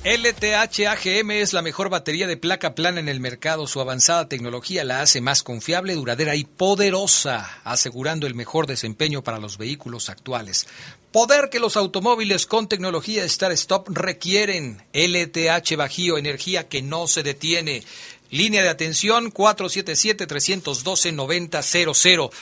LTH 0.04 0.86
AGM 0.86 1.30
es 1.32 1.52
la 1.52 1.62
mejor 1.62 1.88
batería 1.88 2.28
de 2.28 2.36
placa 2.36 2.76
plana 2.76 3.00
en 3.00 3.08
el 3.08 3.18
mercado. 3.18 3.66
Su 3.66 3.80
avanzada 3.80 4.28
tecnología 4.28 4.84
la 4.84 5.00
hace 5.00 5.20
más 5.20 5.42
confiable, 5.42 5.94
duradera 5.94 6.36
y 6.36 6.44
poderosa, 6.44 7.50
asegurando 7.64 8.28
el 8.28 8.36
mejor 8.36 8.68
desempeño 8.68 9.24
para 9.24 9.38
los 9.40 9.58
vehículos 9.58 10.08
actuales. 10.08 10.68
Poder 11.14 11.48
que 11.48 11.60
los 11.60 11.76
automóviles 11.76 12.44
con 12.44 12.66
tecnología 12.66 13.28
Start 13.28 13.52
Stop 13.52 13.86
requieren. 13.90 14.82
LTH 14.92 15.76
Bajío, 15.76 16.18
energía 16.18 16.68
que 16.68 16.82
no 16.82 17.06
se 17.06 17.22
detiene. 17.22 17.84
Línea 18.32 18.64
de 18.64 18.68
atención 18.68 19.32
477-312-9000. 19.32 22.32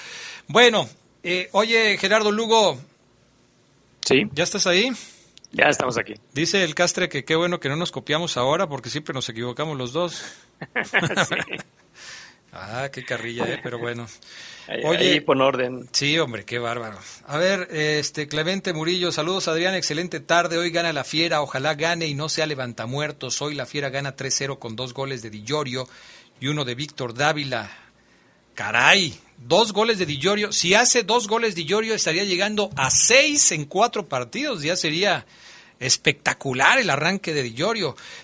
Bueno, 0.49 0.89
eh, 1.23 1.51
oye 1.53 1.99
Gerardo 1.99 2.33
Lugo. 2.33 2.81
Sí. 4.07 4.23
¿Ya 4.33 4.45
estás 4.45 4.67
ahí? 4.67 4.91
Ya 5.51 5.67
estamos 5.67 5.99
aquí. 5.99 6.15
Dice 6.33 6.65
el 6.65 6.75
Castre 6.75 7.11
que 7.11 7.27
qué 7.27 7.37
bueno 7.37 7.61
que 7.61 7.69
no 7.69 7.77
nos 7.77 7.93
copiamos 7.93 8.39
ahora 8.39 8.71
porque 8.71 8.89
siempre 8.89 9.13
nos 9.13 9.29
equivocamos 9.29 9.77
los 9.77 9.93
dos. 9.93 10.25
ah, 12.53 12.89
qué 12.93 13.05
carrilla, 13.05 13.45
eh, 13.47 13.61
pero 13.63 13.79
bueno. 13.79 14.07
Oye, 14.85 15.21
pon 15.23 15.41
orden. 15.41 15.89
Sí, 15.93 16.19
hombre, 16.19 16.45
qué 16.45 16.59
bárbaro. 16.59 16.99
A 17.27 17.37
ver, 17.37 17.69
este 17.73 18.29
Clemente 18.29 18.73
Murillo, 18.73 19.11
saludos 19.11 19.49
Adrián, 19.49 19.75
excelente 19.75 20.21
tarde. 20.21 20.59
Hoy 20.59 20.71
gana 20.71 20.93
la 20.93 21.05
Fiera, 21.05 21.43
ojalá 21.43 21.75
gane 21.75 22.07
y 22.07 22.15
no 22.15 22.29
sea 22.29 22.47
levantamuertos. 22.47 23.43
Hoy 23.43 23.55
la 23.55 23.67
Fiera 23.67 23.91
gana 23.91 24.17
3-0 24.17 24.59
con 24.59 24.77
dos 24.77 24.95
goles 24.95 25.23
de 25.23 25.31
Di 25.31 25.45
y 26.41 26.47
uno 26.47 26.65
de 26.65 26.75
Víctor 26.75 27.15
Dávila. 27.15 27.71
Caray, 28.55 29.19
dos 29.39 29.73
goles 29.73 29.99
de 29.99 30.07
Di 30.07 30.21
Si 30.51 30.75
hace 30.75 31.03
dos 31.03 31.27
goles 31.27 31.55
Di 31.55 31.67
estaría 31.91 32.25
llegando 32.25 32.71
a 32.77 32.91
seis 32.91 33.51
en 33.53 33.65
cuatro 33.65 34.09
partidos. 34.09 34.63
Ya 34.63 34.77
sería 34.77 35.27
espectacular 35.83 36.79
el 36.79 36.91
arranque 36.91 37.35
de 37.35 37.43
Di 37.43 37.57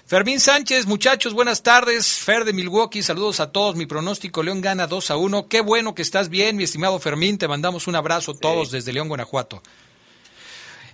Fermín 0.07 0.41
Sánchez, 0.41 0.87
muchachos, 0.87 1.35
buenas 1.35 1.63
tardes. 1.63 2.19
Fer 2.19 2.45
de 2.45 2.53
Milwaukee, 2.53 3.03
saludos 3.03 3.41
a 3.41 3.51
todos. 3.51 3.77
Mi 3.77 3.87
pronóstico, 3.87 4.43
León 4.43 4.61
gana 4.61 4.87
2 4.87 5.11
a 5.11 5.17
1. 5.17 5.49
Qué 5.49 5.61
bueno 5.61 5.95
que 5.95 6.03
estás 6.03 6.29
bien, 6.29 6.57
mi 6.57 6.65
estimado 6.65 6.99
Fermín. 6.99 7.37
Te 7.39 7.49
mandamos 7.49 7.87
un 7.87 7.97
abrazo 7.97 8.35
todos 8.35 8.71
desde 8.71 8.93
León, 8.93 9.09
Guanajuato. 9.09 9.63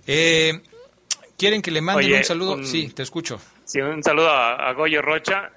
Eh, 0.07 0.61
¿Quieren 1.37 1.61
que 1.61 1.71
le 1.71 1.81
manden 1.81 2.13
un 2.13 2.23
saludo? 2.23 2.63
sí, 2.63 2.89
te 2.89 3.03
escucho. 3.03 3.39
Sí, 3.65 3.79
un 3.79 4.03
saludo 4.03 4.29
a 4.29 4.71
Goyo 4.73 5.01
Rocha 5.01 5.51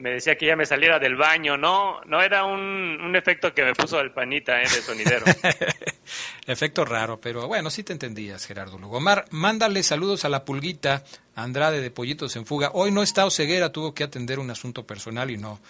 me 0.00 0.10
decía 0.10 0.36
que 0.36 0.46
ya 0.46 0.56
me 0.56 0.66
saliera 0.66 0.98
del 0.98 1.16
baño, 1.16 1.56
no, 1.56 2.00
no 2.04 2.22
era 2.22 2.44
un, 2.44 3.14
efecto 3.16 3.54
que 3.54 3.64
me 3.64 3.74
puso 3.74 4.00
el 4.00 4.12
panita 4.12 4.60
eh, 4.60 4.64
de 4.64 4.82
sonidero. 4.82 5.24
efecto 6.46 6.84
raro, 6.84 7.20
pero 7.20 7.46
bueno, 7.46 7.70
sí 7.70 7.82
te 7.82 7.92
entendías, 7.92 8.46
Gerardo 8.46 8.78
Lugomar. 8.78 9.24
Mándale 9.30 9.82
saludos 9.82 10.24
a 10.24 10.28
la 10.28 10.44
pulguita 10.44 11.04
Andrade 11.34 11.80
de 11.80 11.90
Pollitos 11.90 12.36
en 12.36 12.46
Fuga. 12.46 12.70
Hoy 12.74 12.90
no 12.90 13.02
está 13.02 13.26
Oseguera, 13.26 13.72
tuvo 13.72 13.94
que 13.94 14.04
atender 14.04 14.38
un 14.38 14.50
asunto 14.50 14.86
personal 14.86 15.30
y 15.30 15.36
no, 15.36 15.60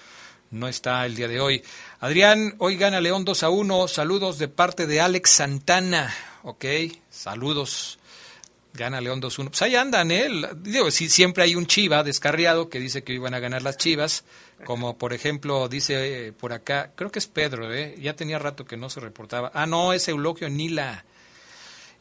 no 0.50 0.68
está 0.68 1.04
el 1.06 1.14
día 1.14 1.28
de 1.28 1.40
hoy. 1.40 1.62
Adrián, 2.00 2.54
hoy 2.58 2.76
gana 2.76 3.00
León 3.00 3.24
2 3.24 3.42
a 3.42 3.50
1. 3.50 3.88
Saludos 3.88 4.38
de 4.38 4.48
parte 4.48 4.86
de 4.86 5.00
Alex 5.00 5.30
Santana. 5.30 6.14
Ok, 6.42 6.64
saludos. 7.10 7.98
Gana 8.76 9.00
León 9.00 9.20
2-1. 9.20 9.48
Pues 9.48 9.62
ahí 9.62 9.74
andan, 9.74 10.10
¿eh? 10.10 10.28
Digo, 10.56 10.90
sí, 10.90 11.08
siempre 11.08 11.42
hay 11.42 11.54
un 11.54 11.66
chiva 11.66 12.02
descarriado 12.02 12.68
que 12.68 12.78
dice 12.78 13.02
que 13.02 13.12
iban 13.12 13.34
a 13.34 13.40
ganar 13.40 13.62
las 13.62 13.76
chivas. 13.76 14.24
Como 14.64 14.96
por 14.96 15.12
ejemplo, 15.12 15.68
dice 15.68 16.28
eh, 16.28 16.32
por 16.32 16.52
acá, 16.52 16.92
creo 16.94 17.10
que 17.10 17.18
es 17.18 17.26
Pedro, 17.26 17.72
¿eh? 17.72 17.96
Ya 18.00 18.14
tenía 18.14 18.38
rato 18.38 18.64
que 18.64 18.76
no 18.76 18.88
se 18.88 19.00
reportaba. 19.00 19.50
Ah, 19.54 19.66
no, 19.66 19.92
es 19.92 20.08
Eulogio 20.08 20.48
Nila. 20.48 21.04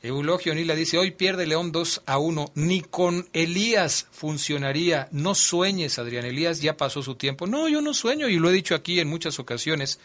Eulogio 0.02 0.54
Nila 0.54 0.76
dice, 0.76 0.98
hoy 0.98 1.12
pierde 1.12 1.48
León 1.48 1.72
2 1.72 2.04
a 2.06 2.18
1. 2.20 2.52
Ni 2.56 2.82
con 2.82 3.28
Elías 3.34 4.08
funcionaría. 4.12 5.08
No 5.12 5.34
sueñes, 5.34 5.98
Adrián. 5.98 6.26
Elías 6.26 6.62
ya 6.62 6.78
pasó 6.78 7.02
su 7.02 7.16
tiempo. 7.16 7.48
No, 7.48 7.68
yo 7.68 7.82
no 7.82 7.94
sueño 7.94 8.30
y 8.30 8.38
lo 8.38 8.50
he 8.50 8.54
dicho 8.54 8.76
aquí 8.76 9.00
en 9.00 9.08
muchas 9.08 9.40
ocasiones. 9.40 10.00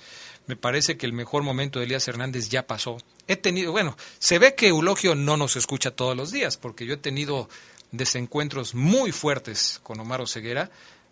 Me 0.46 0.56
parece 0.56 0.96
que 0.96 1.06
el 1.06 1.12
mejor 1.12 1.42
momento 1.42 1.78
de 1.78 1.84
Elías 1.84 2.08
Hernández 2.08 2.48
ya 2.48 2.66
pasó. 2.66 2.96
He 3.30 3.36
tenido, 3.36 3.70
bueno, 3.70 3.96
se 4.18 4.40
ve 4.40 4.56
que 4.56 4.66
Eulogio 4.66 5.14
no 5.14 5.36
nos 5.36 5.54
escucha 5.54 5.92
todos 5.92 6.16
los 6.16 6.32
días, 6.32 6.56
porque 6.56 6.84
yo 6.84 6.94
he 6.94 6.96
tenido 6.96 7.48
desencuentros 7.92 8.74
muy 8.74 9.12
fuertes 9.12 9.78
con 9.84 10.00
Omar 10.00 10.26
Ceguera, 10.26 10.68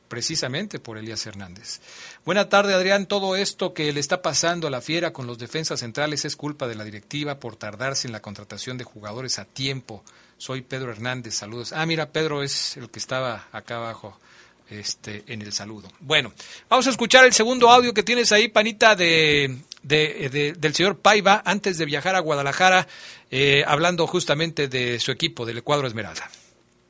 precisamente 0.09 0.81
por 0.81 0.99
Elías 0.99 1.25
Hernández. 1.27 1.79
Buena 2.25 2.49
tarde, 2.49 2.75
Adrián. 2.75 3.07
Todo 3.07 3.37
esto 3.37 3.73
que 3.73 3.93
le 3.93 4.01
está 4.01 4.21
pasando 4.21 4.67
a 4.67 4.71
la 4.71 4.81
fiera 4.81 5.13
con 5.13 5.29
los 5.29 5.39
defensas 5.39 5.79
centrales 5.79 6.25
es 6.25 6.35
culpa 6.35 6.67
de 6.67 6.75
la 6.75 6.83
directiva 6.83 7.39
por 7.39 7.55
tardarse 7.55 8.09
en 8.09 8.13
la 8.13 8.21
contratación 8.21 8.79
de 8.79 8.85
jugadores 8.85 9.39
a 9.39 9.45
tiempo. 9.45 10.03
Soy 10.39 10.63
Pedro 10.63 10.91
Hernández, 10.91 11.37
saludos. 11.37 11.73
Ah, 11.73 11.87
mira, 11.87 12.11
Pedro 12.11 12.43
es 12.43 12.77
el 12.77 12.91
que 12.91 12.99
estaba 12.99 13.47
acá 13.53 13.77
abajo 13.77 14.19
este, 14.71 15.23
en 15.29 15.43
el 15.43 15.53
saludo. 15.53 15.89
Bueno, 16.01 16.33
vamos 16.69 16.87
a 16.87 16.91
escuchar 16.91 17.25
el 17.25 17.33
segundo 17.33 17.71
audio 17.71 17.95
que 17.95 18.03
tienes 18.03 18.33
ahí, 18.33 18.49
panita, 18.49 18.95
de, 18.95 19.57
del 19.89 20.75
señor 20.75 20.99
Paiva, 20.99 21.43
antes 21.45 21.79
de 21.79 21.85
viajar 21.87 22.15
a 22.15 22.21
Guadalajara, 22.21 22.87
eh, 23.31 23.65
hablando 23.67 24.07
justamente 24.07 24.69
de 24.69 25.01
su 25.01 25.11
equipo, 25.11 25.47
del 25.47 25.59
Ecuador 25.59 25.87
Esmeralda. 25.87 26.29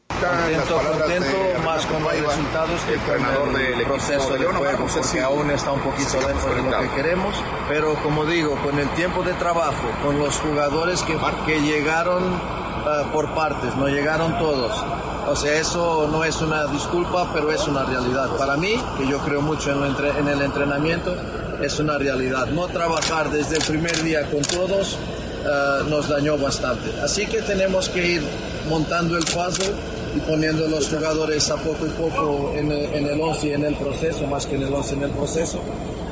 Contento, 0.08 0.80
contento, 0.80 1.62
más 1.64 1.86
con 1.86 2.02
los 2.02 2.12
resultados 2.12 2.80
que 2.82 2.94
con 2.96 3.60
el 3.60 3.84
proceso 3.84 4.32
de 4.32 4.46
juego, 4.46 4.86
porque 4.92 5.20
aún 5.20 5.50
está 5.50 5.70
un 5.70 5.80
poquito 5.80 6.16
lejos 6.26 6.56
de 6.56 6.62
lo 6.62 6.80
que 6.80 6.96
queremos, 6.96 7.34
pero 7.68 7.94
como 8.02 8.24
digo, 8.24 8.56
con 8.62 8.78
el 8.78 8.88
tiempo 8.94 9.22
de 9.22 9.32
trabajo, 9.34 9.88
con 10.02 10.18
los 10.18 10.34
jugadores 10.38 11.02
que, 11.02 11.16
que 11.46 11.60
llegaron 11.60 12.32
uh, 12.32 13.12
por 13.12 13.32
partes, 13.34 13.76
no 13.76 13.86
llegaron 13.86 14.36
todos, 14.38 14.82
o 15.28 15.36
sea, 15.36 15.60
eso 15.60 16.08
no 16.10 16.24
es 16.24 16.40
una 16.40 16.66
disculpa, 16.68 17.30
pero 17.34 17.52
es 17.52 17.68
una 17.68 17.84
realidad. 17.84 18.30
Para 18.38 18.56
mí, 18.56 18.80
que 18.96 19.06
yo 19.06 19.18
creo 19.18 19.42
mucho 19.42 19.70
en, 19.72 20.26
el 20.28 20.40
entrenamiento, 20.40 21.14
es 21.62 21.78
una 21.78 21.98
realidad. 21.98 22.46
No 22.48 22.66
trabajar 22.68 23.30
desde 23.30 23.56
el 23.56 23.64
primer 23.64 24.02
día 24.02 24.22
con 24.30 24.42
todos 24.42 24.98
eh, 25.44 25.84
nos 25.88 26.08
dañó 26.08 26.36
bastante. 26.38 26.90
Así 27.02 27.26
que 27.26 27.42
tenemos 27.42 27.88
que 27.88 28.06
ir 28.06 28.22
montando 28.68 29.16
el 29.16 29.24
puzzle 29.24 29.72
y 30.16 30.20
poniendo 30.20 30.66
los 30.68 30.88
jugadores 30.88 31.50
a 31.50 31.56
poco 31.56 31.86
y 31.86 31.90
poco 31.90 32.52
en 32.54 32.70
el, 32.70 33.20
11 33.20 33.46
y 33.46 33.52
en 33.52 33.64
el 33.64 33.76
proceso, 33.76 34.26
más 34.26 34.46
que 34.46 34.56
en 34.56 34.62
el 34.62 34.72
11 34.72 34.94
en 34.94 35.02
el 35.04 35.10
proceso. 35.10 35.60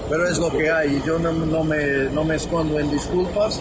Pero 0.09 0.29
es 0.29 0.39
lo 0.39 0.51
que 0.51 0.71
hay. 0.71 1.03
Yo 1.05 1.19
no, 1.19 1.33
no, 1.33 1.65
me, 1.65 2.05
no 2.13 2.25
me 2.25 2.37
escondo 2.37 2.79
en 2.79 2.91
disculpas 2.91 3.61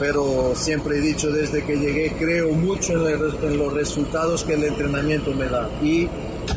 pero 0.00 0.54
siempre 0.56 0.96
he 0.96 1.00
dicho 1.02 1.30
desde 1.30 1.62
que 1.62 1.76
llegué, 1.76 2.12
creo 2.18 2.54
mucho 2.54 3.06
en, 3.06 3.58
los 3.58 3.72
resultados 3.74 4.44
que 4.44 4.54
el 4.54 4.64
entrenamiento 4.64 5.34
me 5.34 5.46
da 5.46 5.68
y 5.82 6.08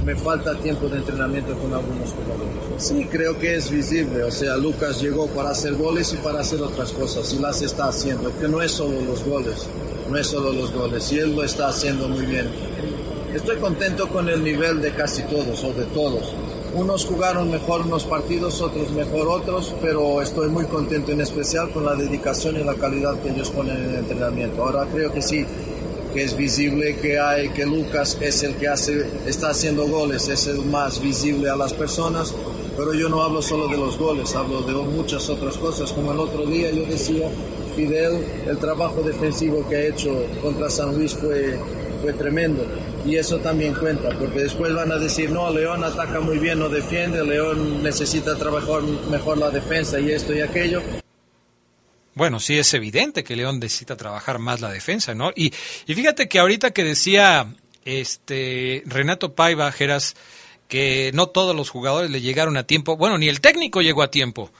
me 0.06 0.16
falta 0.16 0.56
tiempo 0.56 0.88
de 0.88 0.98
entrenamiento 0.98 1.54
con 1.58 1.74
algunos 1.74 2.10
jugadores. 2.12 2.54
Sí, 2.78 3.06
creo 3.10 3.38
que 3.38 3.56
es 3.56 3.70
visible, 3.70 4.24
o 4.24 4.32
sea, 4.32 4.58
Lucas 4.58 5.02
llegó 5.02 5.28
para 5.28 5.52
hacer 5.52 5.76
goles 5.76 6.14
y 6.14 6.18
para 6.18 6.42
hacer 6.42 6.62
otras 6.62 6.92
cosas 6.92 7.34
y 7.34 7.40
las 7.40 7.62
está 7.62 7.88
haciendo, 7.88 8.32
que 8.40 8.48
no 8.48 8.62
es 8.62 8.72
solo 8.72 9.02
los 9.02 9.24
goles, 9.24 9.68
no 10.10 10.18
es 10.18 10.28
solo 10.28 10.52
los 10.52 10.74
goles 10.74 11.12
y 11.12 11.20
él 11.20 11.36
lo 11.36 11.44
está 11.44 11.68
haciendo 11.68 12.08
muy 12.08 12.26
bien. 12.26 12.48
Estoy 13.34 13.58
contento 13.58 14.08
con 14.10 14.30
el 14.30 14.44
nivel 14.44 14.82
de 14.82 14.92
casi 14.92 15.24
todos 15.24 15.64
o 15.64 15.74
de 15.74 15.86
todos 15.86 16.34
unos 16.76 17.06
jugaron 17.06 17.52
mejor 17.52 17.82
unos 17.82 18.04
partidos, 18.04 18.60
otros 18.62 18.92
mejor 18.92 19.28
otros, 19.28 19.76
pero 19.80 20.22
estoy 20.24 20.50
muy 20.50 20.66
contento 20.66 21.12
en 21.12 21.22
especial 21.22 21.70
con 21.72 21.86
la 21.86 21.94
dedicación 21.94 22.60
y 22.60 22.64
la 22.64 22.74
calidad 22.74 23.20
que 23.20 23.30
ellos 23.30 23.52
ponen 23.52 23.78
en 23.78 23.90
el 23.90 23.96
entrenamiento. 23.98 24.64
Ahora 24.64 24.88
creo 24.92 25.12
que 25.12 25.22
sí, 25.22 25.46
que 26.14 26.24
es 26.24 26.38
visible 26.38 26.96
que 26.98 27.20
hay 27.20 27.50
que 27.50 27.66
Lucas 27.66 28.18
es 28.22 28.44
el 28.44 28.56
que 28.56 28.68
hace, 28.68 29.06
está 29.26 29.50
haciendo 29.50 29.88
goles, 29.88 30.28
es 30.28 30.48
el 30.48 30.60
más 30.66 31.02
visible 31.02 31.50
a 31.50 31.56
las 31.56 31.74
personas, 31.74 32.34
pero 32.78 32.94
yo 32.94 33.10
no 33.10 33.22
hablo 33.22 33.42
solo 33.42 33.68
de 33.68 33.78
los 33.78 33.98
goles, 33.98 34.36
hablo 34.36 34.62
de 34.62 34.74
muchas 34.74 35.30
otras 35.30 35.58
cosas, 35.58 35.92
como 35.92 36.12
el 36.12 36.20
otro 36.20 36.46
día 36.46 36.72
yo 36.72 36.86
decía, 36.86 37.30
Fidel, 37.76 38.24
el 38.48 38.58
trabajo 38.58 39.02
defensivo 39.02 39.68
que 39.68 39.76
ha 39.76 39.88
hecho 39.88 40.26
contra 40.42 40.70
San 40.70 40.96
Luis 40.96 41.14
fue, 41.14 41.58
fue 42.02 42.14
tremendo 42.14 42.64
y 43.06 43.18
eso 43.18 43.38
también 43.40 43.74
cuenta, 43.74 44.10
porque 44.18 44.42
después 44.42 44.74
van 44.74 44.92
a 44.92 44.98
decir, 44.98 45.30
no, 45.30 45.50
León 45.52 45.84
ataca 45.84 46.20
muy 46.22 46.38
bien, 46.38 46.60
no 46.60 46.70
defiende, 46.70 47.24
León 47.24 47.84
necesita 47.84 48.36
trabajar 48.36 48.82
mejor 49.10 49.38
la 49.38 49.50
defensa 49.50 50.00
y 50.00 50.12
esto 50.12 50.34
y 50.34 50.42
aquello. 50.42 50.82
Bueno, 52.16 52.40
sí 52.40 52.58
es 52.58 52.74
evidente 52.74 53.24
que 53.24 53.36
León 53.36 53.60
necesita 53.60 53.98
trabajar 53.98 54.40
más 54.40 54.62
la 54.62 54.72
defensa, 54.72 55.16
¿no? 55.16 55.32
Y, 55.36 55.54
y 55.88 55.96
fíjate 55.96 56.28
que 56.28 56.40
ahorita 56.40 56.72
que 56.72 56.84
decía 56.84 57.54
este 57.86 58.84
Renato 58.86 59.34
Paiva, 59.34 59.72
Geras, 59.72 60.16
que 60.68 61.12
no 61.14 61.28
todos 61.28 61.56
los 61.56 61.70
jugadores 61.70 62.12
le 62.12 62.22
llegaron 62.22 62.58
a 62.58 62.66
tiempo, 62.66 62.98
bueno, 62.98 63.18
ni 63.18 63.30
el 63.30 63.42
técnico 63.42 63.82
llegó 63.82 64.04
a 64.04 64.12
tiempo. 64.12 64.52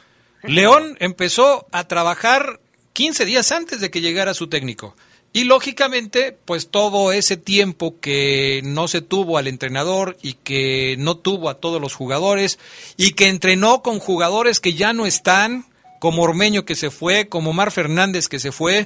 León 0.44 0.98
empezó 1.00 1.68
a 1.72 1.88
trabajar 1.88 2.60
15 2.94 3.26
días 3.26 3.52
antes 3.52 3.80
de 3.80 3.90
que 3.90 4.02
llegara 4.02 4.34
su 4.34 4.48
técnico 4.48 4.96
Y 5.32 5.46
lógicamente, 5.46 6.38
pues 6.46 6.70
todo 6.70 7.12
ese 7.12 7.38
tiempo 7.38 8.00
que 8.00 8.62
no 8.64 8.88
se 8.88 9.02
tuvo 9.02 9.38
al 9.38 9.48
entrenador 9.48 10.18
y 10.22 10.34
que 10.34 10.96
no 11.00 11.18
tuvo 11.18 11.50
a 11.50 11.56
todos 11.56 11.82
los 11.82 11.96
jugadores 11.96 12.60
y 12.98 13.14
que 13.14 13.30
entrenó 13.30 13.82
con 13.82 14.00
jugadores 14.00 14.60
que 14.60 14.74
ya 14.74 14.94
no 14.94 15.06
están, 15.06 15.66
como 16.04 16.24
Ormeño 16.24 16.66
que 16.66 16.76
se 16.76 16.92
fue, 16.92 17.30
como 17.30 17.54
Mar 17.54 17.72
Fernández 17.72 18.28
que 18.28 18.38
se 18.38 18.52
fue, 18.52 18.80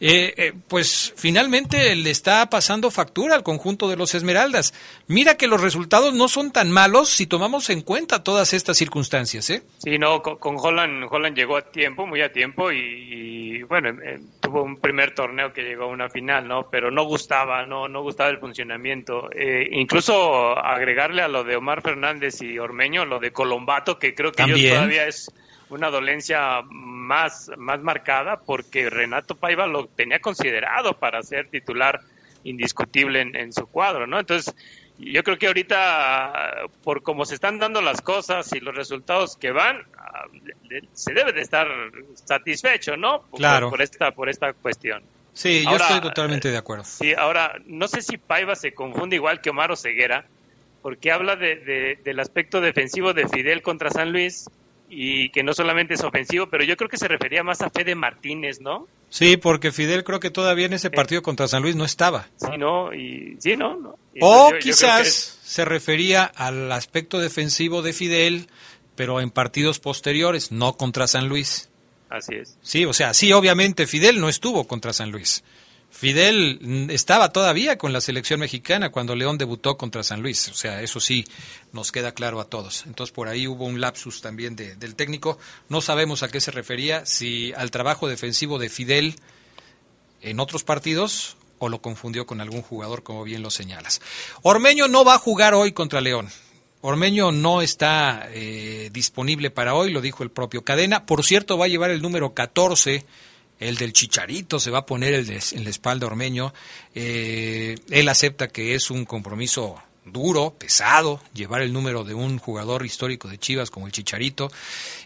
eh, 0.00 0.34
eh, 0.36 0.52
pues 0.68 1.14
finalmente 1.16 1.96
le 1.96 2.10
está 2.10 2.50
pasando 2.50 2.90
factura 2.90 3.34
al 3.34 3.42
conjunto 3.42 3.88
de 3.88 3.96
los 3.96 4.14
Esmeraldas. 4.14 4.74
Mira 5.06 5.38
que 5.38 5.46
los 5.46 5.62
resultados 5.62 6.12
no 6.12 6.28
son 6.28 6.52
tan 6.52 6.70
malos 6.70 7.08
si 7.08 7.26
tomamos 7.26 7.70
en 7.70 7.80
cuenta 7.80 8.22
todas 8.22 8.52
estas 8.52 8.76
circunstancias, 8.76 9.48
¿eh? 9.48 9.62
Sí, 9.78 9.96
no, 9.96 10.20
con, 10.20 10.56
Holland, 10.58 11.06
Holland 11.10 11.34
llegó 11.34 11.56
a 11.56 11.62
tiempo, 11.62 12.06
muy 12.06 12.20
a 12.20 12.30
tiempo 12.30 12.70
y, 12.70 13.62
bueno, 13.62 13.88
eh, 14.02 14.20
tuvo 14.38 14.62
un 14.62 14.76
primer 14.76 15.14
torneo 15.14 15.54
que 15.54 15.62
llegó 15.62 15.84
a 15.84 15.86
una 15.86 16.10
final, 16.10 16.46
¿no? 16.46 16.68
Pero 16.70 16.90
no 16.90 17.04
gustaba, 17.04 17.64
no, 17.64 17.88
no 17.88 18.02
gustaba 18.02 18.28
el 18.28 18.40
funcionamiento. 18.40 19.30
incluso 19.70 20.58
agregarle 20.58 21.22
a 21.22 21.28
lo 21.28 21.44
de 21.44 21.56
Omar 21.56 21.80
Fernández 21.80 22.42
y 22.42 22.58
Ormeño, 22.58 23.06
lo 23.06 23.20
de 23.20 23.32
Colombato, 23.32 23.98
que 23.98 24.14
creo 24.14 24.32
que 24.32 24.42
ellos 24.42 24.74
todavía 24.74 25.06
es 25.06 25.32
una 25.70 25.90
dolencia 25.90 26.62
más, 26.68 27.50
más 27.56 27.80
marcada 27.80 28.40
porque 28.40 28.90
Renato 28.90 29.34
Paiva 29.34 29.66
lo 29.66 29.86
tenía 29.86 30.20
considerado 30.20 30.98
para 30.98 31.22
ser 31.22 31.48
titular 31.48 32.00
indiscutible 32.44 33.20
en, 33.20 33.52
su 33.52 33.66
cuadro, 33.66 34.06
¿no? 34.06 34.18
Entonces, 34.18 34.54
yo 34.98 35.22
creo 35.22 35.38
que 35.38 35.46
ahorita, 35.48 36.66
por 36.82 37.02
cómo 37.02 37.24
se 37.24 37.34
están 37.34 37.58
dando 37.58 37.82
las 37.82 38.00
cosas 38.00 38.52
y 38.52 38.60
los 38.60 38.74
resultados 38.74 39.36
que 39.36 39.50
van, 39.50 39.82
ah, 39.96 40.24
se 40.92 41.14
debe 41.14 41.32
de 41.32 41.42
estar 41.42 41.66
satisfecho, 42.14 42.96
¿no? 42.96 43.22
claro. 43.36 43.70
Por 43.70 43.82
esta, 43.82 44.12
por 44.12 44.28
esta 44.28 44.52
cuestión. 44.52 45.02
Sí, 45.32 45.64
yo 45.64 45.76
estoy 45.76 46.00
totalmente 46.00 46.50
de 46.50 46.56
acuerdo. 46.56 46.84
Sí, 46.84 47.14
ahora, 47.14 47.60
no 47.66 47.86
sé 47.86 48.02
si 48.02 48.16
Paiva 48.16 48.56
se 48.56 48.74
confunde 48.74 49.16
igual 49.16 49.40
que 49.40 49.50
Omar 49.50 49.76
Ceguera, 49.76 50.24
porque 50.82 51.12
habla 51.12 51.36
de, 51.36 51.98
del 52.02 52.20
aspecto 52.20 52.60
defensivo 52.60 53.12
de 53.12 53.28
Fidel 53.28 53.62
contra 53.62 53.90
San 53.90 54.10
Luis, 54.10 54.50
y 54.88 55.30
que 55.30 55.42
no 55.42 55.52
solamente 55.52 55.94
es 55.94 56.02
ofensivo, 56.02 56.48
pero 56.48 56.64
yo 56.64 56.76
creo 56.76 56.88
que 56.88 56.96
se 56.96 57.08
refería 57.08 57.42
más 57.42 57.60
a 57.60 57.70
Fede 57.70 57.94
Martínez, 57.94 58.60
¿no? 58.60 58.88
Sí, 59.10 59.36
porque 59.36 59.72
Fidel 59.72 60.04
creo 60.04 60.20
que 60.20 60.30
todavía 60.30 60.66
en 60.66 60.74
ese 60.74 60.90
partido 60.90 61.22
contra 61.22 61.48
San 61.48 61.62
Luis 61.62 61.76
no 61.76 61.84
estaba. 61.84 62.28
Sí, 62.36 62.58
no, 62.58 62.92
y 62.92 63.36
sí, 63.40 63.56
no, 63.56 63.96
o 64.20 64.52
quizás 64.60 65.38
se 65.42 65.64
refería 65.64 66.24
al 66.24 66.70
aspecto 66.72 67.18
defensivo 67.18 67.82
de 67.82 67.92
Fidel, 67.92 68.48
pero 68.96 69.20
en 69.20 69.30
partidos 69.30 69.78
posteriores, 69.78 70.52
no 70.52 70.74
contra 70.74 71.06
San 71.06 71.28
Luis. 71.28 71.70
Así 72.10 72.34
es. 72.34 72.56
Sí, 72.62 72.84
o 72.84 72.92
sea, 72.92 73.14
sí, 73.14 73.32
obviamente 73.32 73.86
Fidel 73.86 74.20
no 74.20 74.28
estuvo 74.28 74.66
contra 74.66 74.92
San 74.92 75.10
Luis. 75.10 75.44
Fidel 75.90 76.88
estaba 76.90 77.32
todavía 77.32 77.78
con 77.78 77.92
la 77.92 78.00
selección 78.00 78.40
mexicana 78.40 78.90
cuando 78.90 79.16
León 79.16 79.38
debutó 79.38 79.76
contra 79.76 80.02
San 80.02 80.22
Luis. 80.22 80.48
O 80.48 80.54
sea, 80.54 80.82
eso 80.82 81.00
sí 81.00 81.24
nos 81.72 81.90
queda 81.92 82.12
claro 82.12 82.40
a 82.40 82.44
todos. 82.44 82.84
Entonces, 82.86 83.12
por 83.12 83.28
ahí 83.28 83.48
hubo 83.48 83.64
un 83.64 83.80
lapsus 83.80 84.20
también 84.20 84.54
del 84.54 84.94
técnico. 84.94 85.38
No 85.68 85.80
sabemos 85.80 86.22
a 86.22 86.28
qué 86.28 86.40
se 86.40 86.50
refería, 86.50 87.04
si 87.06 87.52
al 87.54 87.70
trabajo 87.70 88.06
defensivo 88.08 88.58
de 88.58 88.68
Fidel 88.68 89.16
en 90.20 90.40
otros 90.40 90.62
partidos 90.62 91.36
o 91.58 91.68
lo 91.68 91.80
confundió 91.80 92.26
con 92.26 92.40
algún 92.40 92.62
jugador, 92.62 93.02
como 93.02 93.24
bien 93.24 93.42
lo 93.42 93.50
señalas. 93.50 94.00
Ormeño 94.42 94.88
no 94.88 95.04
va 95.04 95.14
a 95.14 95.18
jugar 95.18 95.54
hoy 95.54 95.72
contra 95.72 96.00
León. 96.00 96.28
Ormeño 96.80 97.32
no 97.32 97.60
está 97.60 98.28
eh, 98.30 98.90
disponible 98.92 99.50
para 99.50 99.74
hoy, 99.74 99.90
lo 99.90 100.00
dijo 100.00 100.22
el 100.22 100.30
propio 100.30 100.62
Cadena. 100.62 101.06
Por 101.06 101.24
cierto, 101.24 101.58
va 101.58 101.64
a 101.64 101.68
llevar 101.68 101.90
el 101.90 102.02
número 102.02 102.34
14 102.34 103.04
el 103.60 103.76
del 103.76 103.92
Chicharito 103.92 104.60
se 104.60 104.70
va 104.70 104.78
a 104.78 104.86
poner 104.86 105.14
el 105.14 105.30
en 105.30 105.64
la 105.64 105.70
espalda 105.70 106.06
Ormeño. 106.06 106.52
Eh, 106.94 107.76
él 107.90 108.08
acepta 108.08 108.48
que 108.48 108.74
es 108.74 108.90
un 108.90 109.04
compromiso 109.04 109.76
duro, 110.04 110.54
pesado, 110.58 111.20
llevar 111.34 111.62
el 111.62 111.72
número 111.72 112.04
de 112.04 112.14
un 112.14 112.38
jugador 112.38 112.86
histórico 112.86 113.28
de 113.28 113.38
Chivas 113.38 113.70
como 113.70 113.86
el 113.86 113.92
Chicharito. 113.92 114.50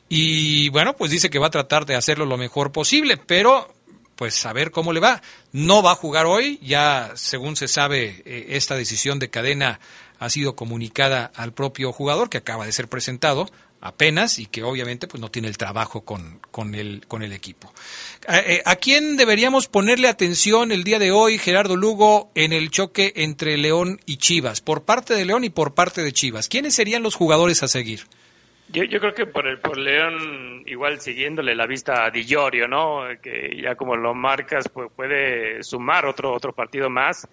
Y 0.08 0.68
bueno, 0.70 0.94
pues 0.94 1.10
dice 1.10 1.30
que 1.30 1.38
va 1.38 1.48
a 1.48 1.50
tratar 1.50 1.86
de 1.86 1.96
hacerlo 1.96 2.26
lo 2.26 2.36
mejor 2.36 2.72
posible, 2.72 3.16
pero 3.16 3.72
pues 4.16 4.44
a 4.46 4.52
ver 4.52 4.70
cómo 4.70 4.92
le 4.92 5.00
va. 5.00 5.22
No 5.52 5.82
va 5.82 5.92
a 5.92 5.96
jugar 5.96 6.26
hoy, 6.26 6.58
ya 6.62 7.12
según 7.14 7.56
se 7.56 7.68
sabe, 7.68 8.22
eh, 8.24 8.46
esta 8.50 8.76
decisión 8.76 9.18
de 9.18 9.30
cadena 9.30 9.80
ha 10.18 10.30
sido 10.30 10.54
comunicada 10.54 11.32
al 11.34 11.52
propio 11.52 11.92
jugador 11.92 12.28
que 12.28 12.38
acaba 12.38 12.64
de 12.64 12.72
ser 12.72 12.88
presentado 12.88 13.50
apenas 13.82 14.38
y 14.38 14.46
que 14.46 14.62
obviamente 14.62 15.06
pues 15.06 15.20
no 15.20 15.30
tiene 15.30 15.48
el 15.48 15.58
trabajo 15.58 16.04
con, 16.04 16.40
con, 16.50 16.74
el, 16.74 17.04
con 17.06 17.22
el 17.22 17.32
equipo. 17.32 17.72
Eh, 18.28 18.62
¿A, 18.64 18.76
quién 18.76 19.16
deberíamos 19.16 19.68
ponerle 19.68 20.08
atención 20.08 20.72
el 20.72 20.84
día 20.84 20.98
de 20.98 21.10
hoy, 21.10 21.36
Gerardo 21.36 21.76
Lugo, 21.76 22.30
en 22.34 22.52
el 22.52 22.70
choque 22.70 23.12
entre 23.16 23.58
León 23.58 23.98
y 24.06 24.16
Chivas? 24.16 24.60
Por 24.60 24.84
parte 24.84 25.14
de 25.14 25.24
León 25.24 25.44
y 25.44 25.50
por 25.50 25.74
parte 25.74 26.02
de 26.02 26.12
Chivas. 26.12 26.48
¿Quiénes 26.48 26.74
serían 26.74 27.02
los 27.02 27.16
jugadores 27.16 27.62
a 27.62 27.68
seguir? 27.68 28.02
Yo, 28.68 28.84
yo 28.84 29.00
creo 29.00 29.12
que 29.12 29.26
por 29.26 29.46
el 29.46 29.58
por 29.58 29.76
León, 29.76 30.62
igual 30.66 31.00
siguiéndole 31.00 31.54
la 31.54 31.66
vista 31.66 32.04
a 32.06 32.10
Di 32.10 32.24
Giorgio, 32.24 32.68
¿no? 32.68 33.02
Que 33.20 33.60
ya 33.60 33.74
como 33.74 33.96
lo 33.96 34.14
marcas, 34.14 34.68
pues 34.72 34.90
puede 34.94 35.62
sumar 35.64 36.06
otro, 36.06 36.32
otro 36.32 36.54
partido 36.54 36.88
más 36.88 37.28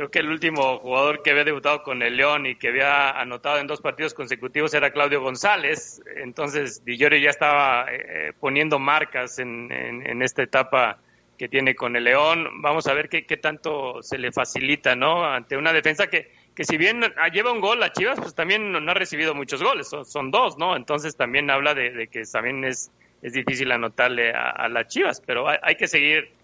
creo 0.00 0.10
que 0.10 0.20
el 0.20 0.30
último 0.30 0.78
jugador 0.78 1.22
que 1.22 1.30
había 1.30 1.44
debutado 1.44 1.82
con 1.82 2.00
el 2.00 2.16
León 2.16 2.46
y 2.46 2.54
que 2.54 2.68
había 2.68 3.10
anotado 3.10 3.58
en 3.58 3.66
dos 3.66 3.82
partidos 3.82 4.14
consecutivos 4.14 4.72
era 4.72 4.92
Claudio 4.92 5.20
González. 5.20 6.00
Entonces, 6.16 6.82
Di 6.86 6.96
ya 6.96 7.08
estaba 7.08 7.84
eh, 7.90 8.32
poniendo 8.40 8.78
marcas 8.78 9.38
en, 9.38 10.22
esta 10.22 10.42
etapa 10.42 11.00
que 11.36 11.50
tiene 11.50 11.74
con 11.74 11.96
el 11.96 12.04
León. 12.04 12.62
Vamos 12.62 12.86
a 12.86 12.94
ver 12.94 13.10
qué, 13.10 13.36
tanto 13.36 14.02
se 14.02 14.16
le 14.16 14.32
facilita, 14.32 14.96
¿no? 14.96 15.22
Ante 15.22 15.58
una 15.58 15.70
defensa 15.70 16.06
que, 16.06 16.32
que 16.54 16.64
si 16.64 16.78
bien 16.78 17.02
lleva 17.30 17.52
un 17.52 17.60
gol 17.60 17.82
a 17.82 17.92
Chivas, 17.92 18.18
pues 18.18 18.34
también 18.34 18.72
no 18.72 18.90
ha 18.90 18.94
recibido 18.94 19.34
muchos 19.34 19.62
goles, 19.62 19.90
son, 20.04 20.30
dos, 20.30 20.56
¿no? 20.56 20.76
Entonces 20.76 21.14
también 21.14 21.50
habla 21.50 21.74
de, 21.74 22.08
que 22.08 22.22
también 22.22 22.64
es, 22.64 22.90
es 23.20 23.34
difícil 23.34 23.70
anotarle 23.70 24.32
a, 24.32 24.48
a 24.48 24.68
las 24.70 24.88
Chivas, 24.88 25.20
pero 25.20 25.46
hay 25.46 25.74
que 25.76 25.88
seguir 25.88 26.39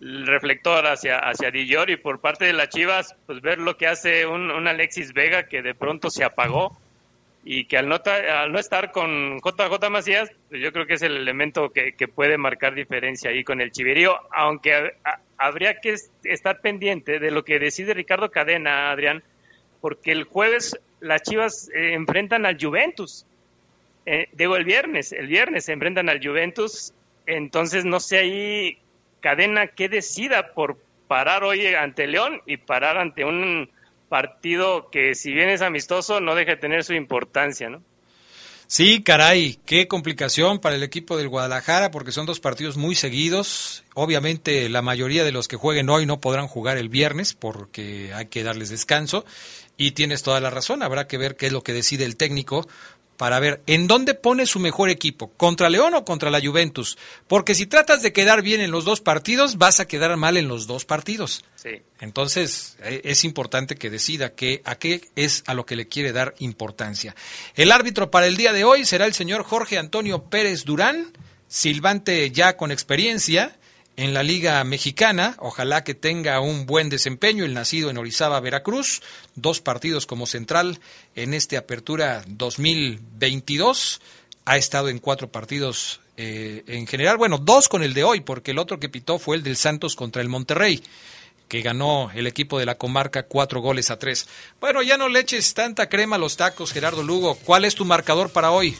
el 0.00 0.26
reflector 0.26 0.86
hacia, 0.86 1.18
hacia 1.18 1.50
y 1.52 1.96
por 1.96 2.20
parte 2.20 2.44
de 2.44 2.52
las 2.52 2.68
Chivas, 2.68 3.16
pues 3.26 3.40
ver 3.40 3.58
lo 3.58 3.76
que 3.76 3.86
hace 3.86 4.26
un, 4.26 4.66
Alexis 4.66 5.12
Vega 5.12 5.44
que 5.44 5.62
de 5.62 5.74
pronto 5.74 6.10
se 6.10 6.24
apagó 6.24 6.76
y 7.44 7.64
que 7.64 7.78
al 7.78 7.88
no, 7.88 7.96
al 8.04 8.52
no 8.52 8.58
estar 8.58 8.92
con 8.92 9.38
JJ 9.38 9.90
Macías, 9.90 10.30
pues 10.48 10.60
yo 10.60 10.72
creo 10.72 10.86
que 10.86 10.94
es 10.94 11.02
el 11.02 11.16
elemento 11.16 11.70
que, 11.70 11.92
puede 12.08 12.36
marcar 12.36 12.74
diferencia 12.74 13.30
ahí 13.30 13.42
con 13.42 13.60
el 13.60 13.72
Chiverío, 13.72 14.16
aunque 14.32 14.94
habría 15.36 15.80
que 15.80 15.96
estar 16.24 16.60
pendiente 16.60 17.18
de 17.18 17.30
lo 17.30 17.44
que 17.44 17.58
decide 17.58 17.94
Ricardo 17.94 18.30
Cadena, 18.30 18.90
Adrián, 18.90 19.22
porque 19.80 20.12
el 20.12 20.24
jueves 20.24 20.78
las 21.00 21.22
Chivas 21.22 21.70
eh, 21.74 21.94
enfrentan 21.94 22.44
al 22.44 22.58
Juventus. 22.60 23.24
Eh, 24.04 24.28
digo, 24.32 24.56
el 24.56 24.64
viernes, 24.64 25.12
el 25.12 25.26
viernes 25.26 25.64
se 25.64 25.72
enfrentan 25.72 26.08
al 26.08 26.24
Juventus, 26.24 26.92
entonces 27.26 27.84
no 27.84 28.00
sé 28.00 28.18
ahí 28.18 28.78
cadena 29.20 29.68
que 29.68 29.88
decida 29.88 30.52
por 30.54 30.78
parar 31.06 31.44
hoy 31.44 31.66
ante 31.66 32.06
León 32.06 32.42
y 32.46 32.58
parar 32.58 32.98
ante 32.98 33.24
un 33.24 33.70
partido 34.08 34.90
que 34.90 35.14
si 35.14 35.32
bien 35.32 35.48
es 35.48 35.62
amistoso 35.62 36.20
no 36.20 36.34
deja 36.34 36.52
de 36.52 36.56
tener 36.56 36.84
su 36.84 36.94
importancia, 36.94 37.68
¿no? 37.68 37.82
Sí, 38.70 39.02
caray, 39.02 39.58
qué 39.64 39.88
complicación 39.88 40.58
para 40.58 40.76
el 40.76 40.82
equipo 40.82 41.16
del 41.16 41.30
Guadalajara 41.30 41.90
porque 41.90 42.12
son 42.12 42.26
dos 42.26 42.38
partidos 42.38 42.76
muy 42.76 42.94
seguidos. 42.94 43.82
Obviamente 43.94 44.68
la 44.68 44.82
mayoría 44.82 45.24
de 45.24 45.32
los 45.32 45.48
que 45.48 45.56
jueguen 45.56 45.88
hoy 45.88 46.04
no 46.04 46.20
podrán 46.20 46.48
jugar 46.48 46.76
el 46.76 46.90
viernes 46.90 47.32
porque 47.32 48.12
hay 48.12 48.26
que 48.26 48.42
darles 48.42 48.68
descanso. 48.68 49.24
Y 49.78 49.92
tienes 49.92 50.22
toda 50.22 50.40
la 50.40 50.50
razón, 50.50 50.82
habrá 50.82 51.06
que 51.06 51.16
ver 51.16 51.36
qué 51.36 51.46
es 51.46 51.52
lo 51.52 51.62
que 51.62 51.72
decide 51.72 52.04
el 52.04 52.16
técnico 52.16 52.68
para 53.18 53.40
ver 53.40 53.60
en 53.66 53.88
dónde 53.88 54.14
pone 54.14 54.46
su 54.46 54.60
mejor 54.60 54.88
equipo, 54.88 55.32
contra 55.36 55.68
León 55.68 55.92
o 55.94 56.04
contra 56.04 56.30
la 56.30 56.40
Juventus. 56.40 56.96
Porque 57.26 57.54
si 57.54 57.66
tratas 57.66 58.00
de 58.00 58.12
quedar 58.12 58.42
bien 58.42 58.60
en 58.60 58.70
los 58.70 58.84
dos 58.84 59.00
partidos, 59.00 59.58
vas 59.58 59.80
a 59.80 59.88
quedar 59.88 60.16
mal 60.16 60.36
en 60.36 60.48
los 60.48 60.68
dos 60.68 60.84
partidos. 60.84 61.44
Sí. 61.56 61.82
Entonces, 62.00 62.76
eh, 62.80 63.02
es 63.04 63.24
importante 63.24 63.74
que 63.74 63.90
decida 63.90 64.34
que, 64.34 64.62
a 64.64 64.76
qué 64.76 65.02
es 65.16 65.42
a 65.46 65.54
lo 65.54 65.66
que 65.66 65.74
le 65.74 65.88
quiere 65.88 66.12
dar 66.12 66.34
importancia. 66.38 67.16
El 67.56 67.72
árbitro 67.72 68.10
para 68.10 68.28
el 68.28 68.36
día 68.36 68.52
de 68.52 68.62
hoy 68.62 68.84
será 68.84 69.04
el 69.04 69.14
señor 69.14 69.42
Jorge 69.42 69.78
Antonio 69.78 70.22
Pérez 70.30 70.64
Durán, 70.64 71.12
silbante 71.48 72.30
ya 72.30 72.56
con 72.56 72.70
experiencia 72.70 73.58
en 73.98 74.14
la 74.14 74.22
Liga 74.22 74.62
Mexicana. 74.62 75.34
Ojalá 75.40 75.82
que 75.82 75.92
tenga 75.92 76.38
un 76.40 76.66
buen 76.66 76.88
desempeño. 76.88 77.44
El 77.44 77.52
nacido 77.52 77.90
en 77.90 77.98
Orizaba, 77.98 78.38
Veracruz. 78.38 79.02
Dos 79.34 79.60
partidos 79.60 80.06
como 80.06 80.26
central 80.26 80.78
en 81.16 81.34
este 81.34 81.56
Apertura 81.56 82.22
2022. 82.28 84.00
Ha 84.44 84.56
estado 84.56 84.88
en 84.88 85.00
cuatro 85.00 85.32
partidos 85.32 86.00
eh, 86.16 86.62
en 86.68 86.86
general. 86.86 87.16
Bueno, 87.16 87.38
dos 87.38 87.68
con 87.68 87.82
el 87.82 87.92
de 87.92 88.04
hoy, 88.04 88.20
porque 88.20 88.52
el 88.52 88.58
otro 88.58 88.78
que 88.78 88.88
pitó 88.88 89.18
fue 89.18 89.34
el 89.34 89.42
del 89.42 89.56
Santos 89.56 89.96
contra 89.96 90.22
el 90.22 90.28
Monterrey 90.28 90.82
que 91.48 91.62
ganó 91.62 92.10
el 92.14 92.26
equipo 92.26 92.58
de 92.58 92.66
la 92.66 92.76
comarca 92.76 93.22
cuatro 93.22 93.60
goles 93.62 93.90
a 93.90 93.98
tres. 93.98 94.28
Bueno, 94.60 94.82
ya 94.82 94.98
no 94.98 95.08
le 95.08 95.20
eches 95.20 95.54
tanta 95.54 95.88
crema 95.88 96.16
a 96.16 96.18
los 96.18 96.36
tacos, 96.36 96.74
Gerardo 96.74 97.02
Lugo. 97.02 97.36
¿Cuál 97.36 97.64
es 97.64 97.74
tu 97.74 97.86
marcador 97.86 98.30
para 98.30 98.50
hoy? 98.50 98.76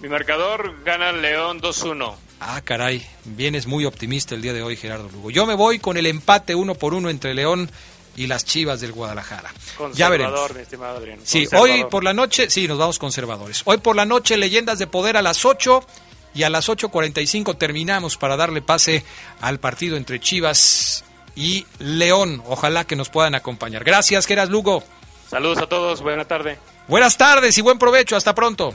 Mi 0.00 0.08
marcador 0.08 0.82
gana 0.82 1.12
León 1.12 1.60
2-1. 1.60 2.27
Ah, 2.40 2.60
caray, 2.62 3.04
vienes 3.24 3.66
muy 3.66 3.84
optimista 3.84 4.34
el 4.34 4.42
día 4.42 4.52
de 4.52 4.62
hoy, 4.62 4.76
Gerardo 4.76 5.08
Lugo. 5.08 5.30
Yo 5.30 5.46
me 5.46 5.54
voy 5.54 5.78
con 5.78 5.96
el 5.96 6.06
empate 6.06 6.54
uno 6.54 6.74
por 6.74 6.94
uno 6.94 7.10
entre 7.10 7.34
León 7.34 7.70
y 8.16 8.26
las 8.26 8.44
Chivas 8.44 8.80
del 8.80 8.92
Guadalajara. 8.92 9.52
Ya 9.94 10.08
veremos. 10.08 10.54
mi 10.54 10.60
estimado 10.60 10.98
Adrián. 10.98 11.18
Sí, 11.22 11.46
hoy 11.56 11.84
por 11.90 12.04
la 12.04 12.12
noche, 12.12 12.50
sí, 12.50 12.68
nos 12.68 12.78
vamos 12.78 12.98
conservadores. 12.98 13.62
Hoy 13.64 13.78
por 13.78 13.96
la 13.96 14.04
noche, 14.04 14.36
Leyendas 14.36 14.78
de 14.78 14.86
Poder 14.86 15.16
a 15.16 15.22
las 15.22 15.44
8 15.44 15.84
y 16.34 16.42
a 16.44 16.50
las 16.50 16.68
8.45 16.68 17.56
terminamos 17.58 18.16
para 18.16 18.36
darle 18.36 18.62
pase 18.62 19.04
al 19.40 19.58
partido 19.58 19.96
entre 19.96 20.20
Chivas 20.20 21.04
y 21.34 21.66
León. 21.78 22.42
Ojalá 22.46 22.84
que 22.84 22.96
nos 22.96 23.08
puedan 23.08 23.34
acompañar. 23.34 23.84
Gracias, 23.84 24.26
Geras 24.26 24.48
Lugo. 24.48 24.82
Saludos 25.28 25.58
a 25.58 25.66
todos, 25.66 26.02
buena 26.02 26.24
tarde. 26.24 26.58
Buenas 26.88 27.18
tardes 27.18 27.58
y 27.58 27.60
buen 27.60 27.78
provecho, 27.78 28.16
hasta 28.16 28.34
pronto. 28.34 28.74